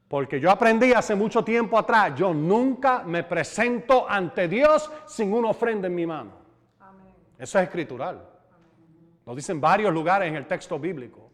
Porque 0.07 0.41
yo 0.41 0.51
aprendí 0.51 0.93
hace 0.93 1.15
mucho 1.15 1.45
tiempo 1.45 1.79
atrás, 1.79 2.15
yo 2.15 2.33
nunca 2.33 3.03
me 3.05 3.25
presento 3.25 4.09
ante 4.09 4.49
Dios 4.49 4.91
sin 5.07 5.33
una 5.33 5.51
ofrenda 5.51 5.87
en 5.87 5.95
mi 5.95 6.07
mano. 6.07 6.33
Eso 7.39 7.59
es 7.59 7.65
escritural. 7.65 8.27
Lo 9.27 9.35
dicen 9.35 9.61
varios 9.61 9.93
lugares 9.93 10.29
en 10.29 10.37
el 10.37 10.47
texto 10.47 10.79
bíblico. 10.79 11.28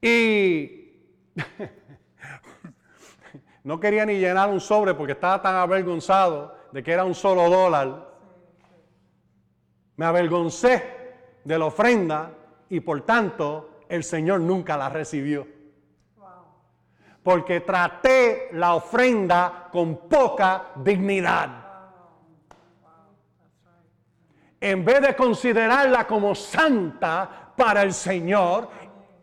Y 0.00 0.92
no 3.64 3.80
quería 3.80 4.06
ni 4.06 4.14
llenar 4.14 4.48
un 4.48 4.60
sobre 4.60 4.94
porque 4.94 5.12
estaba 5.12 5.42
tan 5.42 5.56
avergonzado 5.56 6.54
de 6.72 6.82
que 6.82 6.92
era 6.92 7.04
un 7.04 7.14
solo 7.14 7.48
dólar. 7.48 8.14
Me 9.96 10.04
avergoncé 10.04 10.82
de 11.44 11.58
la 11.58 11.66
ofrenda 11.66 12.32
y 12.68 12.80
por 12.80 13.02
tanto 13.02 13.80
el 13.88 14.04
Señor 14.04 14.40
nunca 14.40 14.76
la 14.76 14.88
recibió. 14.88 15.46
Porque 17.22 17.60
traté 17.60 18.50
la 18.52 18.74
ofrenda 18.74 19.68
con 19.72 20.08
poca 20.08 20.68
dignidad. 20.76 21.64
En 24.60 24.84
vez 24.84 25.00
de 25.00 25.16
considerarla 25.16 26.06
como 26.06 26.34
santa 26.34 27.52
para 27.56 27.82
el 27.82 27.92
Señor, 27.92 28.68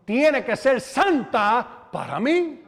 tiene 0.04 0.44
que 0.44 0.56
ser 0.56 0.80
santa 0.80 1.88
para 1.90 2.20
mí. 2.20 2.62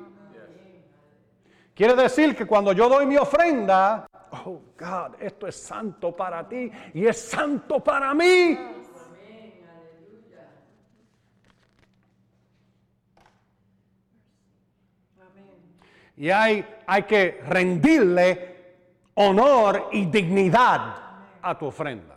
Quiere 1.74 1.94
decir 1.94 2.34
que 2.34 2.46
cuando 2.46 2.72
yo 2.72 2.88
doy 2.88 3.04
mi 3.04 3.16
ofrenda, 3.16 4.06
oh 4.44 4.62
God, 4.78 5.20
esto 5.20 5.46
es 5.46 5.56
santo 5.56 6.16
para 6.16 6.48
ti 6.48 6.70
y 6.94 7.06
es 7.06 7.20
santo 7.20 7.84
para 7.84 8.14
mí. 8.14 8.58
Y 16.16 16.30
hay, 16.30 16.64
hay 16.86 17.02
que 17.02 17.42
rendirle 17.46 18.56
honor 19.14 19.90
y 19.92 20.06
dignidad 20.06 20.96
a 21.42 21.58
tu 21.58 21.66
ofrenda. 21.66 22.15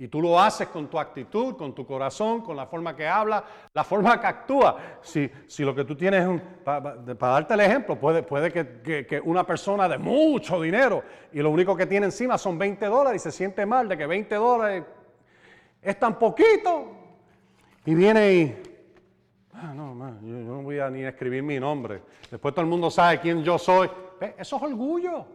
Y 0.00 0.06
tú 0.06 0.22
lo 0.22 0.38
haces 0.38 0.68
con 0.68 0.86
tu 0.86 0.96
actitud, 0.96 1.56
con 1.56 1.74
tu 1.74 1.84
corazón, 1.84 2.40
con 2.42 2.54
la 2.54 2.66
forma 2.66 2.94
que 2.94 3.08
habla, 3.08 3.42
la 3.74 3.82
forma 3.82 4.20
que 4.20 4.28
actúa. 4.28 4.76
Si, 5.02 5.28
si 5.48 5.64
lo 5.64 5.74
que 5.74 5.84
tú 5.84 5.96
tienes, 5.96 6.40
para 6.62 6.94
darte 7.18 7.54
el 7.54 7.60
ejemplo, 7.60 7.98
puede, 7.98 8.22
puede 8.22 8.52
que, 8.52 9.04
que, 9.04 9.20
una 9.20 9.44
persona 9.44 9.88
de 9.88 9.98
mucho 9.98 10.60
dinero 10.60 11.02
y 11.32 11.40
lo 11.40 11.50
único 11.50 11.76
que 11.76 11.84
tiene 11.86 12.06
encima 12.06 12.38
son 12.38 12.56
20 12.56 12.86
dólares 12.86 13.20
y 13.20 13.24
se 13.24 13.32
siente 13.32 13.66
mal 13.66 13.88
de 13.88 13.98
que 13.98 14.06
20 14.06 14.36
dólares 14.36 14.84
es 15.82 15.98
tan 15.98 16.16
poquito. 16.16 16.92
Y 17.84 17.96
viene 17.96 18.32
y, 18.32 18.62
ah, 19.54 19.72
no, 19.74 19.96
yo, 20.20 20.28
no 20.28 20.62
voy 20.62 20.78
a 20.78 20.88
ni 20.90 21.02
escribir 21.02 21.42
mi 21.42 21.58
nombre. 21.58 22.02
Después 22.30 22.54
todo 22.54 22.62
el 22.62 22.70
mundo 22.70 22.88
sabe 22.88 23.18
quién 23.18 23.42
yo 23.42 23.58
soy. 23.58 23.90
Eso 24.38 24.56
es 24.58 24.62
orgullo. 24.62 25.26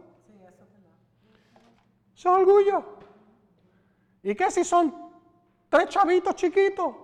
Eso 2.16 2.30
es 2.30 2.48
orgullo. 2.48 3.03
¿Y 4.24 4.34
qué 4.34 4.50
si 4.50 4.64
son 4.64 4.92
tres 5.68 5.90
chavitos 5.90 6.34
chiquitos? 6.34 6.94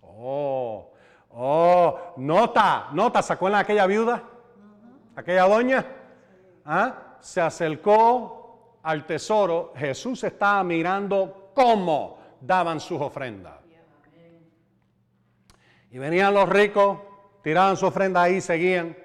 Oh, 0.00 0.92
oh, 1.30 1.98
nota, 2.18 2.88
nota, 2.92 3.20
¿se 3.20 3.32
acuerdan 3.32 3.60
aquella 3.60 3.84
viuda? 3.86 4.22
Aquella 5.16 5.48
doña. 5.48 5.84
¿Ah? 6.64 7.16
Se 7.18 7.40
acercó 7.40 8.78
al 8.84 9.04
tesoro. 9.06 9.72
Jesús 9.76 10.22
estaba 10.22 10.62
mirando 10.62 11.50
cómo 11.52 12.18
daban 12.40 12.78
sus 12.78 13.00
ofrendas. 13.00 13.54
Y 15.90 15.98
venían 15.98 16.32
los 16.32 16.48
ricos, 16.48 16.98
tiraban 17.42 17.76
su 17.76 17.86
ofrenda 17.86 18.22
ahí, 18.22 18.40
seguían, 18.40 18.96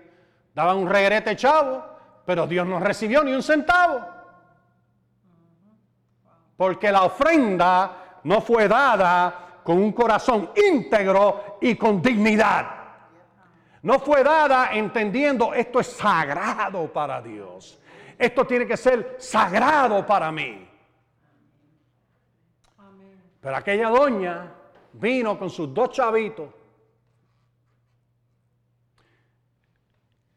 daban 0.54 0.78
un 0.78 0.90
regrete 0.90 1.36
chavo, 1.36 1.84
pero 2.24 2.46
Dios 2.46 2.68
no 2.68 2.80
recibió 2.80 3.24
ni 3.24 3.34
un 3.34 3.42
centavo 3.42 4.21
porque 6.62 6.92
la 6.92 7.06
ofrenda 7.06 8.20
no 8.24 8.40
fue 8.40 8.68
dada 8.68 9.62
con 9.64 9.80
un 9.80 9.92
corazón 9.94 10.52
íntegro 10.56 11.58
y 11.60 11.74
con 11.74 12.00
dignidad. 12.00 12.68
No 13.82 13.98
fue 13.98 14.24
dada 14.24 14.70
entendiendo 14.72 15.56
esto 15.56 15.80
es 15.80 15.88
sagrado 15.88 16.94
para 16.94 17.20
Dios. 17.20 17.80
Esto 18.16 18.46
tiene 18.46 18.68
que 18.68 18.78
ser 18.78 19.16
sagrado 19.18 20.06
para 20.06 20.32
mí. 20.32 20.70
Pero 23.40 23.56
aquella 23.56 23.90
doña 23.90 24.54
vino 24.94 25.40
con 25.40 25.50
sus 25.50 25.74
dos 25.74 25.90
chavitos 25.90 26.48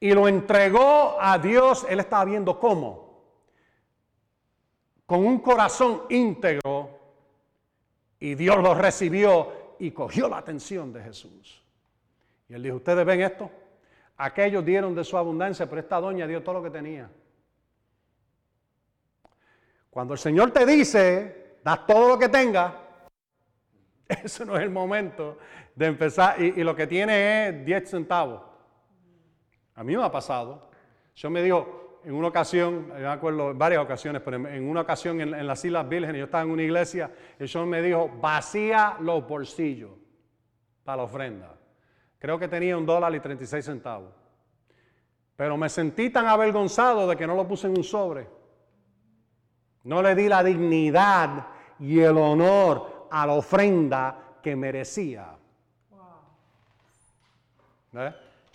y 0.01 0.11
lo 0.15 0.27
entregó 0.27 1.19
a 1.21 1.37
Dios. 1.37 1.85
Él 1.87 2.01
estaba 2.01 2.25
viendo 2.25 2.59
cómo 2.59 3.04
con 5.15 5.25
un 5.25 5.39
corazón 5.39 6.03
íntegro 6.09 6.91
y 8.19 8.35
Dios 8.35 8.57
lo 8.57 8.75
recibió 8.75 9.77
y 9.79 9.93
cogió 9.93 10.29
la 10.29 10.39
atención 10.39 10.93
de 10.93 11.05
Jesús. 11.05 11.63
Y 12.49 12.55
él 12.55 12.65
dijo, 12.65 12.77
¿ustedes 12.79 13.07
ven 13.07 13.21
esto? 13.21 13.49
Aquellos 14.17 14.65
dieron 14.65 14.93
de 14.93 15.05
su 15.05 15.17
abundancia, 15.17 15.71
pero 15.71 15.83
esta 15.83 16.01
doña 16.01 16.27
dio 16.27 16.43
todo 16.43 16.57
lo 16.57 16.63
que 16.65 16.71
tenía. 16.71 17.09
Cuando 19.89 20.15
el 20.15 20.19
Señor 20.19 20.51
te 20.51 20.67
dice, 20.67 21.59
da 21.63 21.87
todo 21.87 22.09
lo 22.09 22.19
que 22.19 22.29
tenga, 22.29 22.77
eso 24.09 24.45
no 24.45 24.57
es 24.57 24.63
el 24.65 24.71
momento 24.71 25.39
de 25.77 25.87
empezar. 25.87 26.43
Y, 26.43 26.61
y 26.61 26.65
lo 26.65 26.75
que 26.75 26.89
tiene 26.89 27.51
es 27.51 27.65
10 27.65 27.89
centavos. 27.89 28.43
A 29.77 29.85
mí 29.85 29.97
me 29.97 30.03
ha 30.03 30.11
pasado. 30.11 30.71
Yo 31.15 31.31
me 31.31 31.41
dijo, 31.41 31.84
en 32.05 32.15
una 32.15 32.29
ocasión, 32.29 32.89
yo 32.89 32.95
me 32.95 33.07
acuerdo 33.07 33.51
en 33.51 33.59
varias 33.59 33.83
ocasiones, 33.83 34.21
pero 34.23 34.37
en, 34.37 34.69
una 34.69 34.83
ocasión 34.83 35.21
en, 35.21 35.47
las 35.47 35.65
Islas 35.65 35.89
Vírgenes, 35.89 36.19
yo 36.19 36.25
estaba 36.27 36.45
en 36.45 36.51
una 36.51 36.63
iglesia, 36.63 37.11
el 37.39 37.49
Señor 37.49 37.67
me 37.67 37.81
dijo, 37.81 38.11
vacía 38.21 38.97
los 39.01 39.27
bolsillos 39.27 39.91
para 40.85 40.99
la 40.99 41.03
ofrenda. 41.05 41.55
Creo 42.19 42.39
que 42.39 42.49
tenía 42.49 42.77
un 42.77 42.85
dólar 42.85 43.15
y 43.15 43.21
36 43.21 43.65
centavos. 43.65 44.13
Pero 45.37 45.57
me 45.57 45.69
sentí 45.69 46.11
tan 46.11 46.27
avergonzado 46.27 47.09
de 47.09 47.17
que 47.17 47.27
no 47.27 47.35
lo 47.35 47.49
puse 47.49 47.67
en 47.67 47.77
un 47.77 47.85
sobre. 47.85 48.29
No 49.85 50.03
le 50.03 50.15
di 50.15 50.29
la 50.29 50.43
dignidad 50.43 51.47
y 51.79 52.01
el 52.01 52.17
honor 52.17 53.09
a 53.11 53.27
la 53.27 53.33
ofrenda 53.33 54.19
que 54.43 54.55
merecía. 54.55 55.37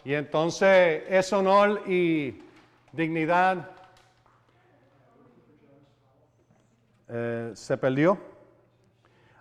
Y 0.04 0.14
entonces 0.14 1.04
ese 1.08 1.36
honor 1.36 1.84
y 1.88 2.44
dignidad 2.92 3.70
eh, 7.08 7.52
se 7.56 7.78
perdió. 7.78 8.20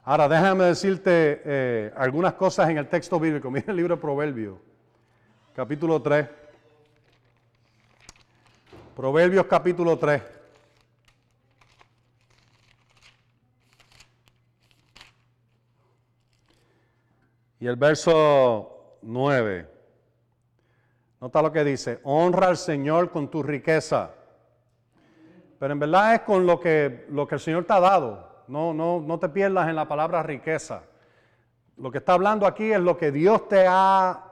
Ahora 0.04 0.28
déjame 0.28 0.64
decirte 0.64 1.42
eh, 1.44 1.92
algunas 1.96 2.34
cosas 2.34 2.70
en 2.70 2.78
el 2.78 2.88
texto 2.88 3.20
bíblico. 3.20 3.50
Mira 3.52 3.66
el 3.68 3.76
libro 3.76 3.96
de 3.96 4.00
Proverbios, 4.00 4.58
capítulo 5.54 6.00
3. 6.00 6.28
Proverbios 8.96 9.46
capítulo 9.46 9.98
3. 9.98 10.22
Y 17.60 17.66
el 17.66 17.76
verso 17.76 18.98
9. 19.02 19.77
Nota 21.20 21.42
lo 21.42 21.50
que 21.50 21.64
dice, 21.64 22.00
honra 22.04 22.48
al 22.48 22.56
Señor 22.56 23.10
con 23.10 23.28
tu 23.28 23.42
riqueza. 23.42 24.14
Pero 25.58 25.72
en 25.72 25.78
verdad 25.80 26.14
es 26.14 26.20
con 26.20 26.46
lo 26.46 26.60
que, 26.60 27.06
lo 27.10 27.26
que 27.26 27.34
el 27.34 27.40
Señor 27.40 27.64
te 27.64 27.72
ha 27.72 27.80
dado. 27.80 28.44
No, 28.46 28.72
no, 28.72 29.00
no 29.00 29.18
te 29.18 29.28
pierdas 29.28 29.68
en 29.68 29.76
la 29.76 29.88
palabra 29.88 30.22
riqueza. 30.22 30.84
Lo 31.76 31.90
que 31.90 31.98
está 31.98 32.12
hablando 32.12 32.46
aquí 32.46 32.70
es 32.70 32.80
lo 32.80 32.96
que 32.96 33.10
Dios 33.10 33.48
te 33.48 33.66
ha 33.68 34.24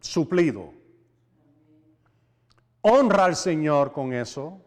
suplido. 0.00 0.72
Honra 2.82 3.24
al 3.26 3.36
Señor 3.36 3.92
con 3.92 4.12
eso 4.12 4.60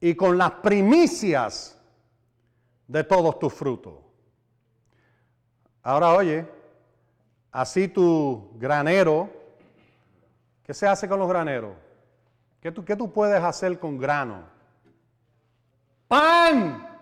y 0.00 0.14
con 0.14 0.36
las 0.36 0.50
primicias 0.52 1.80
de 2.86 3.04
todos 3.04 3.38
tus 3.38 3.52
frutos. 3.52 3.94
Ahora 5.82 6.12
oye, 6.14 6.46
así 7.52 7.88
tu 7.88 8.50
granero 8.56 9.39
¿Qué 10.70 10.74
se 10.74 10.86
hace 10.86 11.08
con 11.08 11.18
los 11.18 11.28
graneros? 11.28 11.72
¿Qué 12.60 12.70
tú, 12.70 12.84
qué 12.84 12.94
tú 12.94 13.12
puedes 13.12 13.42
hacer 13.42 13.80
con 13.80 13.98
grano? 13.98 14.44
¡Pan! 16.06 16.96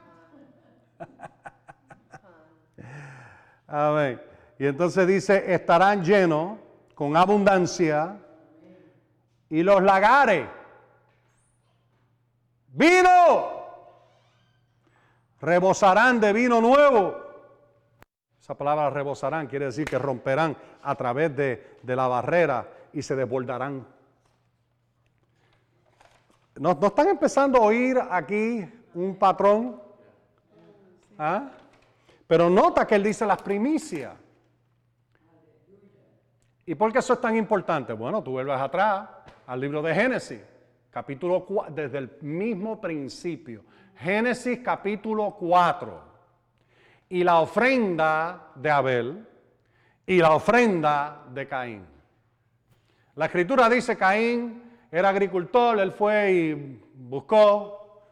Amén. 3.67 4.23
Y 4.59 4.65
entonces 4.65 5.07
dice, 5.07 5.53
estarán 5.53 6.03
llenos 6.03 6.59
con 6.95 7.15
abundancia 7.15 8.17
y 9.51 9.63
los 9.63 9.83
lagares. 9.83 10.49
Vino. 12.69 13.67
Rebosarán 15.43 16.21
de 16.21 16.33
vino 16.33 16.63
nuevo. 16.63 17.19
Esa 18.41 18.57
palabra 18.57 18.89
rebosarán 18.89 19.47
quiere 19.47 19.67
decir 19.67 19.85
que 19.85 19.99
romperán 19.99 20.57
a 20.83 20.95
través 20.95 21.37
de, 21.37 21.77
de 21.83 21.97
la 21.97 22.09
barrera 22.09 22.78
y 22.99 23.03
se 23.03 23.15
desbordarán. 23.15 23.87
¿No, 26.57 26.73
están 26.83 27.07
empezando 27.07 27.59
a 27.59 27.61
oír 27.61 27.97
aquí 28.11 28.69
un 28.93 29.15
patrón? 29.15 29.81
¿Ah? 31.17 31.49
Pero 32.27 32.51
nota 32.51 32.85
que 32.89 32.97
él 32.97 33.05
dice 33.05 33.25
las 33.25 33.41
primicias. 33.41 34.17
¿Y 36.67 36.75
por 36.75 36.93
qué 36.93 36.99
eso 36.99 37.13
es 37.13 37.21
tan 37.21 37.37
importante? 37.37 37.93
Bueno, 37.93 38.21
tú 38.21 38.33
vuelves 38.33 38.61
atrás 38.61 39.09
al 39.47 39.61
libro 39.61 39.81
de 39.81 39.95
Génesis, 39.95 40.41
capítulo 40.91 41.47
4, 41.47 41.73
desde 41.73 41.99
el 41.99 42.11
mismo 42.23 42.81
principio. 42.81 43.63
Génesis 43.95 44.59
capítulo 44.59 45.37
4. 45.39 46.03
Y 47.11 47.23
la 47.23 47.39
ofrenda 47.39 48.51
de 48.57 48.71
Abel 48.73 49.25
y 50.05 50.17
la 50.17 50.35
ofrenda 50.35 51.27
de 51.33 51.47
Caín. 51.47 51.98
La 53.19 53.27
escritura 53.27 53.69
dice 53.69 53.97
Caín 53.97 54.63
era 54.93 55.09
agricultor, 55.09 55.81
él 55.81 55.91
fue 55.91 56.33
y 56.33 56.55
buscó 56.95 58.07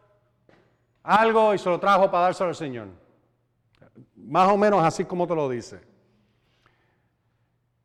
algo 1.01 1.53
y 1.53 1.57
se 1.57 1.69
lo 1.69 1.79
trajo 1.79 2.11
para 2.11 2.25
dárselo 2.25 2.49
al 2.49 2.55
Señor. 2.55 2.89
Más 4.17 4.51
o 4.51 4.57
menos 4.57 4.83
así 4.83 5.05
como 5.05 5.25
te 5.25 5.33
lo 5.33 5.47
dice. 5.47 5.79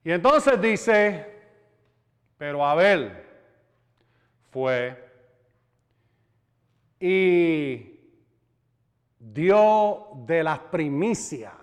Y 0.03 0.11
entonces 0.11 0.61
dice, 0.61 1.33
pero 2.37 2.67
Abel 2.67 3.13
fue 4.51 5.09
y 6.99 8.01
dio 9.21 10.09
de 10.27 10.43
las 10.43 10.59
primicias 10.59 11.55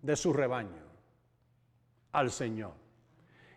de 0.00 0.16
su 0.16 0.32
rebaño 0.32 0.82
al 2.12 2.30
Señor. 2.30 2.83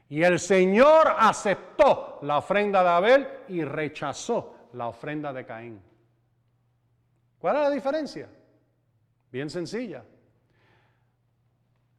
Y 0.10 0.24
el 0.24 0.40
Señor 0.40 1.16
aceptó 1.18 2.20
la 2.22 2.38
ofrenda 2.38 2.82
de 2.82 2.90
Abel 2.90 3.28
y 3.50 3.64
rechazó 3.64 4.56
la 4.74 4.88
ofrenda 4.88 5.34
de 5.34 5.46
Caín. 5.46 5.82
¿Cuál 7.40 7.58
es 7.58 7.62
la 7.64 7.70
diferencia? 7.70 8.30
Bien 9.32 9.50
sencilla. 9.50 10.04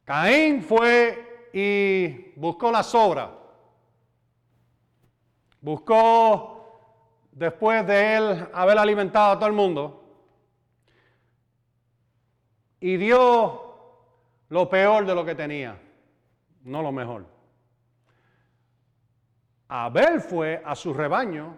Caín 0.03 0.63
fue 0.63 1.49
y 1.53 2.31
buscó 2.35 2.71
la 2.71 2.81
sobra. 2.81 3.31
Buscó, 5.61 7.27
después 7.31 7.85
de 7.85 8.15
él 8.15 8.47
haber 8.53 8.77
alimentado 8.77 9.33
a 9.33 9.35
todo 9.37 9.47
el 9.47 9.55
mundo, 9.55 9.95
y 12.79 12.97
dio 12.97 13.69
lo 14.47 14.69
peor 14.69 15.05
de 15.05 15.13
lo 15.13 15.25
que 15.25 15.35
tenía, 15.35 15.79
no 16.63 16.81
lo 16.81 16.91
mejor. 16.91 17.38
Abel 19.69 20.19
fue 20.19 20.61
a 20.65 20.75
su 20.75 20.93
rebaño 20.93 21.55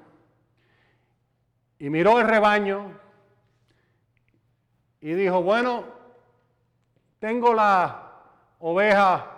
y 1.79 1.89
miró 1.89 2.19
el 2.19 2.27
rebaño 2.27 2.91
y 4.99 5.13
dijo, 5.13 5.41
bueno, 5.41 5.85
tengo 7.19 7.53
la 7.53 8.11
oveja 8.59 9.31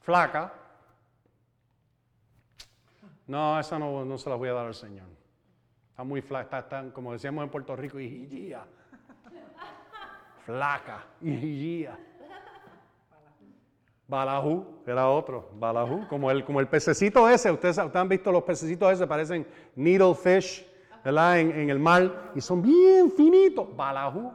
flaca. 0.00 0.54
No, 3.26 3.60
esa 3.60 3.78
no, 3.78 4.16
se 4.16 4.30
la 4.30 4.36
voy 4.36 4.48
a 4.48 4.54
dar 4.54 4.66
al 4.66 4.74
Señor. 4.74 5.06
Está 5.90 6.04
muy 6.04 6.22
flaca, 6.22 6.60
está, 6.60 6.90
como 6.92 7.12
decíamos 7.12 7.44
en 7.44 7.50
Puerto 7.50 7.76
Rico, 7.76 8.00
y 8.00 8.54
flaca, 10.46 11.04
y 11.20 11.86
Balajú, 14.08 14.64
era 14.86 15.06
otro, 15.06 15.50
Balajú, 15.52 16.08
como 16.08 16.30
el, 16.30 16.42
como 16.42 16.60
el 16.60 16.66
pececito 16.66 17.28
ese, 17.28 17.50
ustedes, 17.50 17.78
han 17.78 18.08
visto 18.08 18.32
los 18.32 18.42
pececitos 18.42 18.90
ese, 18.90 19.06
parecen 19.06 19.46
needlefish, 19.76 20.66
¿verdad? 21.04 21.38
En, 21.38 21.50
en 21.52 21.68
el 21.68 21.78
mar, 21.78 22.32
y 22.34 22.40
son 22.40 22.62
bien 22.62 23.12
finitos, 23.12 23.76
Balajú. 23.76 24.32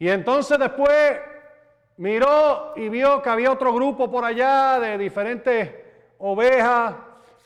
Y 0.00 0.08
entonces 0.08 0.58
después 0.58 1.20
miró 1.98 2.72
y 2.74 2.88
vio 2.88 3.22
que 3.22 3.30
había 3.30 3.52
otro 3.52 3.72
grupo 3.72 4.10
por 4.10 4.24
allá 4.24 4.80
de 4.80 4.98
diferentes 4.98 5.72
ovejas 6.18 6.94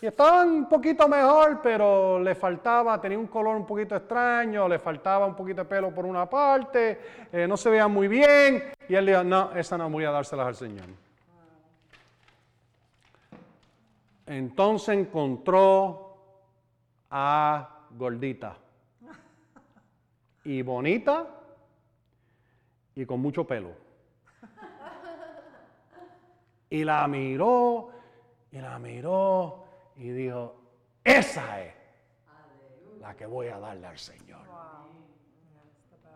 y 0.03 0.07
estaban 0.07 0.48
un 0.51 0.68
poquito 0.68 1.07
mejor, 1.09 1.61
pero 1.62 2.18
le 2.18 2.34
faltaba, 2.34 2.98
tenía 2.98 3.18
un 3.18 3.26
color 3.26 3.57
un 3.57 3.66
poquito 3.66 3.94
extraño, 3.94 4.66
le 4.66 4.78
faltaba 4.78 5.26
un 5.26 5.36
poquito 5.36 5.62
de 5.62 5.68
pelo 5.68 5.94
por 5.94 6.07
una 6.07 6.28
parte, 6.28 7.01
eh, 7.30 7.46
no 7.46 7.57
se 7.59 7.68
veían 7.68 7.92
muy 7.92 8.09
bien. 8.09 8.72
Y 8.88 8.94
él 8.94 9.05
dijo, 9.05 9.22
no, 9.22 9.53
esa 9.53 9.76
no 9.76 9.90
voy 9.90 10.05
a 10.05 10.11
dárselas 10.11 10.46
al 10.46 10.55
Señor. 10.55 10.86
Entonces 14.24 14.96
encontró 14.96 16.16
a 17.11 17.80
gordita 17.90 18.57
y 20.44 20.62
bonita 20.62 21.26
y 22.94 23.05
con 23.05 23.20
mucho 23.20 23.46
pelo. 23.46 23.72
Y 26.70 26.84
la 26.84 27.07
miró 27.07 27.90
y 28.51 28.59
la 28.59 28.78
miró 28.78 29.69
y 30.01 30.09
dijo, 30.12 30.57
esa 31.05 31.61
es 31.61 31.74
la 33.01 33.14
que 33.14 33.26
voy 33.26 33.48
a 33.48 33.59
darle 33.59 33.86
al 33.86 33.98
Señor. 33.98 34.40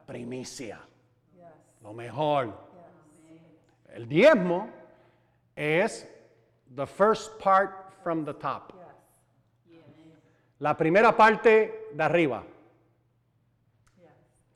Primicia, 0.07 0.81
lo 1.83 1.93
mejor. 1.93 2.55
El 3.93 4.09
diezmo 4.09 4.71
es 5.55 6.11
the 6.75 6.87
first 6.87 7.39
part 7.43 7.93
from 8.03 8.25
the 8.25 8.33
top. 8.33 8.73
La 10.61 10.75
primera 10.75 11.15
parte 11.15 11.89
de 11.93 12.03
arriba. 12.03 12.43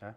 ¿Eh? 0.01 0.15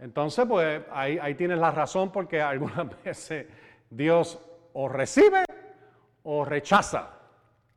Entonces, 0.00 0.44
pues 0.46 0.82
ahí, 0.92 1.18
ahí 1.18 1.34
tienes 1.34 1.58
la 1.58 1.70
razón 1.70 2.12
porque 2.12 2.42
algunas 2.42 3.02
veces 3.02 3.46
Dios 3.88 4.38
o 4.74 4.90
recibe 4.90 5.44
o 6.24 6.44
rechaza. 6.44 7.17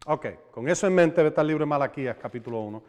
Ok, 0.07 0.25
con 0.49 0.67
eso 0.67 0.87
en 0.87 0.95
mente 0.95 1.25
está 1.25 1.41
el 1.41 1.47
libro 1.47 1.63
de 1.63 1.69
Malaquías, 1.69 2.17
capítulo 2.19 2.59
1. 2.61 2.83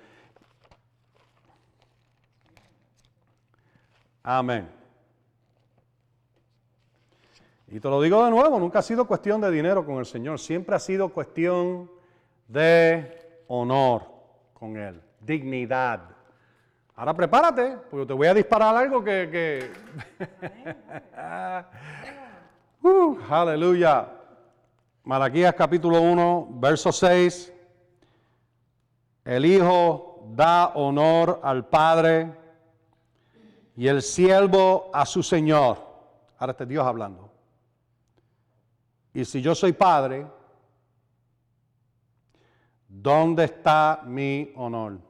Amén. 4.23 4.67
Y 7.69 7.79
te 7.81 7.89
lo 7.89 8.01
digo 8.01 8.25
de 8.25 8.31
nuevo, 8.31 8.59
nunca 8.59 8.79
ha 8.79 8.83
sido 8.83 9.07
cuestión 9.07 9.43
de 9.43 9.51
dinero 9.51 9.85
con 9.85 9.97
el 9.97 10.07
Señor, 10.07 10.39
siempre 10.39 10.75
ha 10.75 10.79
sido 10.79 11.11
cuestión 11.11 11.91
de 12.49 13.43
honor 13.49 14.05
con 14.55 14.79
Él, 14.79 14.99
dignidad. 15.21 16.01
Ahora 16.97 17.13
prepárate, 17.13 17.77
porque 17.91 18.07
te 18.07 18.13
voy 18.15 18.29
a 18.29 18.35
disparar 18.35 18.75
algo 18.75 19.05
que... 19.05 19.71
uh, 22.83 23.19
aleluya. 23.29 24.22
Malaquías 25.05 25.53
capítulo 25.57 26.01
1, 26.01 26.49
verso 26.61 26.93
6. 26.93 27.53
El 29.25 29.45
Hijo 29.45 30.29
da 30.33 30.69
honor 30.75 31.41
al 31.43 31.67
Padre 31.67 32.33
y 33.77 33.89
el 33.89 34.01
siervo 34.01 34.91
a 34.95 35.05
su 35.05 35.25
Señor. 35.25 35.79
Ahora 36.39 36.53
está 36.53 36.65
Dios 36.65 36.87
hablando. 36.87 37.33
Y 39.13 39.25
si 39.25 39.43
yo 39.43 39.57
soy 39.57 39.73
Padre, 39.73 40.25
¿dónde 42.87 43.45
está 43.45 44.03
mi 44.07 44.53
honor? 44.55 45.01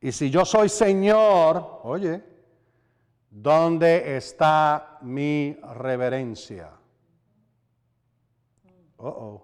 Y 0.00 0.10
si 0.10 0.30
yo 0.30 0.44
soy 0.44 0.68
Señor, 0.68 1.80
oye, 1.84 2.24
¿dónde 3.30 4.16
está 4.16 4.98
mi 5.02 5.56
reverencia? 5.74 6.77
Oh, 8.98 9.08
oh. 9.08 9.42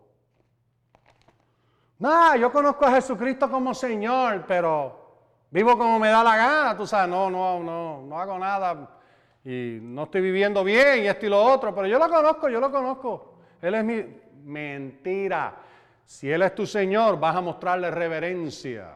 No, 1.98 2.36
yo 2.36 2.52
conozco 2.52 2.84
a 2.86 2.92
Jesucristo 2.92 3.50
como 3.50 3.72
Señor, 3.72 4.44
pero 4.46 5.04
vivo 5.50 5.78
como 5.78 5.98
me 5.98 6.08
da 6.08 6.22
la 6.24 6.36
gana, 6.36 6.76
tú 6.76 6.86
sabes, 6.86 7.08
no, 7.08 7.30
no, 7.30 7.60
no, 7.60 8.02
no 8.02 8.20
hago 8.20 8.38
nada 8.38 8.98
y 9.44 9.78
no 9.80 10.04
estoy 10.04 10.20
viviendo 10.20 10.64
bien 10.64 11.04
y 11.04 11.06
esto 11.06 11.26
y 11.26 11.28
lo 11.28 11.42
otro, 11.42 11.74
pero 11.74 11.86
yo 11.86 11.98
lo 11.98 12.08
conozco, 12.08 12.48
yo 12.48 12.60
lo 12.60 12.70
conozco. 12.70 13.34
Él 13.60 13.74
es 13.74 13.84
mi 13.84 14.04
mentira. 14.44 15.56
Si 16.04 16.30
Él 16.30 16.42
es 16.42 16.54
tu 16.54 16.66
Señor, 16.66 17.18
vas 17.18 17.36
a 17.36 17.40
mostrarle 17.40 17.90
reverencia, 17.90 18.94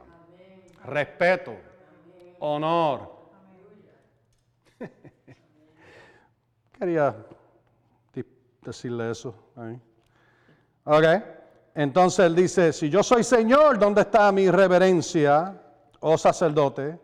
respeto, 0.84 1.54
honor. 2.40 3.16
Quería 6.78 7.14
decirle 8.62 9.10
eso. 9.10 9.34
Ahí. 9.56 9.80
Ok. 10.90 11.04
Entonces 11.74 12.24
él 12.24 12.34
dice, 12.34 12.72
si 12.72 12.88
yo 12.88 13.02
soy 13.02 13.22
Señor, 13.22 13.78
¿dónde 13.78 14.00
está 14.00 14.32
mi 14.32 14.50
reverencia, 14.50 15.54
oh 16.00 16.16
sacerdote? 16.16 16.98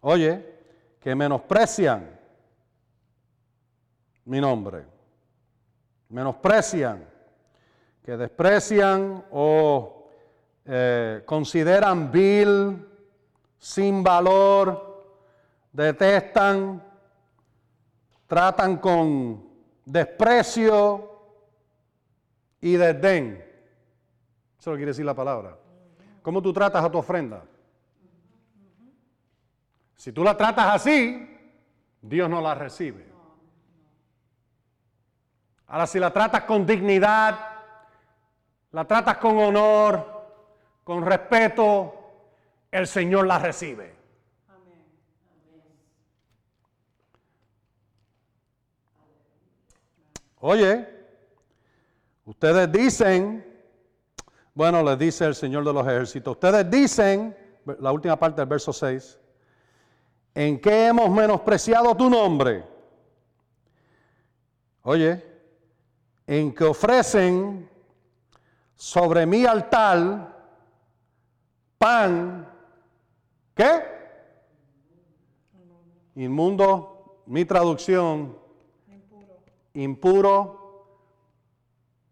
Oye, 0.00 0.54
que 0.98 1.14
menosprecian 1.14 2.18
mi 4.24 4.40
nombre. 4.40 4.86
Menosprecian, 6.08 7.06
que 8.02 8.16
desprecian 8.16 9.22
o 9.30 10.08
eh, 10.64 11.22
consideran 11.26 12.10
vil, 12.10 12.82
sin 13.58 14.02
valor, 14.02 15.04
detestan, 15.70 16.82
tratan 18.26 18.78
con 18.78 19.46
desprecio 19.84 21.07
y 22.60 22.76
desdén. 22.76 23.44
Eso 24.58 24.70
lo 24.70 24.76
quiere 24.76 24.90
decir 24.90 25.04
la 25.04 25.14
palabra. 25.14 25.56
¿Cómo 26.22 26.42
tú 26.42 26.52
tratas 26.52 26.84
a 26.84 26.90
tu 26.90 26.98
ofrenda? 26.98 27.44
Si 29.96 30.12
tú 30.12 30.22
la 30.22 30.36
tratas 30.36 30.74
así, 30.74 31.38
Dios 32.00 32.28
no 32.28 32.40
la 32.40 32.54
recibe. 32.54 33.06
Ahora, 35.66 35.86
si 35.86 35.98
la 35.98 36.12
tratas 36.12 36.44
con 36.44 36.66
dignidad, 36.66 37.38
la 38.72 38.84
tratas 38.86 39.18
con 39.18 39.38
honor, 39.38 40.26
con 40.84 41.04
respeto, 41.04 41.94
el 42.70 42.86
Señor 42.86 43.26
la 43.26 43.38
recibe. 43.38 43.94
Oye, 50.40 50.97
Ustedes 52.28 52.70
dicen, 52.70 53.42
bueno, 54.52 54.82
les 54.82 54.98
dice 54.98 55.24
el 55.24 55.34
Señor 55.34 55.64
de 55.64 55.72
los 55.72 55.86
ejércitos, 55.86 56.32
ustedes 56.32 56.70
dicen, 56.70 57.34
la 57.80 57.90
última 57.90 58.18
parte 58.18 58.42
del 58.42 58.48
verso 58.50 58.70
6, 58.70 59.18
¿en 60.34 60.60
qué 60.60 60.88
hemos 60.88 61.08
menospreciado 61.08 61.96
tu 61.96 62.10
nombre? 62.10 62.66
Oye, 64.82 65.24
en 66.26 66.54
que 66.54 66.64
ofrecen 66.64 67.66
sobre 68.76 69.24
mi 69.24 69.46
altar 69.46 70.36
pan, 71.78 72.46
¿qué? 73.54 73.82
Inmundo, 76.16 77.22
mi 77.24 77.46
traducción, 77.46 78.36
impuro. 79.72 80.67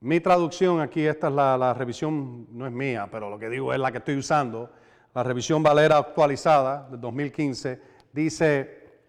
Mi 0.07 0.21
traducción 0.21 0.81
aquí, 0.81 1.05
esta 1.05 1.27
es 1.27 1.35
la, 1.35 1.59
la, 1.59 1.75
revisión, 1.75 2.47
no 2.57 2.65
es 2.65 2.73
mía, 2.73 3.09
pero 3.11 3.29
lo 3.29 3.37
que 3.41 3.49
digo 3.49 3.73
es 3.73 3.81
la 3.81 3.91
que 3.91 3.99
estoy 3.99 4.17
usando, 4.17 4.71
la 5.13 5.25
revisión 5.25 5.65
Valera 5.65 5.97
actualizada 5.97 6.89
del 6.89 7.01
2015, 7.01 7.83
dice, 8.13 9.01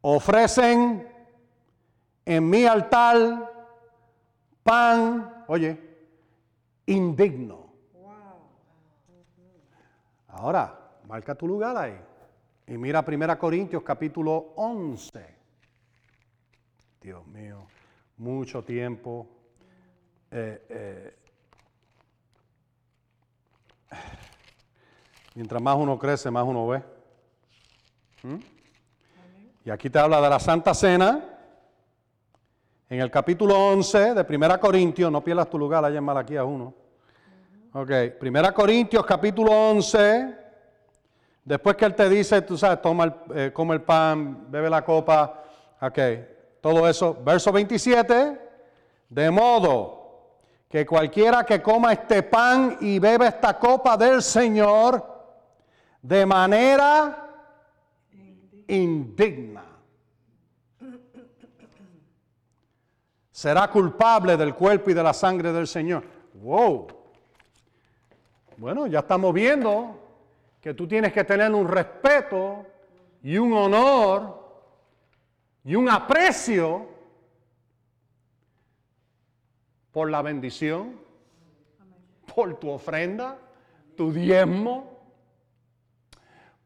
ofrecen 0.00 1.06
en 2.24 2.48
mi 2.48 2.64
altar 2.64 3.52
pan, 4.62 5.44
oye, 5.48 5.78
indigno. 6.86 7.74
Ahora, 10.28 10.96
marca 11.06 11.34
tu 11.34 11.46
lugar 11.46 11.76
ahí. 11.76 12.00
Y 12.66 12.78
mira 12.78 13.04
1 13.06 13.38
Corintios 13.38 13.82
capítulo 13.82 14.54
11. 14.56 15.36
Dios 17.02 17.26
mío, 17.26 17.66
mucho 18.16 18.64
tiempo. 18.64 19.35
Eh, 20.30 20.66
eh, 20.68 21.16
mientras 25.34 25.62
más 25.62 25.76
uno 25.76 25.98
crece, 25.98 26.30
más 26.30 26.44
uno 26.44 26.66
ve. 26.66 26.82
¿Mm? 28.22 28.36
Y 29.64 29.70
aquí 29.70 29.88
te 29.88 29.98
habla 29.98 30.20
de 30.20 30.28
la 30.28 30.40
Santa 30.40 30.74
Cena. 30.74 31.24
En 32.88 33.00
el 33.00 33.10
capítulo 33.10 33.56
11 33.68 34.14
de 34.14 34.36
1 34.36 34.60
Corintios, 34.60 35.10
no 35.10 35.22
pierdas 35.22 35.50
tu 35.50 35.58
lugar 35.58 35.84
allá 35.84 35.98
en 35.98 36.04
Malaquías 36.04 36.44
1. 36.44 36.74
Ok, 37.72 37.90
1 38.20 38.54
Corintios 38.54 39.04
capítulo 39.04 39.50
11, 39.50 40.34
después 41.44 41.76
que 41.76 41.84
él 41.84 41.94
te 41.94 42.08
dice, 42.08 42.42
tú 42.42 42.56
sabes, 42.56 42.80
toma 42.80 43.04
el, 43.04 43.14
eh, 43.34 43.52
come 43.52 43.74
el 43.74 43.82
pan, 43.82 44.50
bebe 44.50 44.70
la 44.70 44.84
copa, 44.84 45.42
ok, 45.80 45.98
todo 46.60 46.88
eso. 46.88 47.18
Verso 47.22 47.52
27, 47.52 48.40
de 49.08 49.30
modo 49.30 50.05
que 50.68 50.84
cualquiera 50.84 51.44
que 51.44 51.62
coma 51.62 51.92
este 51.92 52.22
pan 52.22 52.78
y 52.80 52.98
bebe 52.98 53.28
esta 53.28 53.58
copa 53.58 53.96
del 53.96 54.22
Señor 54.22 55.14
de 56.02 56.26
manera 56.26 57.28
indigna 58.68 59.64
será 63.36 63.68
culpable 63.68 64.34
del 64.36 64.54
cuerpo 64.54 64.90
y 64.90 64.94
de 64.94 65.02
la 65.02 65.12
sangre 65.12 65.52
del 65.52 65.66
Señor. 65.66 66.02
Wow. 66.34 66.86
Bueno, 68.56 68.86
ya 68.86 69.00
estamos 69.00 69.34
viendo 69.34 70.00
que 70.58 70.72
tú 70.72 70.88
tienes 70.88 71.12
que 71.12 71.22
tener 71.22 71.52
un 71.52 71.68
respeto 71.68 72.64
y 73.22 73.36
un 73.36 73.52
honor 73.52 74.42
y 75.64 75.74
un 75.74 75.90
aprecio 75.90 76.95
por 79.96 80.10
la 80.10 80.20
bendición, 80.20 81.00
por 82.34 82.60
tu 82.60 82.68
ofrenda, 82.68 83.38
tu 83.96 84.12
diezmo, 84.12 85.00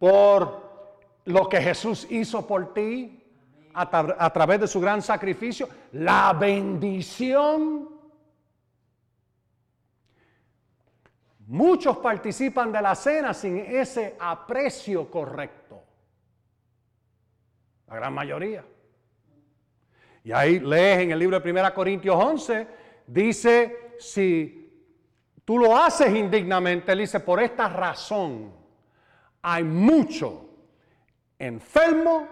por 0.01 0.61
lo 1.27 1.49
que 1.49 1.63
Jesús 1.63 2.09
hizo 2.11 2.45
por 2.45 2.75
ti, 2.75 3.23
a, 3.73 4.33
través 4.33 4.63
de 4.63 4.67
su 4.67 4.81
gran 4.81 5.01
sacrificio, 5.01 5.69
la 5.93 6.33
bendición. 6.33 7.89
Muchos 11.47 11.99
participan 11.99 12.73
de 12.73 12.83
la 12.83 12.97
cena 12.97 13.33
sin 13.33 13.59
ese 13.59 14.17
aprecio 14.19 15.09
correcto. 15.09 15.81
La 17.87 17.95
gran 17.95 18.13
mayoría. 18.13 18.65
Y 20.25 20.33
ahí 20.33 20.59
lees 20.59 21.03
en 21.03 21.13
el 21.13 21.19
libro 21.21 21.39
de 21.39 21.49
1 21.49 21.75
Corintios 21.75 22.17
11, 22.17 22.80
dice, 23.11 23.95
si 23.99 24.73
tú 25.45 25.59
lo 25.59 25.77
haces 25.77 26.15
indignamente, 26.15 26.93
él 26.93 27.01
dice, 27.01 27.21
por 27.21 27.43
esta 27.43 27.69
razón 27.69 28.53
hay 29.43 29.65
mucho 29.65 30.49
enfermo 31.39 32.29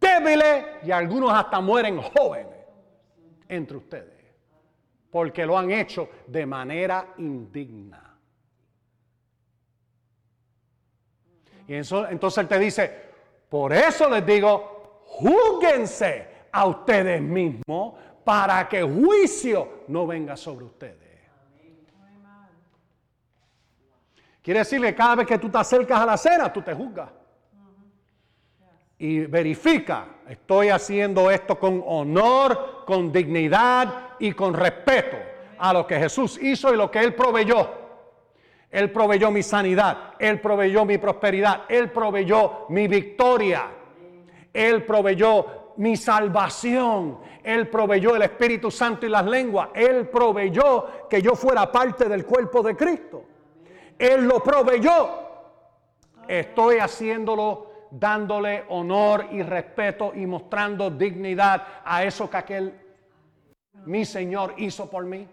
débiles 0.00 0.64
y 0.84 0.90
algunos 0.90 1.32
hasta 1.32 1.60
mueren 1.60 2.00
jóvenes 2.00 2.54
entre 3.48 3.76
ustedes, 3.76 4.24
porque 5.10 5.44
lo 5.44 5.58
han 5.58 5.70
hecho 5.70 6.08
de 6.26 6.46
manera 6.46 7.14
indigna. 7.18 8.16
Y 11.66 11.74
entonces 11.74 12.38
él 12.38 12.48
te 12.48 12.58
dice, 12.58 13.04
por 13.48 13.72
eso 13.72 14.08
les 14.10 14.24
digo, 14.24 15.02
júguense 15.06 16.28
a 16.52 16.66
ustedes 16.66 17.20
mismos 17.20 17.94
para 18.24 18.68
que 18.68 18.82
juicio 18.82 19.84
no 19.88 20.06
venga 20.06 20.36
sobre 20.36 20.64
ustedes. 20.64 20.98
Quiere 24.42 24.60
decirle 24.60 24.94
cada 24.94 25.16
vez 25.16 25.26
que 25.26 25.38
tú 25.38 25.48
te 25.48 25.58
acercas 25.58 26.00
a 26.00 26.06
la 26.06 26.16
cena, 26.16 26.52
tú 26.52 26.60
te 26.60 26.74
juzgas 26.74 27.08
y 28.98 29.20
verifica, 29.20 30.06
estoy 30.28 30.68
haciendo 30.68 31.30
esto 31.30 31.58
con 31.58 31.82
honor, 31.86 32.84
con 32.86 33.12
dignidad 33.12 34.12
y 34.18 34.32
con 34.32 34.54
respeto 34.54 35.16
a 35.58 35.72
lo 35.72 35.86
que 35.86 35.98
Jesús 35.98 36.38
hizo 36.40 36.72
y 36.72 36.76
lo 36.76 36.90
que 36.90 37.00
Él 37.00 37.14
proveyó. 37.14 37.82
Él 38.70 38.90
proveyó 38.90 39.30
mi 39.30 39.42
sanidad, 39.42 40.14
Él 40.18 40.40
proveyó 40.40 40.84
mi 40.84 40.98
prosperidad, 40.98 41.62
Él 41.68 41.90
proveyó 41.90 42.66
mi 42.70 42.88
victoria, 42.88 43.66
Él 44.52 44.84
proveyó 44.84 45.63
mi 45.76 45.96
salvación, 45.96 47.18
Él 47.42 47.68
proveyó 47.68 48.16
el 48.16 48.22
Espíritu 48.22 48.70
Santo 48.70 49.06
y 49.06 49.08
las 49.08 49.26
lenguas, 49.26 49.68
Él 49.74 50.08
proveyó 50.08 51.08
que 51.08 51.20
yo 51.20 51.34
fuera 51.34 51.70
parte 51.70 52.08
del 52.08 52.24
cuerpo 52.24 52.62
de 52.62 52.76
Cristo. 52.76 53.24
Él 53.98 54.24
lo 54.24 54.42
proveyó. 54.42 55.24
Estoy 56.26 56.78
haciéndolo 56.78 57.74
dándole 57.90 58.64
honor 58.68 59.26
y 59.30 59.42
respeto 59.42 60.12
y 60.14 60.26
mostrando 60.26 60.90
dignidad 60.90 61.64
a 61.84 62.02
eso 62.02 62.28
que 62.28 62.36
aquel 62.36 62.80
mi 63.84 64.04
Señor 64.04 64.54
hizo 64.56 64.88
por 64.90 65.04
mí. 65.04 65.28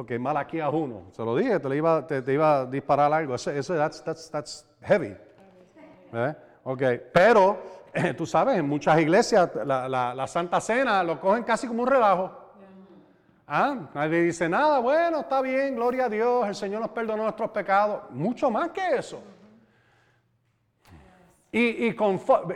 Ok, 0.00 0.12
a 0.62 0.70
uno. 0.70 1.02
Se 1.12 1.22
lo 1.22 1.36
dije, 1.36 1.60
te, 1.60 1.76
iba, 1.76 2.06
te, 2.06 2.32
iba 2.32 2.60
a 2.60 2.64
disparar 2.64 3.12
algo. 3.12 3.34
Eso, 3.34 3.50
eso 3.50 3.74
that's, 3.74 4.02
that's, 4.02 4.30
that's 4.30 4.66
heavy. 4.80 5.14
¿Eh? 6.14 6.34
Ok, 6.64 6.82
pero 7.12 7.58
tú 8.16 8.24
sabes, 8.24 8.56
en 8.56 8.66
muchas 8.66 8.98
iglesias 8.98 9.50
la, 9.62 9.86
la, 9.90 10.14
la 10.14 10.26
Santa 10.26 10.58
Cena 10.58 11.02
lo 11.02 11.20
cogen 11.20 11.44
casi 11.44 11.68
como 11.68 11.82
un 11.82 11.88
relajo. 11.88 12.30
Ah, 13.46 13.90
nadie 13.92 14.22
dice 14.22 14.48
nada, 14.48 14.78
bueno, 14.78 15.20
está 15.20 15.42
bien, 15.42 15.74
gloria 15.74 16.06
a 16.06 16.08
Dios, 16.08 16.48
el 16.48 16.54
Señor 16.54 16.80
nos 16.80 16.92
perdonó 16.92 17.24
nuestros 17.24 17.50
pecados. 17.50 18.10
Mucho 18.10 18.50
más 18.50 18.70
que 18.70 18.96
eso. 18.96 19.22
Y, 21.52 21.88
y 21.88 21.96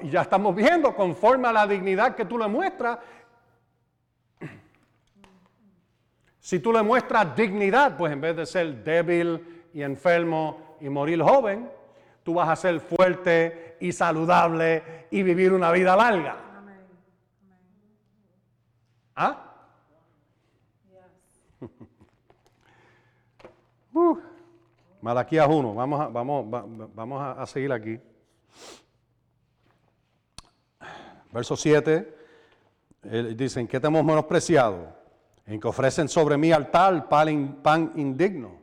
ya 0.05 0.23
estamos 0.23 0.55
viendo, 0.55 0.95
conforme 0.95 1.49
a 1.49 1.53
la 1.53 1.67
dignidad 1.67 2.15
que 2.15 2.25
tú 2.25 2.39
le 2.39 2.49
muestras, 2.49 3.01
si 6.45 6.61
tú 6.61 6.75
le 6.75 6.83
muestras 6.83 7.35
dignidad, 7.35 7.97
pues 7.97 8.13
en 8.13 8.21
vez 8.21 8.37
de 8.37 8.45
ser 8.45 8.85
débil 8.85 9.65
y 9.73 9.81
enfermo 9.81 10.77
y 10.79 10.91
morir 10.91 11.23
joven, 11.23 11.71
tú 12.23 12.35
vas 12.35 12.51
a 12.51 12.55
ser 12.55 12.81
fuerte 12.81 13.79
y 13.81 13.93
saludable 13.93 15.07
y 15.11 15.23
vivir 15.23 15.55
una 15.55 15.73
vida 15.73 15.97
larga. 15.97 16.37
¿Ah? 19.17 19.55
Uh, 23.97 24.19
Malaquías 25.01 25.47
1, 25.49 25.73
vamos, 25.73 26.01
a, 26.01 26.09
vamos, 26.09 26.47
vamos 26.97 27.39
a, 27.39 27.47
seguir 27.47 27.73
aquí. 27.73 27.97
Verso 31.31 31.57
7, 31.57 32.19
dicen, 33.37 33.69
¿qué 33.69 33.79
te 33.79 33.87
hemos 33.87 34.05
menospreciado? 34.05 35.04
En 35.47 35.61
que 35.61 35.69
ofrecen 35.69 36.09
sobre 36.09 36.37
mí 36.37 36.53
altar 36.53 37.09
pan, 37.09 37.59
pan 37.63 37.93
indigno. 37.97 38.63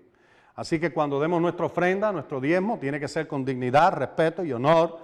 Así 0.56 0.80
que 0.80 0.92
cuando 0.92 1.20
demos 1.20 1.42
nuestra 1.42 1.66
ofrenda, 1.66 2.12
nuestro 2.12 2.40
diezmo, 2.42 2.78
tiene 2.80 3.00
que 3.00 3.08
ser 3.08 3.28
con 3.28 3.46
dignidad, 3.46 3.94
respeto 3.94 4.44
y 4.44 4.52
honor, 4.52 5.00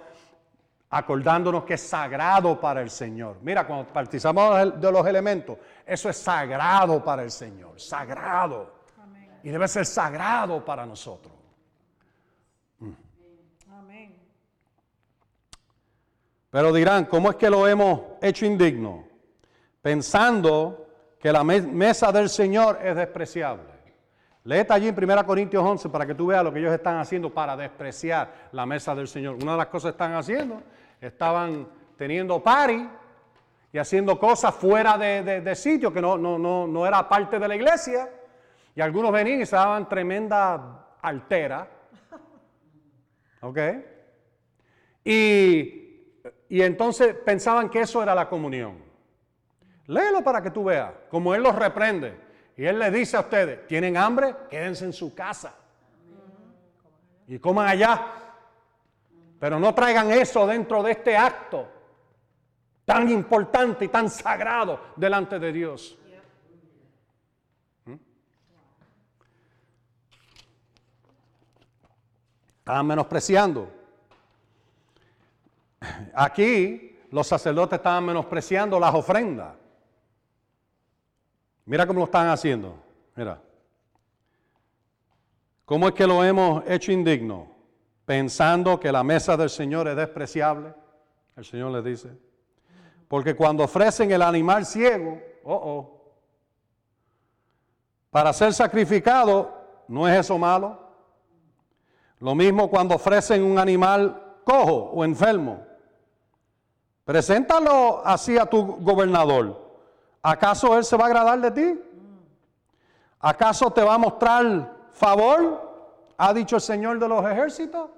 acordándonos 0.90 1.64
que 1.64 1.74
es 1.74 1.82
sagrado 1.82 2.60
para 2.60 2.80
el 2.80 2.90
Señor. 2.90 3.38
Mira, 3.42 3.66
cuando 3.66 3.92
participamos 3.92 4.80
de 4.80 4.92
los 4.92 5.06
elementos, 5.06 5.58
eso 5.86 6.08
es 6.08 6.16
sagrado 6.16 7.02
para 7.02 7.22
el 7.22 7.30
Señor, 7.30 7.80
sagrado 7.80 8.78
y 9.42 9.50
debe 9.50 9.68
ser 9.68 9.86
sagrado 9.86 10.64
para 10.64 10.84
nosotros. 10.84 11.34
Pero 16.50 16.72
dirán, 16.72 17.04
¿cómo 17.04 17.30
es 17.30 17.36
que 17.36 17.50
lo 17.50 17.68
hemos 17.68 18.00
hecho 18.22 18.46
indigno? 18.46 19.04
Pensando 19.82 20.87
que 21.20 21.32
la 21.32 21.42
mesa 21.42 22.12
del 22.12 22.28
Señor 22.28 22.78
es 22.82 22.94
despreciable. 22.94 23.78
Léete 24.44 24.72
allí 24.72 24.88
en 24.88 24.96
1 24.96 25.26
Corintios 25.26 25.62
11 25.62 25.88
para 25.88 26.06
que 26.06 26.14
tú 26.14 26.28
veas 26.28 26.42
lo 26.42 26.52
que 26.52 26.60
ellos 26.60 26.72
están 26.72 26.96
haciendo 26.96 27.28
para 27.28 27.56
despreciar 27.56 28.48
la 28.52 28.64
mesa 28.64 28.94
del 28.94 29.08
Señor. 29.08 29.34
Una 29.34 29.52
de 29.52 29.58
las 29.58 29.66
cosas 29.66 29.90
que 29.90 29.96
están 29.96 30.14
haciendo, 30.14 30.62
estaban 31.00 31.68
teniendo 31.96 32.42
party 32.42 32.88
y 33.72 33.78
haciendo 33.78 34.18
cosas 34.18 34.54
fuera 34.54 34.96
de, 34.96 35.54
sitio 35.54 35.92
que 35.92 36.00
no, 36.00 36.16
no, 36.16 36.38
no, 36.38 36.66
no, 36.66 36.86
era 36.86 37.06
parte 37.08 37.38
de 37.38 37.48
la 37.48 37.56
iglesia. 37.56 38.08
Y 38.74 38.80
algunos 38.80 39.12
venían 39.12 39.42
y 39.42 39.46
se 39.46 39.56
daban 39.56 39.88
tremenda 39.88 40.86
altera. 41.02 41.68
¿Ok? 43.42 43.58
Y, 45.04 46.14
y 46.48 46.62
entonces 46.62 47.14
pensaban 47.14 47.68
que 47.68 47.80
eso 47.80 48.02
era 48.02 48.14
la 48.14 48.28
comunión. 48.28 48.87
Léelo 49.88 50.22
para 50.22 50.42
que 50.42 50.50
tú 50.50 50.64
veas, 50.64 50.92
como 51.10 51.34
Él 51.34 51.42
los 51.42 51.54
reprende. 51.54 52.14
Y 52.56 52.64
Él 52.64 52.78
le 52.78 52.90
dice 52.90 53.16
a 53.16 53.20
ustedes, 53.20 53.66
¿tienen 53.66 53.96
hambre? 53.96 54.34
Quédense 54.50 54.84
en 54.84 54.92
su 54.92 55.14
casa. 55.14 55.54
Y 57.26 57.38
coman 57.38 57.68
allá. 57.68 58.06
Pero 59.40 59.58
no 59.58 59.74
traigan 59.74 60.10
eso 60.12 60.46
dentro 60.46 60.82
de 60.82 60.92
este 60.92 61.16
acto 61.16 61.68
tan 62.84 63.08
importante 63.10 63.84
y 63.84 63.88
tan 63.88 64.08
sagrado 64.10 64.80
delante 64.96 65.38
de 65.38 65.52
Dios. 65.52 65.98
¿Mm? 67.84 67.94
Estaban 72.58 72.86
menospreciando. 72.86 73.70
Aquí 76.14 76.98
los 77.10 77.26
sacerdotes 77.26 77.78
estaban 77.78 78.04
menospreciando 78.04 78.80
las 78.80 78.94
ofrendas. 78.94 79.57
Mira 81.68 81.86
cómo 81.86 81.98
lo 81.98 82.06
están 82.06 82.28
haciendo. 82.28 82.76
Mira. 83.14 83.42
¿Cómo 85.66 85.86
es 85.86 85.92
que 85.92 86.06
lo 86.06 86.24
hemos 86.24 86.64
hecho 86.66 86.92
indigno? 86.92 87.46
Pensando 88.06 88.80
que 88.80 88.90
la 88.90 89.04
mesa 89.04 89.36
del 89.36 89.50
Señor 89.50 89.86
es 89.86 89.94
despreciable. 89.94 90.72
El 91.36 91.44
Señor 91.44 91.70
le 91.72 91.82
dice. 91.82 92.08
Porque 93.06 93.36
cuando 93.36 93.64
ofrecen 93.64 94.10
el 94.10 94.22
animal 94.22 94.64
ciego, 94.64 95.20
oh, 95.44 95.54
oh, 95.54 96.14
para 98.08 98.32
ser 98.32 98.54
sacrificado, 98.54 99.52
¿no 99.88 100.08
es 100.08 100.20
eso 100.20 100.38
malo? 100.38 100.80
Lo 102.18 102.34
mismo 102.34 102.70
cuando 102.70 102.94
ofrecen 102.94 103.42
un 103.42 103.58
animal 103.58 104.38
cojo 104.42 104.90
o 104.94 105.04
enfermo. 105.04 105.66
Preséntalo 107.04 108.00
así 108.06 108.38
a 108.38 108.46
tu 108.46 108.78
gobernador. 108.78 109.67
¿Acaso 110.22 110.76
Él 110.76 110.84
se 110.84 110.96
va 110.96 111.04
a 111.04 111.06
agradar 111.06 111.40
de 111.40 111.50
ti? 111.50 111.80
¿Acaso 113.20 113.70
te 113.70 113.82
va 113.82 113.94
a 113.94 113.98
mostrar 113.98 114.76
favor? 114.92 115.68
Ha 116.16 116.34
dicho 116.34 116.56
el 116.56 116.62
Señor 116.62 116.98
de 116.98 117.08
los 117.08 117.24
ejércitos. 117.24 117.90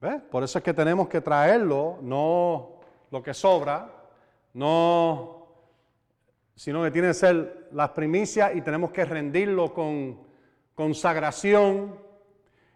¿Ves? 0.00 0.22
Por 0.30 0.42
eso 0.42 0.58
es 0.58 0.64
que 0.64 0.74
tenemos 0.74 1.08
que 1.08 1.20
traerlo, 1.20 1.98
no 2.02 2.76
lo 3.10 3.22
que 3.22 3.32
sobra, 3.32 3.90
no, 4.54 5.46
sino 6.54 6.82
que 6.82 6.90
tiene 6.90 7.08
que 7.08 7.14
ser 7.14 7.68
las 7.72 7.90
primicias 7.90 8.54
y 8.54 8.60
tenemos 8.60 8.90
que 8.90 9.04
rendirlo 9.04 9.72
con 9.72 10.18
consagración 10.74 11.98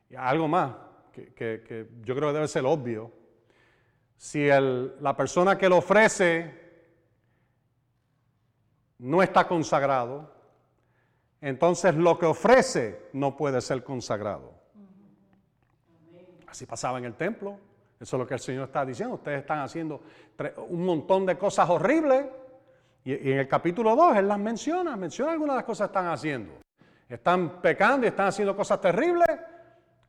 y 0.08 0.16
algo 0.16 0.48
más, 0.48 0.72
que, 1.12 1.88
yo 2.02 2.14
creo 2.14 2.28
que 2.28 2.34
debe 2.34 2.48
ser 2.48 2.64
obvio. 2.64 3.12
Si 4.16 4.46
la 4.48 5.16
persona 5.16 5.56
que 5.56 5.68
lo 5.68 5.78
ofrece 5.78 6.59
no 9.00 9.22
está 9.22 9.48
consagrado, 9.48 10.30
entonces 11.40 11.94
lo 11.94 12.18
que 12.18 12.26
ofrece 12.26 13.08
no 13.14 13.34
puede 13.36 13.60
ser 13.62 13.82
consagrado. 13.82 14.52
Así 16.46 16.66
pasaba 16.66 16.98
en 16.98 17.06
el 17.06 17.14
templo. 17.14 17.58
Eso 17.98 18.16
es 18.16 18.20
lo 18.20 18.26
que 18.26 18.34
el 18.34 18.40
Señor 18.40 18.64
está 18.64 18.84
diciendo. 18.84 19.14
Ustedes 19.14 19.40
están 19.40 19.60
haciendo 19.60 20.02
un 20.68 20.84
montón 20.84 21.24
de 21.24 21.38
cosas 21.38 21.68
horribles. 21.70 22.26
Y, 23.04 23.30
en 23.30 23.38
el 23.38 23.48
capítulo 23.48 23.96
2 23.96 24.16
Él 24.16 24.28
las 24.28 24.38
menciona, 24.38 24.96
menciona 24.96 25.32
algunas 25.32 25.54
de 25.54 25.58
las 25.58 25.64
cosas 25.64 25.88
que 25.88 25.98
están 25.98 26.08
haciendo. 26.08 26.52
Están 27.08 27.62
pecando 27.62 28.06
y 28.06 28.10
están 28.10 28.26
haciendo 28.26 28.54
cosas 28.54 28.80
terribles. 28.80 29.28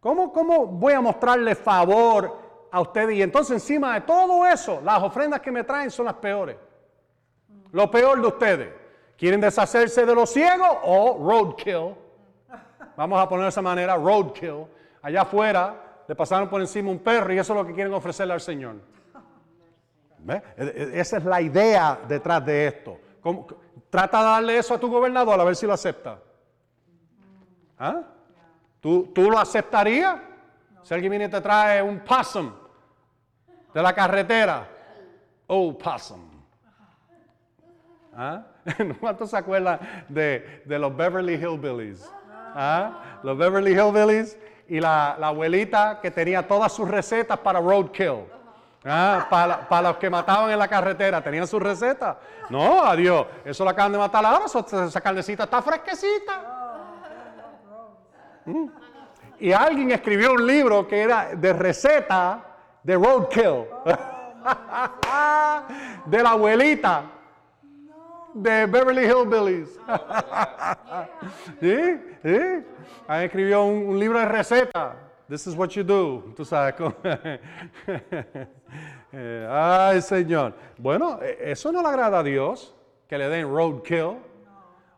¿Cómo, 0.01 0.33
cómo 0.33 0.65
voy 0.65 0.93
a 0.93 1.01
mostrarle 1.01 1.55
favor 1.55 2.67
a 2.69 2.81
ustedes? 2.81 3.15
Y 3.15 3.21
entonces 3.21 3.53
encima 3.53 3.93
de 3.93 4.01
todo 4.01 4.45
eso, 4.45 4.81
las 4.83 5.01
ofrendas 5.01 5.39
que 5.39 5.51
me 5.51 5.63
traen 5.63 5.91
son 5.91 6.07
las 6.07 6.15
peores. 6.15 6.57
Lo 7.71 7.89
peor 7.89 8.19
de 8.19 8.27
ustedes. 8.27 8.80
¿Quieren 9.21 9.39
deshacerse 9.39 10.03
de 10.03 10.15
los 10.15 10.31
ciegos 10.33 10.79
o 10.81 11.15
roadkill? 11.23 11.93
Vamos 12.97 13.21
a 13.21 13.29
poner 13.29 13.43
de 13.43 13.49
esa 13.49 13.61
manera, 13.61 13.95
roadkill. 13.95 14.65
Allá 14.99 15.21
afuera 15.21 15.75
le 16.07 16.15
pasaron 16.15 16.49
por 16.49 16.59
encima 16.59 16.89
un 16.89 16.97
perro 16.97 17.31
y 17.31 17.37
eso 17.37 17.53
es 17.53 17.59
lo 17.59 17.67
que 17.67 17.71
quieren 17.71 17.93
ofrecerle 17.93 18.33
al 18.33 18.41
Señor. 18.41 18.77
E, 20.27 20.41
e, 20.57 20.99
esa 20.99 21.17
es 21.17 21.23
la 21.23 21.39
idea 21.39 21.99
detrás 22.07 22.43
de 22.43 22.65
esto. 22.65 22.97
Trata 23.91 24.17
de 24.17 24.25
darle 24.25 24.57
eso 24.57 24.73
a 24.73 24.79
tu 24.79 24.89
gobernador 24.89 25.39
a 25.39 25.43
ver 25.43 25.55
si 25.55 25.67
lo 25.67 25.73
acepta. 25.73 26.17
¿Ah? 27.77 28.01
¿Tú, 28.79 29.11
¿Tú, 29.13 29.29
lo 29.29 29.37
aceptarías? 29.37 30.19
Si 30.81 30.95
alguien 30.95 31.11
viene 31.11 31.25
y 31.25 31.29
te 31.29 31.41
trae 31.41 31.79
un 31.79 31.99
possum 31.99 32.51
de 33.71 33.83
la 33.83 33.93
carretera. 33.93 34.67
Oh, 35.45 35.77
possum. 35.77 36.27
¿Ah? 38.15 38.47
¿Cuántos 38.99 39.29
se 39.29 39.37
acuerdan 39.37 39.79
de, 40.07 40.63
los 40.65 40.95
Beverly 40.95 41.35
Hillbillies? 41.35 42.09
¿Ah? 42.55 43.19
Los 43.23 43.37
Beverly 43.37 43.73
Hillbillies 43.73 44.37
y 44.67 44.79
la, 44.79 45.13
abuelita 45.13 45.99
que 46.01 46.11
tenía 46.11 46.47
todas 46.47 46.71
sus 46.71 46.87
recetas 46.87 47.37
para 47.39 47.59
roadkill. 47.59 48.25
¿Ah? 48.83 49.27
Para, 49.29 49.81
los 49.81 49.97
que 49.97 50.09
mataban 50.09 50.51
en 50.51 50.59
la 50.59 50.67
carretera, 50.67 51.23
¿tenían 51.23 51.47
sus 51.47 51.61
recetas? 51.61 52.17
No, 52.49 52.83
adiós. 52.83 53.27
Eso 53.45 53.63
lo 53.63 53.69
acaban 53.69 53.91
de 53.91 53.97
matar 53.97 54.25
ahora, 54.25 54.45
esa 54.45 55.01
carnecita 55.01 55.43
está 55.43 55.61
fresquecita. 55.61 56.41
Mm. 58.45 58.67
Y 59.39 59.53
alguien 59.53 59.91
escribió 59.91 60.33
un 60.33 60.45
libro 60.45 60.87
que 60.87 61.01
era 61.01 61.35
de 61.35 61.53
receta 61.53 62.43
de 62.83 62.95
roadkill. 62.95 63.65
de 66.05 66.23
la 66.23 66.31
abuelita 66.31 67.03
de 68.33 68.65
Beverly 68.65 69.05
Hillbillies. 69.05 69.79
¿Sí? 71.59 71.99
¿Sí? 72.23 72.65
Ahí 73.07 73.25
escribió 73.25 73.63
un, 73.63 73.99
libro 73.99 74.19
de 74.19 74.25
receta. 74.25 74.95
This 75.27 75.47
is 75.47 75.55
what 75.55 75.69
you 75.69 75.83
do. 75.83 76.33
Tú 76.35 76.45
sabes. 76.45 76.75
Eh, 79.13 79.45
ay, 79.51 80.01
Señor. 80.01 80.53
Bueno, 80.77 81.19
e, 81.21 81.51
eso 81.51 81.69
no 81.69 81.81
le 81.81 81.89
agrada 81.89 82.19
a 82.19 82.23
Dios, 82.23 82.73
que 83.09 83.17
le 83.17 83.27
den 83.27 83.45
roadkill 83.45 84.19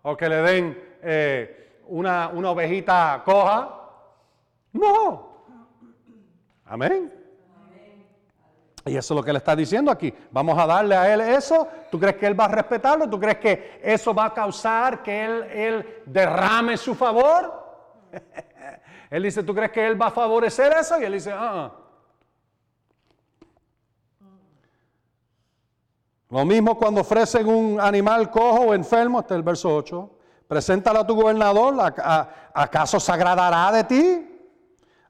o 0.04 0.16
que 0.16 0.30
le 0.30 0.36
den 0.36 0.78
eh, 1.02 1.80
una, 1.88 2.28
una 2.28 2.52
ovejita 2.52 3.24
coja. 3.26 3.74
No. 4.72 5.48
Amén. 6.66 7.23
Y 8.86 8.98
eso 8.98 9.14
es 9.14 9.18
lo 9.18 9.24
que 9.24 9.32
le 9.32 9.38
está 9.38 9.56
diciendo 9.56 9.90
aquí. 9.90 10.14
Vamos 10.32 10.60
a 10.60 10.66
darle 10.66 10.96
a 10.96 11.14
él 11.14 11.22
eso. 11.22 11.68
¿Tú 11.90 11.98
crees 11.98 12.18
que 12.18 12.28
él 12.28 12.38
va 12.38 12.46
a 12.46 12.50
respetarlo? 12.50 13.10
¿Tú 13.10 13.18
crees 13.18 13.38
que 13.38 13.80
eso 13.82 14.14
va 14.14 14.26
a 14.26 14.34
causar 14.34 15.02
que 15.02 15.24
él, 15.24 16.04
derrame 16.06 16.76
su 16.76 16.94
favor? 16.94 17.64
él 19.10 19.24
dice, 19.24 19.42
¿tú 19.42 19.56
crees 19.56 19.72
que 19.72 19.88
él 19.88 20.02
va 20.02 20.08
a 20.08 20.12
favorecer 20.12 20.74
eso? 20.74 21.00
Y 21.00 21.06
él 21.06 21.14
dice, 21.14 21.32
ah. 21.32 21.72
ah". 21.72 21.72
Lo 26.30 26.44
mismo 26.44 26.78
cuando 26.78 27.02
ofrecen 27.02 27.48
un 27.48 27.80
animal 27.80 28.30
cojo 28.32 28.64
o 28.64 28.74
enfermo, 28.74 29.20
este 29.20 29.34
es 29.34 29.38
el 29.38 29.44
verso 29.44 29.74
8. 29.74 30.10
Preséntalo 30.48 31.00
a 31.00 31.08
tu 31.08 31.16
gobernador. 31.16 31.76
¿Acaso 32.54 33.00
se 33.00 33.12
agradará 33.12 33.72
de 33.72 33.84
ti? 33.86 34.30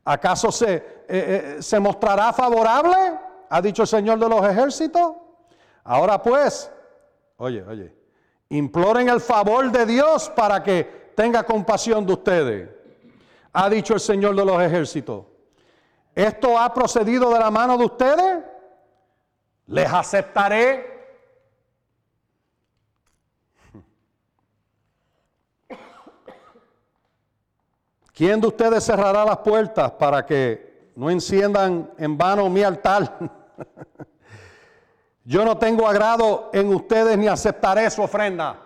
¿Acaso 0.06 0.52
se, 0.52 0.76
eh, 0.76 0.84
eh, 1.08 1.58
se 1.62 1.80
mostrará 1.80 2.34
favorable? 2.34 3.23
Ha 3.54 3.62
dicho 3.62 3.84
el 3.84 3.88
Señor 3.88 4.18
de 4.18 4.28
los 4.28 4.44
ejércitos. 4.44 5.14
Ahora 5.84 6.20
pues, 6.20 6.72
oye, 7.38 7.62
oye, 7.62 7.96
imploren 8.50 9.10
el 9.10 9.22
favor 9.22 9.72
de 9.72 9.86
Dios 9.86 10.28
para 10.36 10.64
que 10.64 11.12
tenga 11.16 11.44
compasión 11.44 12.04
de 12.04 12.14
ustedes. 12.14 12.70
Ha 13.52 13.70
dicho 13.70 13.94
el 13.94 14.00
Señor 14.00 14.36
de 14.36 14.44
los 14.44 14.60
ejércitos. 14.60 15.26
¿Esto 16.16 16.58
ha 16.58 16.74
procedido 16.74 17.32
de 17.32 17.38
la 17.38 17.52
mano 17.52 17.78
de 17.78 17.86
ustedes? 17.86 18.44
Les 19.68 19.94
aceptaré. 19.94 20.92
¿Quién 28.16 28.42
de 28.42 28.48
ustedes 28.48 28.84
cerrará 28.84 29.24
las 29.24 29.38
puertas 29.38 29.92
para 29.92 30.26
que 30.26 30.74
no 30.96 31.12
enciendan 31.12 31.92
en 32.00 32.18
vano 32.18 32.50
mi 32.50 32.64
altar. 32.64 33.18
Yo 35.26 35.46
no 35.46 35.58
tengo 35.58 35.88
agrado 35.88 36.50
en 36.54 36.68
ustedes 36.74 37.18
ni 37.18 37.28
aceptaré 37.28 37.90
su 37.90 38.02
ofrenda. 38.02 38.60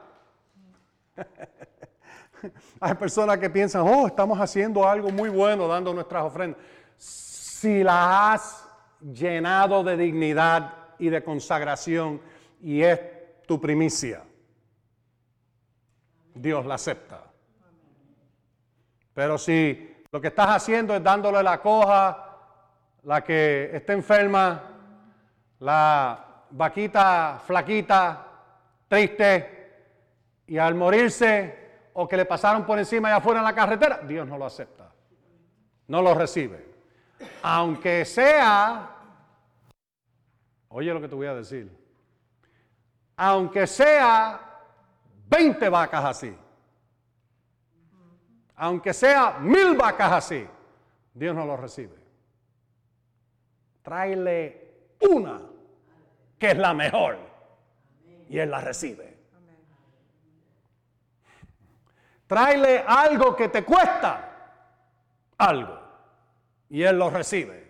Hay 2.80 2.94
personas 2.96 3.38
que 3.38 3.50
piensan, 3.50 3.82
oh, 3.82 4.08
estamos 4.08 4.40
haciendo 4.40 4.88
algo 4.88 5.10
muy 5.12 5.30
bueno 5.30 5.68
dando 5.68 5.94
nuestras 5.94 6.24
ofrendas. 6.24 6.60
Si 6.98 7.84
las 7.84 7.96
has 8.08 8.68
llenado 9.02 9.84
de 9.84 9.98
dignidad 9.98 10.74
y 11.00 11.10
de 11.10 11.24
consagración 11.24 12.22
y 12.62 12.82
es 12.82 13.00
tu 13.46 13.60
primicia, 13.62 14.24
Dios 16.34 16.66
la 16.66 16.76
acepta. 16.76 17.24
Pero 19.14 19.38
si 19.38 19.96
lo 20.12 20.22
que 20.22 20.28
estás 20.28 20.50
haciendo 20.50 20.96
es 20.96 21.04
dándole 21.04 21.42
la 21.42 21.60
coja, 21.60 22.38
la 23.04 23.24
que 23.24 23.72
está 23.74 23.94
enferma, 23.94 24.77
la 25.60 26.44
vaquita 26.52 27.42
flaquita, 27.46 28.26
triste, 28.88 29.58
y 30.48 30.58
al 30.58 30.76
morirse 30.76 31.68
o 31.94 32.08
que 32.08 32.18
le 32.18 32.26
pasaron 32.26 32.66
por 32.66 32.80
encima 32.80 33.10
y 33.10 33.14
afuera 33.14 33.40
en 33.40 33.46
la 33.46 33.56
carretera, 33.56 34.00
Dios 34.00 34.28
no 34.28 34.38
lo 34.38 34.46
acepta. 34.46 34.92
No 35.88 36.02
lo 36.02 36.14
recibe. 36.14 36.74
Aunque 37.42 38.06
sea, 38.06 38.90
oye 40.70 40.94
lo 40.94 41.02
que 41.02 41.08
te 41.08 41.16
voy 41.16 41.28
a 41.28 41.34
decir, 41.34 41.76
aunque 43.16 43.66
sea 43.66 44.40
20 45.28 45.70
vacas 45.70 46.06
así, 46.06 46.38
aunque 48.56 48.94
sea 48.94 49.38
mil 49.40 49.76
vacas 49.76 50.12
así, 50.12 50.48
Dios 51.14 51.36
no 51.36 51.46
lo 51.46 51.58
recibe. 51.58 51.98
Tráele 53.82 54.67
una 55.00 55.42
que 56.38 56.52
es 56.52 56.58
la 56.58 56.74
mejor 56.74 57.18
y 58.30 58.38
Él 58.38 58.52
la 58.52 58.62
recibe. 58.62 59.18
Tráele 62.28 62.84
algo 62.86 63.36
que 63.36 63.48
te 63.48 63.64
cuesta 63.64 64.60
algo 65.38 65.80
y 66.70 66.84
Él 66.84 66.98
lo 66.98 67.10
recibe. 67.10 67.68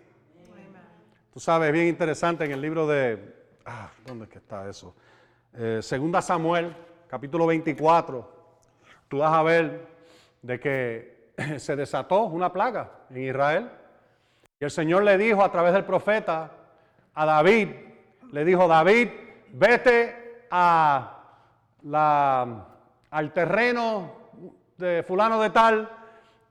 Tú 1.32 1.40
sabes, 1.40 1.72
bien 1.72 1.86
interesante 1.86 2.44
en 2.44 2.50
el 2.50 2.60
libro 2.60 2.86
de... 2.86 3.36
Ah, 3.64 3.90
¿dónde 4.04 4.24
es 4.24 4.30
que 4.30 4.38
está 4.38 4.68
eso? 4.68 4.94
Eh, 5.54 5.78
segunda 5.82 6.20
Samuel, 6.20 6.74
capítulo 7.06 7.46
24. 7.46 8.38
Tú 9.06 9.18
vas 9.18 9.32
a 9.32 9.42
ver 9.42 9.86
de 10.42 10.58
que 10.58 11.32
se 11.58 11.76
desató 11.76 12.24
una 12.24 12.52
plaga 12.52 12.90
en 13.10 13.22
Israel. 13.22 13.70
Y 14.58 14.64
el 14.64 14.70
Señor 14.70 15.04
le 15.04 15.16
dijo 15.16 15.44
a 15.44 15.52
través 15.52 15.72
del 15.72 15.84
profeta 15.84 16.50
a 17.18 17.26
David, 17.26 17.70
le 18.30 18.44
dijo, 18.44 18.68
David, 18.68 19.08
vete 19.52 20.46
a 20.52 21.18
la, 21.82 22.66
al 23.10 23.32
terreno 23.32 24.12
de 24.76 25.02
fulano 25.02 25.42
de 25.42 25.50
tal 25.50 25.90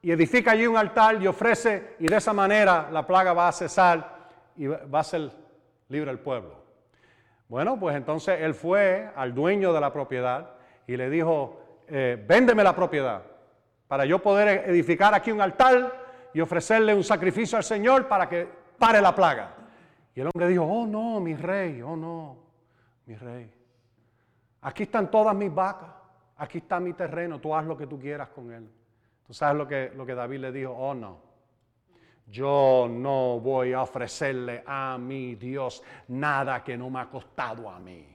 y 0.01 0.11
edifica 0.11 0.51
allí 0.51 0.67
un 0.67 0.75
altar 0.75 1.21
y 1.23 1.27
ofrece 1.27 1.95
y 1.99 2.07
de 2.07 2.17
esa 2.17 2.33
manera 2.33 2.89
la 2.91 3.07
plaga 3.07 3.31
va 3.31 3.47
a 3.47 3.53
cesar 3.53 4.17
y 4.57 4.67
va 4.67 4.99
a 4.99 5.03
ser 5.05 5.31
libre 5.87 6.11
el 6.11 6.19
pueblo. 6.19 6.55
Bueno, 7.47 7.79
pues 7.79 7.95
entonces 7.95 8.41
él 8.41 8.53
fue 8.53 9.09
al 9.15 9.33
dueño 9.33 9.71
de 9.71 9.79
la 9.79 9.93
propiedad 9.93 10.49
y 10.85 10.97
le 10.97 11.09
dijo, 11.09 11.61
eh, 11.87 12.21
véndeme 12.27 12.61
la 12.61 12.75
propiedad 12.75 13.21
para 13.87 14.03
yo 14.03 14.19
poder 14.19 14.69
edificar 14.69 15.13
aquí 15.13 15.31
un 15.31 15.39
altar 15.39 16.29
y 16.33 16.41
ofrecerle 16.41 16.93
un 16.93 17.05
sacrificio 17.05 17.57
al 17.57 17.63
Señor 17.63 18.09
para 18.09 18.27
que 18.27 18.49
pare 18.77 18.99
la 18.99 19.15
plaga. 19.15 19.56
Y 20.17 20.19
el 20.19 20.27
hombre 20.33 20.47
dijo, 20.49 20.63
oh 20.63 20.85
no, 20.85 21.19
mi 21.19 21.35
rey, 21.35 21.81
oh 21.81 21.95
no, 21.95 22.37
mi 23.05 23.15
rey. 23.15 23.53
Aquí 24.61 24.83
están 24.83 25.09
todas 25.09 25.35
mis 25.35 25.53
vacas 25.53 25.97
aquí 26.37 26.59
está 26.59 26.79
mi 26.79 26.93
terreno, 26.93 27.39
tú 27.39 27.53
haz 27.53 27.65
lo 27.65 27.77
que 27.77 27.87
tú 27.87 27.99
quieras 27.99 28.29
con 28.29 28.51
él. 28.51 28.69
Tú 29.25 29.33
sabes 29.33 29.57
lo 29.57 29.67
que, 29.67 29.91
lo 29.95 30.05
que 30.05 30.15
David 30.15 30.39
le 30.39 30.51
dijo, 30.51 30.71
oh 30.71 30.93
no, 30.93 31.17
yo 32.27 32.87
no 32.89 33.39
voy 33.39 33.73
a 33.73 33.81
ofrecerle 33.81 34.63
a 34.65 34.97
mi 34.97 35.35
Dios 35.35 35.83
nada 36.07 36.63
que 36.63 36.77
no 36.77 36.89
me 36.89 36.99
ha 36.99 37.09
costado 37.09 37.69
a 37.69 37.79
mí. 37.79 38.13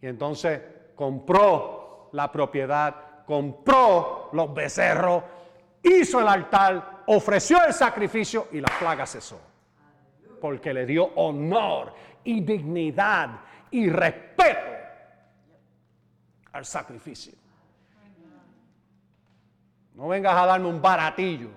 Y 0.00 0.06
entonces 0.06 0.60
compró 0.94 2.10
la 2.12 2.30
propiedad, 2.30 3.24
compró 3.26 4.30
los 4.32 4.54
becerros, 4.54 5.24
hizo 5.82 6.20
el 6.20 6.28
altar, 6.28 7.02
ofreció 7.06 7.64
el 7.64 7.72
sacrificio 7.72 8.48
y 8.52 8.60
la 8.60 8.72
plaga 8.78 9.06
cesó. 9.06 9.40
Porque 10.40 10.72
le 10.72 10.86
dio 10.86 11.04
honor 11.16 11.94
y 12.24 12.40
dignidad 12.40 13.40
y 13.70 13.88
respeto 13.88 14.70
al 16.52 16.64
sacrificio. 16.64 17.34
No 19.94 20.08
vengas 20.08 20.34
a 20.34 20.46
darme 20.46 20.68
un 20.68 20.80
baratillo. 20.80 21.50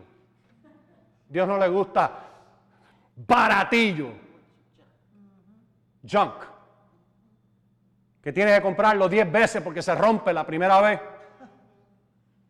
Dios 1.29 1.47
no 1.47 1.57
le 1.57 1.67
gusta 1.67 2.11
baratillo. 3.15 4.11
Junk. 6.09 6.33
Que 8.21 8.33
tienes 8.33 8.55
que 8.55 8.61
comprarlo 8.61 9.07
10 9.07 9.31
veces 9.31 9.61
porque 9.61 9.81
se 9.81 9.93
rompe 9.95 10.33
la 10.33 10.45
primera 10.45 10.81
vez. 10.81 10.99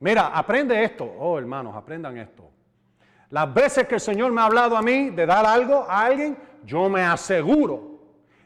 Mira, 0.01 0.27
aprende 0.27 0.83
esto. 0.83 1.05
Oh, 1.05 1.37
hermanos, 1.37 1.75
aprendan 1.75 2.17
esto. 2.17 2.49
Las 3.29 3.53
veces 3.53 3.87
que 3.87 3.95
el 3.95 4.01
Señor 4.01 4.31
me 4.31 4.41
ha 4.41 4.45
hablado 4.45 4.75
a 4.75 4.81
mí 4.81 5.11
de 5.11 5.25
dar 5.25 5.45
algo 5.45 5.85
a 5.87 6.05
alguien, 6.05 6.37
yo 6.65 6.89
me 6.89 7.03
aseguro 7.03 7.99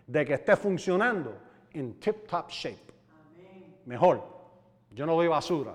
de 0.06 0.26
que 0.26 0.34
esté 0.34 0.56
funcionando 0.58 1.38
en 1.72 1.98
tip 2.00 2.28
top 2.28 2.50
shape. 2.50 2.94
Mejor. 3.86 4.24
Yo 4.92 5.06
no 5.06 5.16
doy 5.16 5.28
basura. 5.28 5.74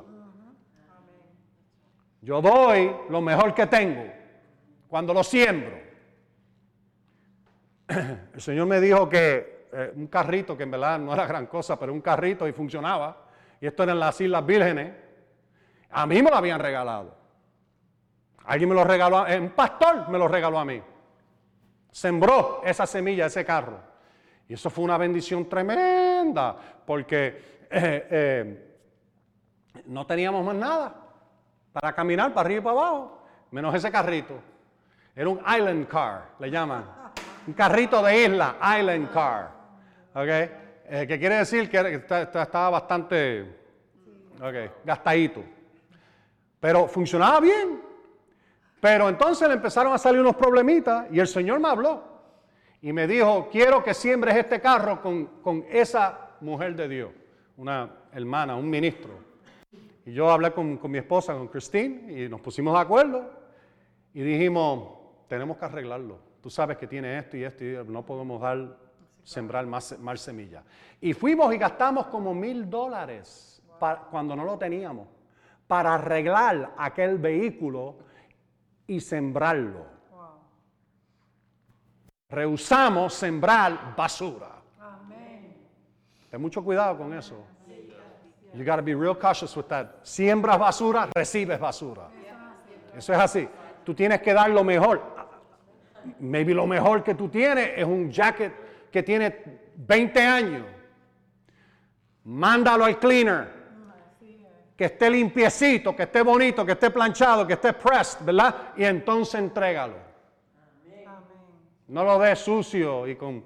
Yo 2.20 2.43
doy 2.43 2.94
lo 3.09 3.23
mejor 3.23 3.55
que 3.55 3.66
tengo 3.66 4.05
cuando 4.86 5.15
lo 5.15 5.24
siembro. 5.24 5.78
El 8.35 8.40
Señor 8.40 8.66
me 8.66 8.81
dijo 8.81 9.09
que 9.09 9.69
eh, 9.73 9.93
un 9.97 10.09
carrito, 10.09 10.57
que 10.59 10.65
en 10.65 10.73
verdad 10.73 10.98
no 10.98 11.15
era 11.15 11.27
gran 11.27 11.47
cosa, 11.47 11.78
pero 11.78 11.93
un 11.93 12.02
carrito 12.02 12.47
y 12.47 12.52
funcionaba, 12.52 13.24
y 13.61 13.66
esto 13.66 13.82
era 13.82 13.93
en 13.93 14.01
las 14.01 14.20
Islas 14.20 14.44
Vírgenes, 14.44 15.10
a 15.91 16.07
mí 16.07 16.23
me 16.23 16.31
lo 16.31 16.37
habían 16.37 16.61
regalado. 16.61 17.15
Alguien 18.45 18.69
me 18.69 18.75
lo 18.75 18.85
regaló, 18.85 19.25
un 19.25 19.51
pastor 19.51 20.09
me 20.09 20.19
lo 20.19 20.27
regaló 20.29 20.59
a 20.59 20.65
mí. 20.65 20.83
Sembró 21.91 22.62
esa 22.65 22.87
semilla, 22.87 23.27
ese 23.27 23.45
carro. 23.45 23.79
Y 24.49 24.55
eso 24.55 24.71
fue 24.71 24.85
una 24.85 24.99
bendición 24.99 25.49
tremenda, 25.49 26.57
porque 26.85 27.67
eh, 27.71 28.09
eh, 28.11 28.77
no 29.87 30.07
teníamos 30.07 30.45
más 30.45 30.57
nada 30.57 30.95
para 31.73 31.93
caminar 31.93 32.33
para 32.35 32.47
arriba 32.47 32.61
y 32.61 32.65
para 32.65 32.77
abajo, 32.77 33.23
menos 33.51 33.75
ese 33.75 33.91
carrito. 33.91 34.35
Era 35.15 35.29
un 35.29 35.39
island 35.39 35.87
car, 35.87 36.31
le 36.39 36.51
llaman. 36.51 36.85
Un 37.47 37.55
carrito 37.55 38.03
de 38.03 38.25
isla, 38.25 38.57
island 38.79 39.12
car. 39.12 39.51
¿Ok? 40.15 40.29
Eh, 40.93 41.07
que 41.07 41.19
quiere 41.19 41.37
decir 41.37 41.71
que 41.71 42.03
estaba 42.09 42.71
bastante 42.71 43.59
gastadito. 44.85 45.45
Pero 46.61 46.87
funcionaba 46.87 47.41
bien. 47.41 47.81
Pero 48.81 49.09
entonces 49.09 49.47
le 49.49 49.55
empezaron 49.55 49.93
a 49.93 49.99
salir 49.99 50.20
unos 50.20 50.37
problemitas 50.37 51.07
y 51.11 51.20
el 51.20 51.27
Señor 51.27 51.61
me 51.61 51.69
habló 51.69 52.03
y 52.81 52.93
me 52.93 53.07
dijo, 53.07 53.49
quiero 53.51 53.85
que 53.85 53.93
siembres 53.93 54.37
este 54.37 54.59
carro 54.59 55.03
con, 55.03 55.66
esa 55.69 56.31
mujer 56.41 56.74
de 56.74 56.89
Dios, 56.89 57.11
una 57.59 57.91
hermana, 58.11 58.57
un 58.57 58.70
ministro. 58.70 59.19
Y 60.07 60.15
yo 60.15 60.31
hablé 60.31 60.53
con, 60.53 60.81
mi 60.91 60.97
esposa, 60.97 61.35
con 61.35 61.49
Christine, 61.49 62.24
y 62.24 62.28
nos 62.28 62.41
pusimos 62.41 62.73
de 62.73 62.81
acuerdo 62.81 63.31
y 64.15 64.23
dijimos, 64.23 64.99
tenemos 65.28 65.59
que 65.59 65.66
arreglarlo. 65.66 66.19
Tú 66.43 66.49
sabes 66.49 66.78
que 66.78 66.87
tiene 66.87 67.19
esto 67.19 67.37
y 67.37 67.45
esto 67.45 67.62
y 67.62 67.77
no 67.87 68.05
podemos 68.07 68.41
dar, 68.41 68.78
sembrar 69.23 69.66
más, 69.66 69.99
más 69.99 70.23
semilla. 70.23 70.65
Y 71.03 71.12
fuimos 71.12 71.55
y 71.55 71.59
gastamos 71.59 72.07
como 72.07 72.35
mil 72.35 72.70
dólares 72.70 73.62
cuando 74.11 74.35
no 74.35 74.45
lo 74.45 74.57
teníamos 74.57 75.19
para 75.70 75.94
arreglar 75.94 76.74
aquel 76.76 77.16
vehículo 77.16 77.94
y 78.88 78.98
sembrarlo 79.01 80.01
rehusamos 82.30 83.14
sembrar 83.14 83.94
basura. 83.97 84.48
Ten 86.30 86.40
mucho 86.40 86.62
cuidado 86.62 86.97
con 86.97 87.12
eso. 87.12 87.44
You 88.55 88.64
got 88.64 88.76
to 88.76 88.82
be 88.82 88.94
real 88.94 89.14
cautious 89.14 89.56
with 89.56 89.66
that. 89.68 90.02
Siembras 90.02 90.59
basura, 90.59 91.09
recibes 91.14 91.59
basura. 91.59 92.09
Eso 92.97 93.12
es 93.12 93.18
así. 93.18 93.48
Tú 93.84 93.94
tienes 93.94 94.20
que 94.20 94.32
dar 94.32 94.51
lo 94.51 94.64
mejor. 94.64 95.02
Maybe 96.18 96.55
lo 96.55 96.66
mejor 96.66 97.02
que 97.05 97.14
tú 97.14 97.28
tienes 97.28 97.72
es 97.76 97.84
un 97.84 98.10
jacket 98.10 98.52
que 98.90 99.02
tiene 99.02 99.34
20 99.76 100.20
años. 100.20 100.66
Mándalo 102.24 102.84
al 102.84 102.98
cleaner. 102.98 103.60
Que 104.81 104.86
esté 104.86 105.11
limpiecito, 105.11 105.94
que 105.94 106.05
esté 106.05 106.23
bonito, 106.23 106.65
que 106.65 106.73
esté 106.73 106.89
planchado, 106.89 107.47
que 107.47 107.52
esté 107.52 107.74
pressed, 107.74 108.24
¿verdad? 108.24 108.73
Y 108.78 108.85
entonces 108.85 109.35
entrégalo. 109.35 109.93
No 111.89 112.02
lo 112.02 112.19
des 112.19 112.39
sucio 112.39 113.07
y 113.07 113.15
con 113.15 113.44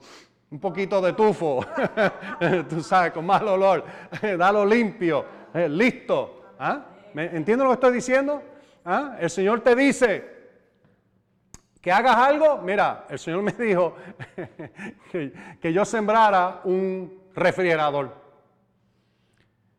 un 0.49 0.61
poquito 0.61 1.01
de 1.01 1.13
tufo, 1.13 1.67
tú 2.69 2.81
sabes, 2.85 3.11
con 3.11 3.27
mal 3.27 3.49
olor. 3.49 3.85
Dalo 4.39 4.65
limpio, 4.65 5.25
eh, 5.53 5.69
listo. 5.69 6.53
¿Ah? 6.57 6.85
¿Entiendes 7.17 7.65
lo 7.65 7.71
que 7.71 7.75
estoy 7.75 7.95
diciendo? 7.95 8.41
¿Ah? 8.85 9.17
El 9.19 9.29
Señor 9.29 9.61
te 9.61 9.75
dice 9.75 10.25
que 11.81 11.91
hagas 11.91 12.17
algo. 12.17 12.59
Mira, 12.59 13.07
el 13.09 13.19
Señor 13.19 13.43
me 13.43 13.51
dijo 13.51 13.97
que 15.61 15.73
yo 15.73 15.85
sembrara 15.85 16.61
un 16.63 17.25
refrigerador. 17.35 18.23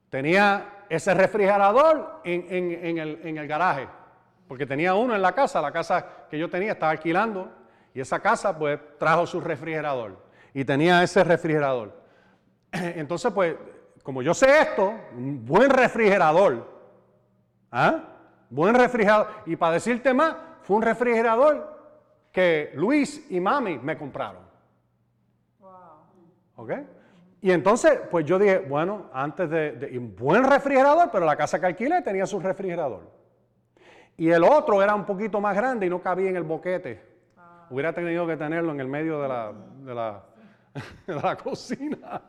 Tenía 0.10 0.75
ese 0.90 1.14
refrigerador 1.14 2.22
en, 2.24 2.98
el, 2.98 3.48
garaje, 3.48 3.88
porque 4.48 4.66
tenía 4.66 4.94
uno 4.96 5.16
en 5.16 5.22
la 5.22 5.34
casa, 5.34 5.62
la 5.62 5.72
casa 5.72 6.06
que 6.30 6.38
yo 6.38 6.50
tenía 6.50 6.74
estaba 6.74 6.92
alquilando, 6.92 7.52
y 7.94 8.00
esa 8.00 8.20
casa 8.20 8.58
pues 8.58 8.80
trajo 8.98 9.26
su 9.26 9.42
refrigerador, 9.42 10.18
y 10.54 10.66
tenía 10.66 11.04
ese 11.04 11.24
refrigerador. 11.24 11.94
Entonces 12.72 13.32
pues, 13.32 13.56
como 14.04 14.22
yo 14.22 14.34
sé 14.34 14.62
esto, 14.62 14.94
un 15.14 15.46
buen 15.46 15.70
refrigerador, 15.70 16.68
¿ah? 17.72 18.04
Buen 18.50 18.76
refrigerador, 18.76 19.28
y 19.46 19.56
para 19.56 19.74
decirte 19.74 20.14
más, 20.14 20.36
fue 20.62 20.78
un 20.78 20.84
refrigerador 20.84 21.76
que 22.32 22.72
Luis 22.76 23.26
y 23.32 23.40
Mami 23.40 23.80
me 23.80 23.98
compraron. 23.98 24.44
Wow. 25.60 25.72
¿Ok? 26.58 26.72
Y 27.46 27.52
entonces, 27.52 28.00
pues 28.10 28.26
yo 28.26 28.40
dije, 28.40 28.58
bueno, 28.58 29.06
antes 29.14 29.48
de, 29.48 29.96
un 30.00 30.16
buen 30.16 30.44
refrigerador, 30.44 31.12
pero 31.12 31.28
la 31.28 31.36
casa 31.36 31.60
que 31.60 31.68
alquilé 31.68 32.02
tenía 32.02 32.26
su 32.26 32.40
refrigerador. 32.40 33.08
Y 34.18 34.32
el 34.32 34.44
otro 34.44 34.82
era 34.82 34.96
un 34.96 35.06
poquito 35.06 35.40
más 35.40 35.56
grande 35.56 35.86
y 35.86 35.90
no 35.92 36.02
cabía 36.02 36.28
en 36.28 36.38
el 36.38 36.42
boquete. 36.42 37.00
Ah. 37.38 37.68
Hubiera 37.70 37.94
tenido 37.94 38.26
que 38.26 38.36
tenerlo 38.36 38.72
en 38.72 38.80
el 38.80 38.88
medio 38.88 39.22
de 39.22 39.28
la, 39.28 39.54
de 39.78 39.94
la, 41.14 41.38
cocina. 41.44 42.24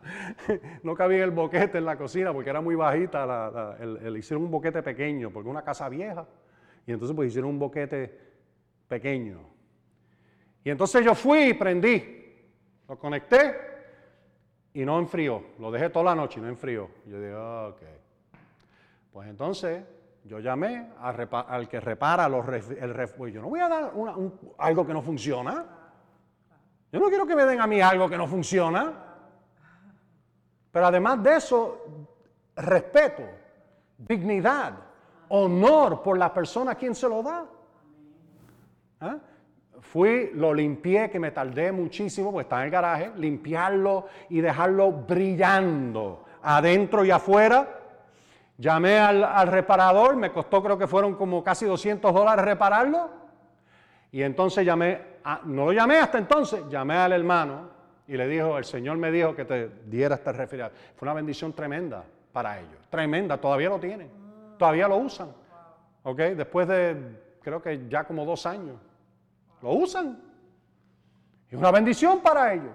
no 0.83 0.95
cabía 0.95 1.17
en 1.17 1.25
el 1.25 1.31
boquete 1.31 1.79
en 1.79 1.87
la 1.87 1.97
cocina 1.97 2.35
porque 2.35 2.51
era 2.51 2.61
muy 2.61 2.75
bajita. 2.75 3.75
el, 3.81 4.19
hicieron 4.19 4.45
un 4.45 4.51
boquete 4.51 4.83
pequeño 4.83 5.31
porque 5.31 5.49
una 5.49 5.63
casa 5.63 5.89
vieja. 5.89 6.27
Y 6.87 6.93
entonces 6.93 7.17
pues 7.17 7.29
hicieron 7.29 7.53
un 7.53 7.59
boquete 7.59 8.21
pequeño. 8.87 9.49
Y 10.63 10.69
entonces 10.69 11.03
yo 11.03 11.15
fui 11.15 11.39
y 11.39 11.55
prendí. 11.55 12.05
Lo 12.87 12.99
conecté 12.99 13.76
y 14.77 14.85
no 14.85 14.99
enfrió. 14.99 15.43
Lo 15.59 15.71
dejé 15.71 15.89
toda 15.89 16.05
la 16.05 16.15
noche 16.15 16.39
y 16.39 16.43
no 16.43 16.51
enfrió. 16.51 16.91
Yo 17.07 17.19
dije, 17.19 17.35
ok. 17.35 17.83
Pues 19.11 19.27
entonces 19.31 19.83
yo 20.25 20.39
llamé 20.39 20.93
al 21.01 21.67
que 21.67 21.81
repara 21.81 22.29
los 22.29 22.47
el 22.47 22.93
refugio. 22.93 23.37
Yo 23.37 23.41
no 23.41 23.49
voy 23.49 23.61
a 23.61 23.69
dar 23.69 23.93
algo 24.59 24.87
que 24.87 24.93
no 24.93 25.01
funciona. 25.01 25.65
Yo 26.93 27.01
no 27.01 27.09
quiero 27.09 27.27
que 27.27 27.35
me 27.35 27.47
den 27.47 27.59
a 27.59 27.67
mí 27.67 27.81
algo 27.81 28.07
que 28.07 28.19
no 28.19 28.27
funciona. 28.27 28.93
Pero 30.71 30.87
además 30.87 31.23
de 31.23 31.37
eso, 31.37 32.13
respeto, 32.55 33.23
dignidad, 33.97 34.75
honor 35.31 36.03
por 36.03 36.19
la 36.19 36.35
persona 36.35 36.73
a 36.73 36.75
quien 36.75 36.95
se 36.95 37.09
lo 37.09 37.23
da. 37.23 37.47
¿Ah? 39.01 39.17
Fui, 39.81 40.31
lo 40.35 40.53
limpié, 40.53 41.11
que 41.11 41.19
me 41.19 41.31
tardé 41.31 41.73
muchísimo, 41.73 42.33
porque 42.33 42.45
está 42.45 42.59
en 42.59 42.65
el 42.65 42.71
garaje, 42.71 43.13
limpiarlo 43.17 44.07
y 44.29 44.41
dejarlo 44.41 44.93
brillando 44.93 46.25
adentro 46.43 47.05
y 47.05 47.11
afuera. 47.11 47.69
Llamé 48.59 48.99
al, 48.99 49.49
reparador, 49.49 50.17
me 50.17 50.33
costó 50.33 50.63
creo 50.63 50.79
que 50.79 50.87
fueron 50.87 51.15
como 51.15 51.45
casi 51.45 51.67
200 51.67 52.13
dólares 52.13 52.45
repararlo. 52.45 53.11
Y 54.13 54.23
entonces 54.23 54.65
llamé, 54.65 55.01
no 55.45 55.67
lo 55.67 55.73
llamé 55.73 55.99
hasta 55.99 56.19
entonces, 56.19 56.63
llamé 56.71 56.95
al 56.97 57.13
hermano 57.13 57.69
y 58.09 58.17
le 58.17 58.27
dijo, 58.29 58.57
el 58.57 58.65
Señor 58.65 58.97
me 58.97 59.11
dijo 59.11 59.35
que 59.35 59.45
te 59.45 59.69
diera 59.85 60.15
este 60.15 60.33
refrigerador. 60.33 60.77
Fue 60.95 61.07
una 61.07 61.15
bendición 61.15 61.53
tremenda 61.53 62.05
para 62.33 62.59
ellos, 62.59 62.79
tremenda, 62.89 63.37
todavía 63.37 63.69
lo 63.69 63.79
tienen, 63.79 64.09
todavía 64.59 64.89
lo 64.89 64.97
usan. 64.97 65.29
¿Ok? 66.05 66.19
Después 66.19 66.69
de, 66.69 66.97
creo 67.43 67.61
que 67.61 67.89
ya 67.89 68.05
como 68.05 68.25
dos 68.25 68.47
años. 68.47 68.77
Lo 69.67 69.73
usan. 69.73 70.17
Es 71.51 71.59
una 71.59 71.73
bendición 71.73 72.21
para 72.21 72.55
ellos. 72.55 72.71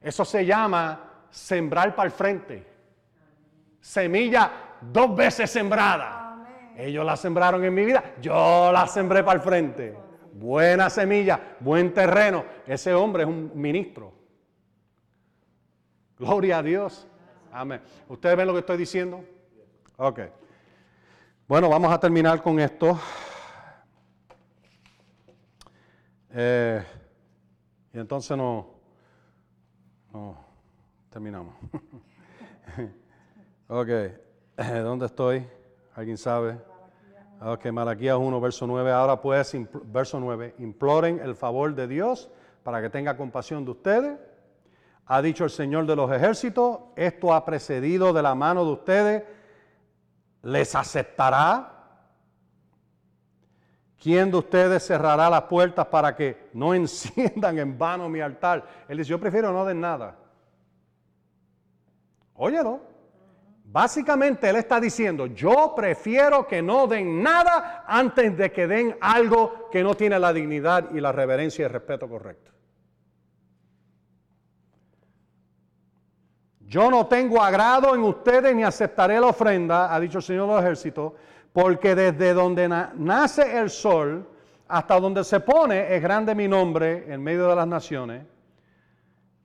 Eso 0.00 0.24
se 0.24 0.46
llama 0.46 1.26
sembrar 1.28 1.94
para 1.94 2.06
el 2.06 2.12
frente. 2.12 2.66
Semilla 3.82 4.50
dos 4.80 5.14
veces 5.14 5.50
sembrada. 5.50 6.72
Ellos 6.74 7.04
la 7.04 7.18
sembraron 7.18 7.62
en 7.64 7.74
mi 7.74 7.84
vida, 7.84 8.14
yo 8.22 8.72
la 8.72 8.86
sembré 8.86 9.22
para 9.22 9.36
el 9.36 9.42
frente. 9.42 9.94
Buena 10.32 10.88
semilla, 10.88 11.38
buen 11.60 11.92
terreno. 11.92 12.46
Ese 12.66 12.94
hombre 12.94 13.24
es 13.24 13.28
un 13.28 13.52
ministro. 13.54 14.14
Gloria 16.18 16.58
a 16.58 16.62
Dios. 16.62 17.06
Amén. 17.52 17.82
¿Ustedes 18.08 18.34
ven 18.38 18.46
lo 18.46 18.54
que 18.54 18.60
estoy 18.60 18.78
diciendo? 18.78 19.22
Ok. 19.98 20.20
Bueno, 21.46 21.68
vamos 21.68 21.92
a 21.92 22.00
terminar 22.00 22.42
con 22.42 22.58
esto. 22.58 22.98
Eh, 26.38 26.84
y 27.94 27.98
entonces 27.98 28.36
no, 28.36 28.68
terminamos. 31.08 31.54
ok, 33.68 33.88
¿dónde 34.82 35.06
estoy? 35.06 35.46
¿Alguien 35.94 36.18
sabe? 36.18 36.58
Ok, 37.40 37.64
Malaquías 37.72 38.18
1, 38.18 38.38
verso 38.38 38.66
9. 38.66 38.92
Ahora 38.92 39.18
pues, 39.18 39.56
verso 39.84 40.20
9, 40.20 40.56
imploren 40.58 41.20
el 41.20 41.34
favor 41.36 41.74
de 41.74 41.88
Dios 41.88 42.28
para 42.62 42.82
que 42.82 42.90
tenga 42.90 43.16
compasión 43.16 43.64
de 43.64 43.70
ustedes. 43.70 44.18
Ha 45.06 45.22
dicho 45.22 45.44
el 45.44 45.50
Señor 45.50 45.86
de 45.86 45.96
los 45.96 46.12
ejércitos, 46.12 46.80
esto 46.96 47.32
ha 47.32 47.46
precedido 47.46 48.12
de 48.12 48.22
la 48.22 48.34
mano 48.34 48.62
de 48.62 48.72
ustedes, 48.72 49.24
les 50.42 50.74
aceptará 50.74 51.75
¿Quién 54.02 54.30
de 54.30 54.36
ustedes 54.36 54.84
cerrará 54.84 55.30
las 55.30 55.42
puertas 55.42 55.86
para 55.86 56.14
que 56.14 56.48
no 56.52 56.74
enciendan 56.82 57.58
en 57.58 57.78
vano 57.78 58.08
mi 58.08 58.20
altar? 58.20 58.66
Él 58.88 58.98
dice, 58.98 59.10
yo 59.10 59.20
prefiero 59.20 59.52
no 59.52 59.64
den 59.64 59.80
nada. 59.80 60.16
Óyelo. 62.34 62.80
Básicamente 63.68 64.48
él 64.48 64.56
está 64.56 64.80
diciendo, 64.80 65.26
yo 65.26 65.74
prefiero 65.74 66.46
que 66.46 66.62
no 66.62 66.86
den 66.86 67.22
nada 67.22 67.84
antes 67.86 68.36
de 68.36 68.52
que 68.52 68.66
den 68.66 68.96
algo 69.00 69.68
que 69.70 69.82
no 69.82 69.94
tiene 69.94 70.18
la 70.18 70.32
dignidad 70.32 70.90
y 70.92 71.00
la 71.00 71.12
reverencia 71.12 71.62
y 71.62 71.66
el 71.66 71.72
respeto 71.72 72.08
correcto. 72.08 72.52
Yo 76.60 76.90
no 76.90 77.06
tengo 77.06 77.42
agrado 77.42 77.94
en 77.94 78.02
ustedes 78.02 78.54
ni 78.54 78.64
aceptaré 78.64 79.20
la 79.20 79.28
ofrenda, 79.28 79.94
ha 79.94 80.00
dicho 80.00 80.18
el 80.18 80.24
Señor 80.24 80.48
de 80.48 80.54
los 80.54 80.62
ejércitos, 80.62 81.12
porque 81.56 81.94
desde 81.94 82.34
donde 82.34 82.68
nace 82.68 83.58
el 83.58 83.70
sol 83.70 84.28
hasta 84.68 85.00
donde 85.00 85.24
se 85.24 85.40
pone 85.40 85.96
es 85.96 86.02
grande 86.02 86.34
mi 86.34 86.46
nombre 86.46 87.10
en 87.10 87.22
medio 87.22 87.48
de 87.48 87.56
las 87.56 87.66
naciones. 87.66 88.26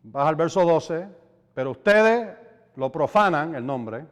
Baja 0.03 0.27
al 0.27 0.35
verso 0.35 0.65
12, 0.65 1.07
pero 1.53 1.71
ustedes 1.71 2.37
lo 2.75 2.91
profanan, 2.91 3.55
el 3.55 3.65
nombre, 3.65 4.05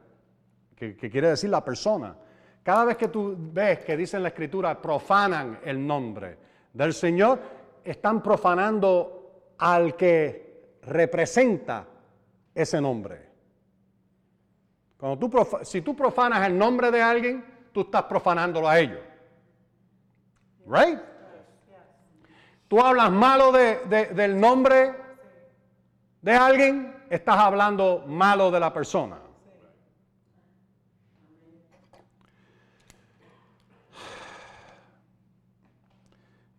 que, 0.78 0.96
que 0.96 1.10
quiere 1.10 1.28
decir 1.28 1.50
la 1.50 1.62
persona. 1.62 2.16
Cada 2.64 2.86
vez 2.86 2.96
que 2.96 3.10
tú 3.10 3.36
ves 3.38 3.80
que 3.80 3.98
dice 3.98 4.16
en 4.16 4.24
la 4.24 4.30
escritura 4.30 4.82
profanan 4.82 5.60
el 5.66 5.86
nombre 5.86 6.38
del 6.72 6.94
Señor, 6.94 7.38
están 7.84 8.24
profanando 8.24 9.56
al 9.58 9.98
que 9.98 10.78
representa 10.84 11.86
ese 12.56 12.80
nombre. 12.80 13.28
Cuando 14.98 15.20
tú, 15.20 15.48
si 15.64 15.82
tú 15.82 15.94
profanas 15.98 16.48
el 16.48 16.58
nombre 16.58 16.92
de 16.92 17.02
alguien, 17.02 17.59
tú 17.80 17.86
estás 17.86 18.04
profanándolo 18.04 18.68
a 18.68 18.78
ellos. 18.78 19.00
Right? 20.66 21.00
Tú 22.68 22.82
hablas 22.82 23.10
malo 23.10 23.54
del 23.54 24.38
nombre 24.38 24.96
de 26.22 26.34
alguien, 26.34 26.94
estás 27.10 27.38
hablando 27.38 28.04
malo 28.06 28.52
de 28.52 28.60
la 28.60 28.74
persona. 28.74 29.18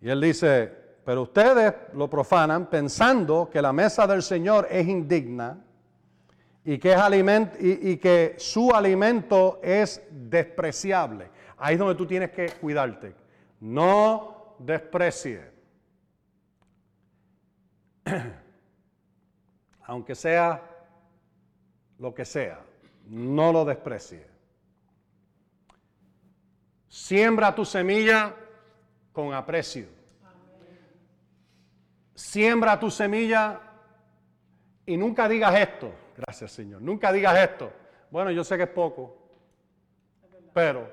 Y 0.01 0.09
él 0.09 0.22
dice, 0.22 0.74
pero 1.05 1.22
ustedes 1.22 1.74
lo 1.92 2.09
profanan 2.09 2.64
pensando 2.70 3.51
que 3.52 3.60
la 3.60 3.74
mesa 3.74 4.06
del 4.06 4.22
Señor 4.22 4.66
es 4.70 4.88
indigna 4.88 5.59
y 6.70 6.78
que, 6.78 6.92
es 6.92 7.01
y, 7.59 7.97
que 7.97 8.36
su 8.38 8.70
alimento 8.70 9.59
es 9.60 10.06
despreciable. 10.09 11.28
Ahí 11.56 11.72
es 11.72 11.80
donde 11.80 11.97
tú 11.97 12.06
tienes 12.06 12.30
que 12.30 12.47
cuidarte. 12.47 13.12
No 13.59 14.55
desprecie. 14.56 15.51
Aunque 19.82 20.14
sea 20.14 20.62
lo 21.98 22.14
que 22.14 22.24
sea. 22.24 22.60
No 23.09 23.52
lo 23.52 23.64
desprecie. 23.64 24.28
Siembra 26.86 27.52
tu 27.52 27.64
semilla 27.64 28.32
con 29.12 29.34
aprecio. 29.34 29.88
Siembra 32.14 32.78
tu 32.78 32.92
semilla 32.92 33.60
y 34.86 34.97
nunca 34.97 35.28
digas 35.28 35.52
esto. 35.59 35.92
Gracias, 36.26 36.52
Señor. 36.52 36.82
Nunca 36.82 37.10
digas 37.12 37.38
esto. 37.38 37.72
Bueno, 38.10 38.30
yo 38.30 38.44
sé 38.44 38.59
que 38.59 38.64
es 38.64 38.68
poco, 38.68 39.16
pero 40.52 40.86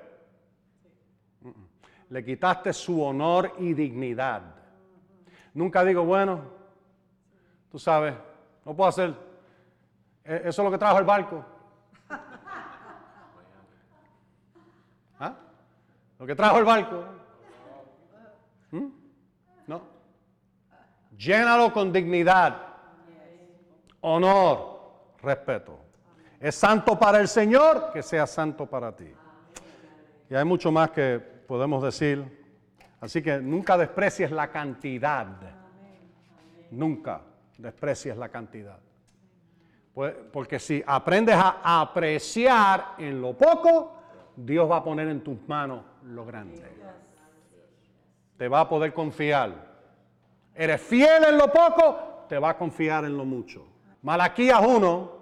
le 2.10 2.24
quitaste 2.24 2.72
su 2.72 3.04
honor 3.04 3.52
y 3.60 3.74
dignidad. 3.74 4.42
Nunca 5.54 5.84
digo, 5.84 6.06
bueno, 6.06 6.44
tú 7.70 7.78
sabes, 7.78 8.16
no 8.64 8.74
puedo 8.74 8.88
hacer. 8.88 9.14
E, 10.24 10.44
eso 10.46 10.62
es 10.62 10.66
lo 10.66 10.72
que 10.72 10.78
trajo 10.78 10.98
el 11.00 11.06
barco. 11.06 11.44
¿Ah? 15.20 15.36
Lo 16.20 16.26
que 16.26 16.36
trajo 16.36 16.60
el 16.60 16.66
barco. 16.66 17.04
¿Mm? 18.72 18.88
No. 19.68 19.82
Llénalo 21.18 21.74
con 21.74 21.92
dignidad, 21.92 22.62
honor, 24.00 24.77
respeto. 25.22 25.80
Es 26.40 26.56
santo 26.56 26.98
para 26.98 27.20
el 27.20 27.28
Señor, 27.28 27.92
que 27.92 28.04
sea 28.04 28.28
santo 28.28 28.66
para 28.66 28.96
ti. 28.96 29.12
Y 30.30 30.36
hay 30.36 30.46
mucho 30.46 30.72
más 30.72 30.92
que 30.92 31.20
podemos 31.20 31.82
decir. 31.84 32.46
Así 33.00 33.22
que 33.22 33.40
nunca 33.40 33.78
desprecies 33.78 34.32
la 34.32 34.50
cantidad. 34.50 35.28
Nunca 36.72 37.22
desprecies 37.58 38.18
la 38.18 38.30
cantidad. 38.30 38.80
Pues, 39.94 40.14
porque 40.32 40.60
si 40.60 40.84
aprendes 40.86 41.36
a 41.36 41.82
apreciar 41.82 42.96
en 43.00 43.20
lo 43.20 43.36
poco, 43.36 43.94
Dios 44.36 44.70
va 44.70 44.78
a 44.78 44.84
poner 44.84 45.08
en 45.08 45.24
tus 45.24 45.40
manos 45.48 45.84
lo 46.04 46.26
grande. 46.26 46.64
Te 48.38 48.48
va 48.48 48.62
a 48.62 48.70
poder 48.70 48.94
confiar. 48.94 49.52
Eres 50.54 50.82
fiel 50.82 51.24
en 51.24 51.38
lo 51.38 51.52
poco, 51.52 52.26
te 52.30 52.38
va 52.38 52.52
a 52.52 52.58
confiar 52.58 53.06
en 53.06 53.18
lo 53.18 53.26
mucho. 53.26 53.66
Malaquías 54.02 54.62
1 54.66 55.18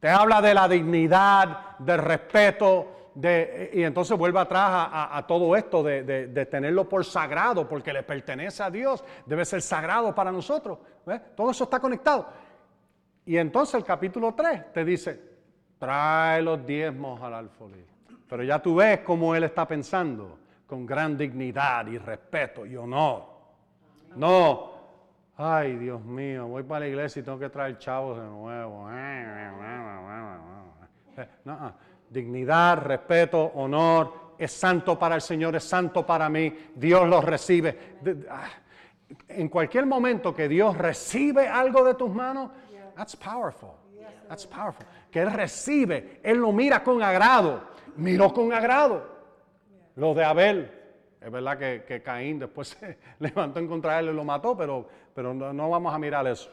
te 0.00 0.08
habla 0.08 0.40
de 0.40 0.54
la 0.54 0.68
dignidad, 0.68 1.78
del 1.78 1.98
respeto, 1.98 3.10
de, 3.14 3.70
y 3.72 3.82
entonces 3.82 4.16
vuelve 4.16 4.38
atrás 4.38 4.88
a, 4.92 5.24
todo 5.26 5.56
esto 5.56 5.82
de, 5.82 6.46
tenerlo 6.50 6.88
por 6.88 7.04
sagrado, 7.04 7.66
porque 7.66 7.92
le 7.92 8.02
pertenece 8.02 8.62
a 8.62 8.70
Dios, 8.70 9.02
debe 9.24 9.44
ser 9.44 9.62
sagrado 9.62 10.14
para 10.14 10.30
nosotros. 10.30 10.78
Todo 11.34 11.50
eso 11.50 11.64
está 11.64 11.80
conectado. 11.80 12.28
Y 13.24 13.38
entonces 13.38 13.74
el 13.74 13.84
capítulo 13.84 14.34
3 14.34 14.72
te 14.72 14.84
dice, 14.84 15.20
trae 15.78 16.42
los 16.42 16.64
diezmos 16.64 17.20
al 17.22 17.34
alfolí. 17.34 17.84
Pero 18.28 18.42
ya 18.42 18.60
tú 18.60 18.76
ves 18.76 19.00
cómo 19.00 19.34
él 19.34 19.44
está 19.44 19.66
pensando, 19.66 20.38
con 20.66 20.84
gran 20.84 21.16
dignidad 21.16 21.86
y 21.86 21.96
respeto 21.96 22.66
y 22.66 22.76
honor. 22.76 23.24
No, 24.14 24.75
ay 25.36 25.76
Dios 25.76 26.04
mío, 26.04 26.46
voy 26.46 26.62
para 26.62 26.80
la 26.80 26.88
iglesia 26.88 27.20
y 27.20 27.22
tengo 27.22 27.38
que 27.38 27.50
traer 27.50 27.78
chavos 27.78 28.18
de 28.18 28.26
nuevo. 28.26 28.88
No, 31.44 31.72
dignidad, 32.10 32.78
respeto, 32.78 33.52
honor, 33.54 34.34
es 34.38 34.52
santo 34.52 34.98
para 34.98 35.14
el 35.14 35.22
Señor, 35.22 35.56
es 35.56 35.64
santo 35.64 36.04
para 36.04 36.28
mí, 36.28 36.54
Dios 36.74 37.08
los 37.08 37.24
recibe. 37.24 37.96
Ah, 38.30 38.48
en 39.28 39.48
cualquier 39.48 39.86
momento 39.86 40.34
que 40.34 40.48
Dios 40.48 40.76
recibe 40.76 41.48
algo 41.48 41.84
de 41.84 41.94
tus 41.94 42.10
manos, 42.10 42.50
that's 42.94 43.16
powerful. 43.16 43.70
That's 44.28 44.46
powerful. 44.46 44.84
Que 45.10 45.20
Él 45.20 45.32
recibe, 45.32 46.20
Él 46.22 46.38
lo 46.38 46.52
mira 46.52 46.82
con 46.82 47.02
agrado, 47.02 47.62
miró 47.96 48.32
con 48.32 48.52
agrado. 48.52 49.16
Lo 49.94 50.14
de 50.14 50.24
Abel, 50.24 50.75
es 51.20 51.30
verdad 51.30 51.58
que, 51.58 52.02
Caín 52.02 52.38
después 52.38 52.68
se 52.80 52.98
levantó 53.18 53.60
en 53.60 53.68
contra 53.68 53.94
de 53.94 54.00
él 54.00 54.08
y 54.10 54.12
lo 54.14 54.24
mató, 54.24 54.56
pero, 54.56 54.88
pero 55.14 55.34
no, 55.34 55.70
vamos 55.70 55.94
a 55.94 55.98
mirar 55.98 56.26
eso. 56.26 56.50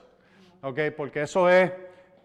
¿Ok? 0.61 0.79
Porque 0.95 1.23
eso 1.23 1.49
es, 1.49 1.71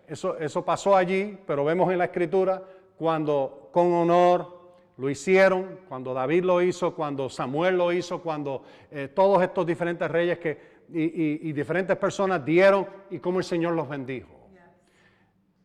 eso, 0.06 0.38
eso 0.38 0.64
pasó 0.64 0.96
allí, 0.96 1.38
pero 1.46 1.64
vemos 1.64 1.90
en 1.90 1.98
la 1.98 2.04
escritura 2.04 2.62
cuando 2.96 3.68
con 3.72 3.92
honor 3.92 4.58
lo 4.96 5.08
hicieron, 5.08 5.80
cuando 5.88 6.12
David 6.12 6.44
lo 6.44 6.60
hizo, 6.60 6.94
cuando 6.94 7.28
Samuel 7.28 7.78
lo 7.78 7.92
hizo, 7.92 8.20
cuando 8.20 8.64
eh, 8.90 9.08
todos 9.08 9.42
estos 9.42 9.64
diferentes 9.64 10.10
reyes 10.10 10.38
que, 10.38 10.78
y, 10.90 11.52
diferentes 11.52 11.96
personas 11.96 12.44
dieron 12.44 12.86
y 13.10 13.18
cómo 13.18 13.38
el 13.38 13.44
Señor 13.44 13.74
los 13.74 13.88
bendijo. 13.88 14.34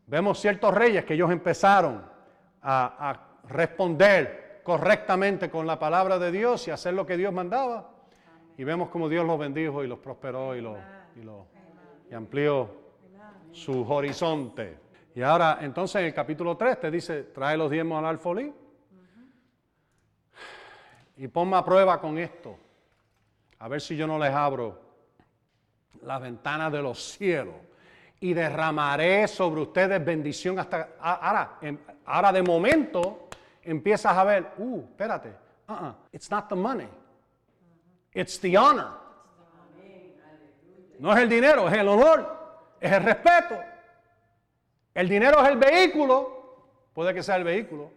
Vemos 0.06 0.40
ciertos 0.40 0.74
reyes 0.74 1.06
que 1.06 1.14
ellos 1.14 1.32
empezaron 1.32 2.04
a, 2.62 3.30
responder 3.50 4.43
correctamente 4.64 5.50
con 5.50 5.68
la 5.68 5.78
palabra 5.78 6.18
de 6.18 6.32
Dios 6.32 6.68
y 6.68 6.72
hacer 6.72 6.94
lo 6.94 7.06
que 7.06 7.18
Dios 7.18 7.34
mandaba. 7.34 7.90
Y 8.58 8.64
vemos 8.64 8.90
cómo 8.90 9.10
Dios 9.10 9.26
los 9.26 9.38
bendijo 9.38 9.84
y 9.84 9.88
los 9.88 10.00
prosperó 10.00 10.56
y, 10.56 10.62
los, 10.62 10.78
y 12.10 12.14
amplió 12.14 12.70
su 13.52 13.86
horizonte. 13.92 14.80
Y 15.16 15.22
ahora, 15.22 15.60
entonces 15.62 15.98
en 15.98 16.06
el 16.06 16.14
capítulo 16.14 16.58
3 16.58 16.80
te 16.80 16.92
dice, 16.92 17.24
trae 17.24 17.58
los 17.58 17.70
diezmos 17.70 18.00
al 18.00 18.06
alfolí. 18.06 18.54
Y 21.18 21.28
ponme 21.28 21.58
a 21.58 21.64
prueba 21.64 22.00
con 22.00 22.18
esto. 22.18 22.58
A 23.60 23.68
ver 23.68 23.82
si 23.82 23.96
yo 23.96 24.08
no 24.08 24.18
les 24.18 24.34
abro 24.34 24.82
las 26.02 26.22
ventanas 26.22 26.72
de 26.72 26.82
los 26.82 27.02
cielos. 27.02 27.56
Y 28.20 28.34
derramaré 28.34 29.28
sobre 29.28 29.62
ustedes 29.62 30.04
bendición 30.04 30.58
hasta... 30.58 30.90
Ahora, 31.00 31.60
ahora 32.06 32.32
de 32.32 32.42
momento 32.42 33.28
empiezas 33.64 34.16
a 34.16 34.24
ver, 34.24 34.54
uh, 34.58 34.80
espérate. 34.80 35.34
Uh 35.68 35.94
it's 36.12 36.30
not 36.30 36.50
the 36.50 36.56
money. 36.56 36.88
It's 38.14 38.40
the 38.40 38.58
honor. 38.58 39.04
No 41.00 41.12
es 41.12 41.20
el 41.20 41.30
dinero, 41.30 41.68
es 41.68 41.74
el 41.74 41.88
honor, 41.88 42.76
es 42.80 42.92
el 42.92 43.04
respeto. 43.04 43.60
El 44.94 45.10
dinero 45.10 45.42
es 45.42 45.50
el 45.50 45.58
vehículo, 45.58 46.90
puede 46.94 47.14
que 47.14 47.24
sea 47.24 47.36
el 47.36 47.44
vehículo, 47.44 47.92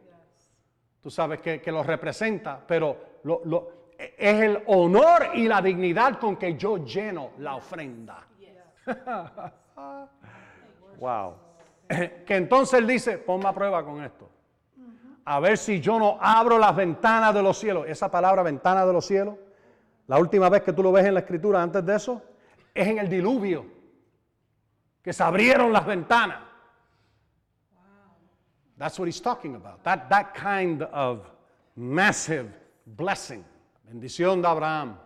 tú 1.02 1.10
sabes 1.10 1.40
que, 1.40 1.70
lo 1.70 1.82
representa, 1.82 2.60
pero 2.66 3.20
es 3.98 4.42
el 4.42 4.62
honor 4.66 5.30
y 5.34 5.46
la 5.46 5.60
dignidad 5.60 6.18
con 6.18 6.36
que 6.36 6.56
yo 6.56 6.78
lleno 6.78 7.32
la 7.38 7.56
ofrenda. 7.56 8.26
wow. 10.98 11.34
Que 11.88 12.36
entonces 12.36 12.80
él 12.80 12.86
dice, 12.86 13.18
ponme 13.18 13.48
a 13.48 13.52
prueba 13.52 13.84
con 13.84 14.02
esto. 14.02 14.28
A 15.26 15.40
ver 15.40 15.58
si 15.58 15.80
yo 15.80 15.98
no 15.98 16.18
abro 16.20 16.56
las 16.56 16.74
ventanas 16.74 17.34
de 17.34 17.42
los 17.42 17.58
cielos. 17.58 17.84
Esa 17.88 18.08
palabra 18.08 18.44
ventana 18.44 18.86
de 18.86 18.92
los 18.92 19.04
cielos, 19.04 19.34
la 20.06 20.18
última 20.18 20.48
vez 20.48 20.62
que 20.62 20.72
tú 20.72 20.84
lo 20.84 20.92
ves 20.92 21.04
en 21.04 21.14
la 21.14 21.20
escritura 21.20 21.60
antes 21.60 21.84
de 21.84 21.96
eso, 21.96 22.22
es 22.72 22.86
en 22.86 22.98
el 22.98 23.08
diluvio. 23.08 23.66
Que 25.02 25.12
se 25.12 25.24
abrieron 25.24 25.72
las 25.72 25.84
ventanas. 25.84 26.38
That's 28.78 28.98
what 28.98 29.06
he's 29.06 29.20
talking 29.20 29.56
about. 29.56 29.82
That, 29.82 30.08
that 30.10 30.32
kind 30.34 30.82
of 30.92 31.26
massive 31.74 32.48
blessing. 32.84 33.44
Bendición 33.84 34.42
de 34.42 34.48
Abraham. 34.48 34.96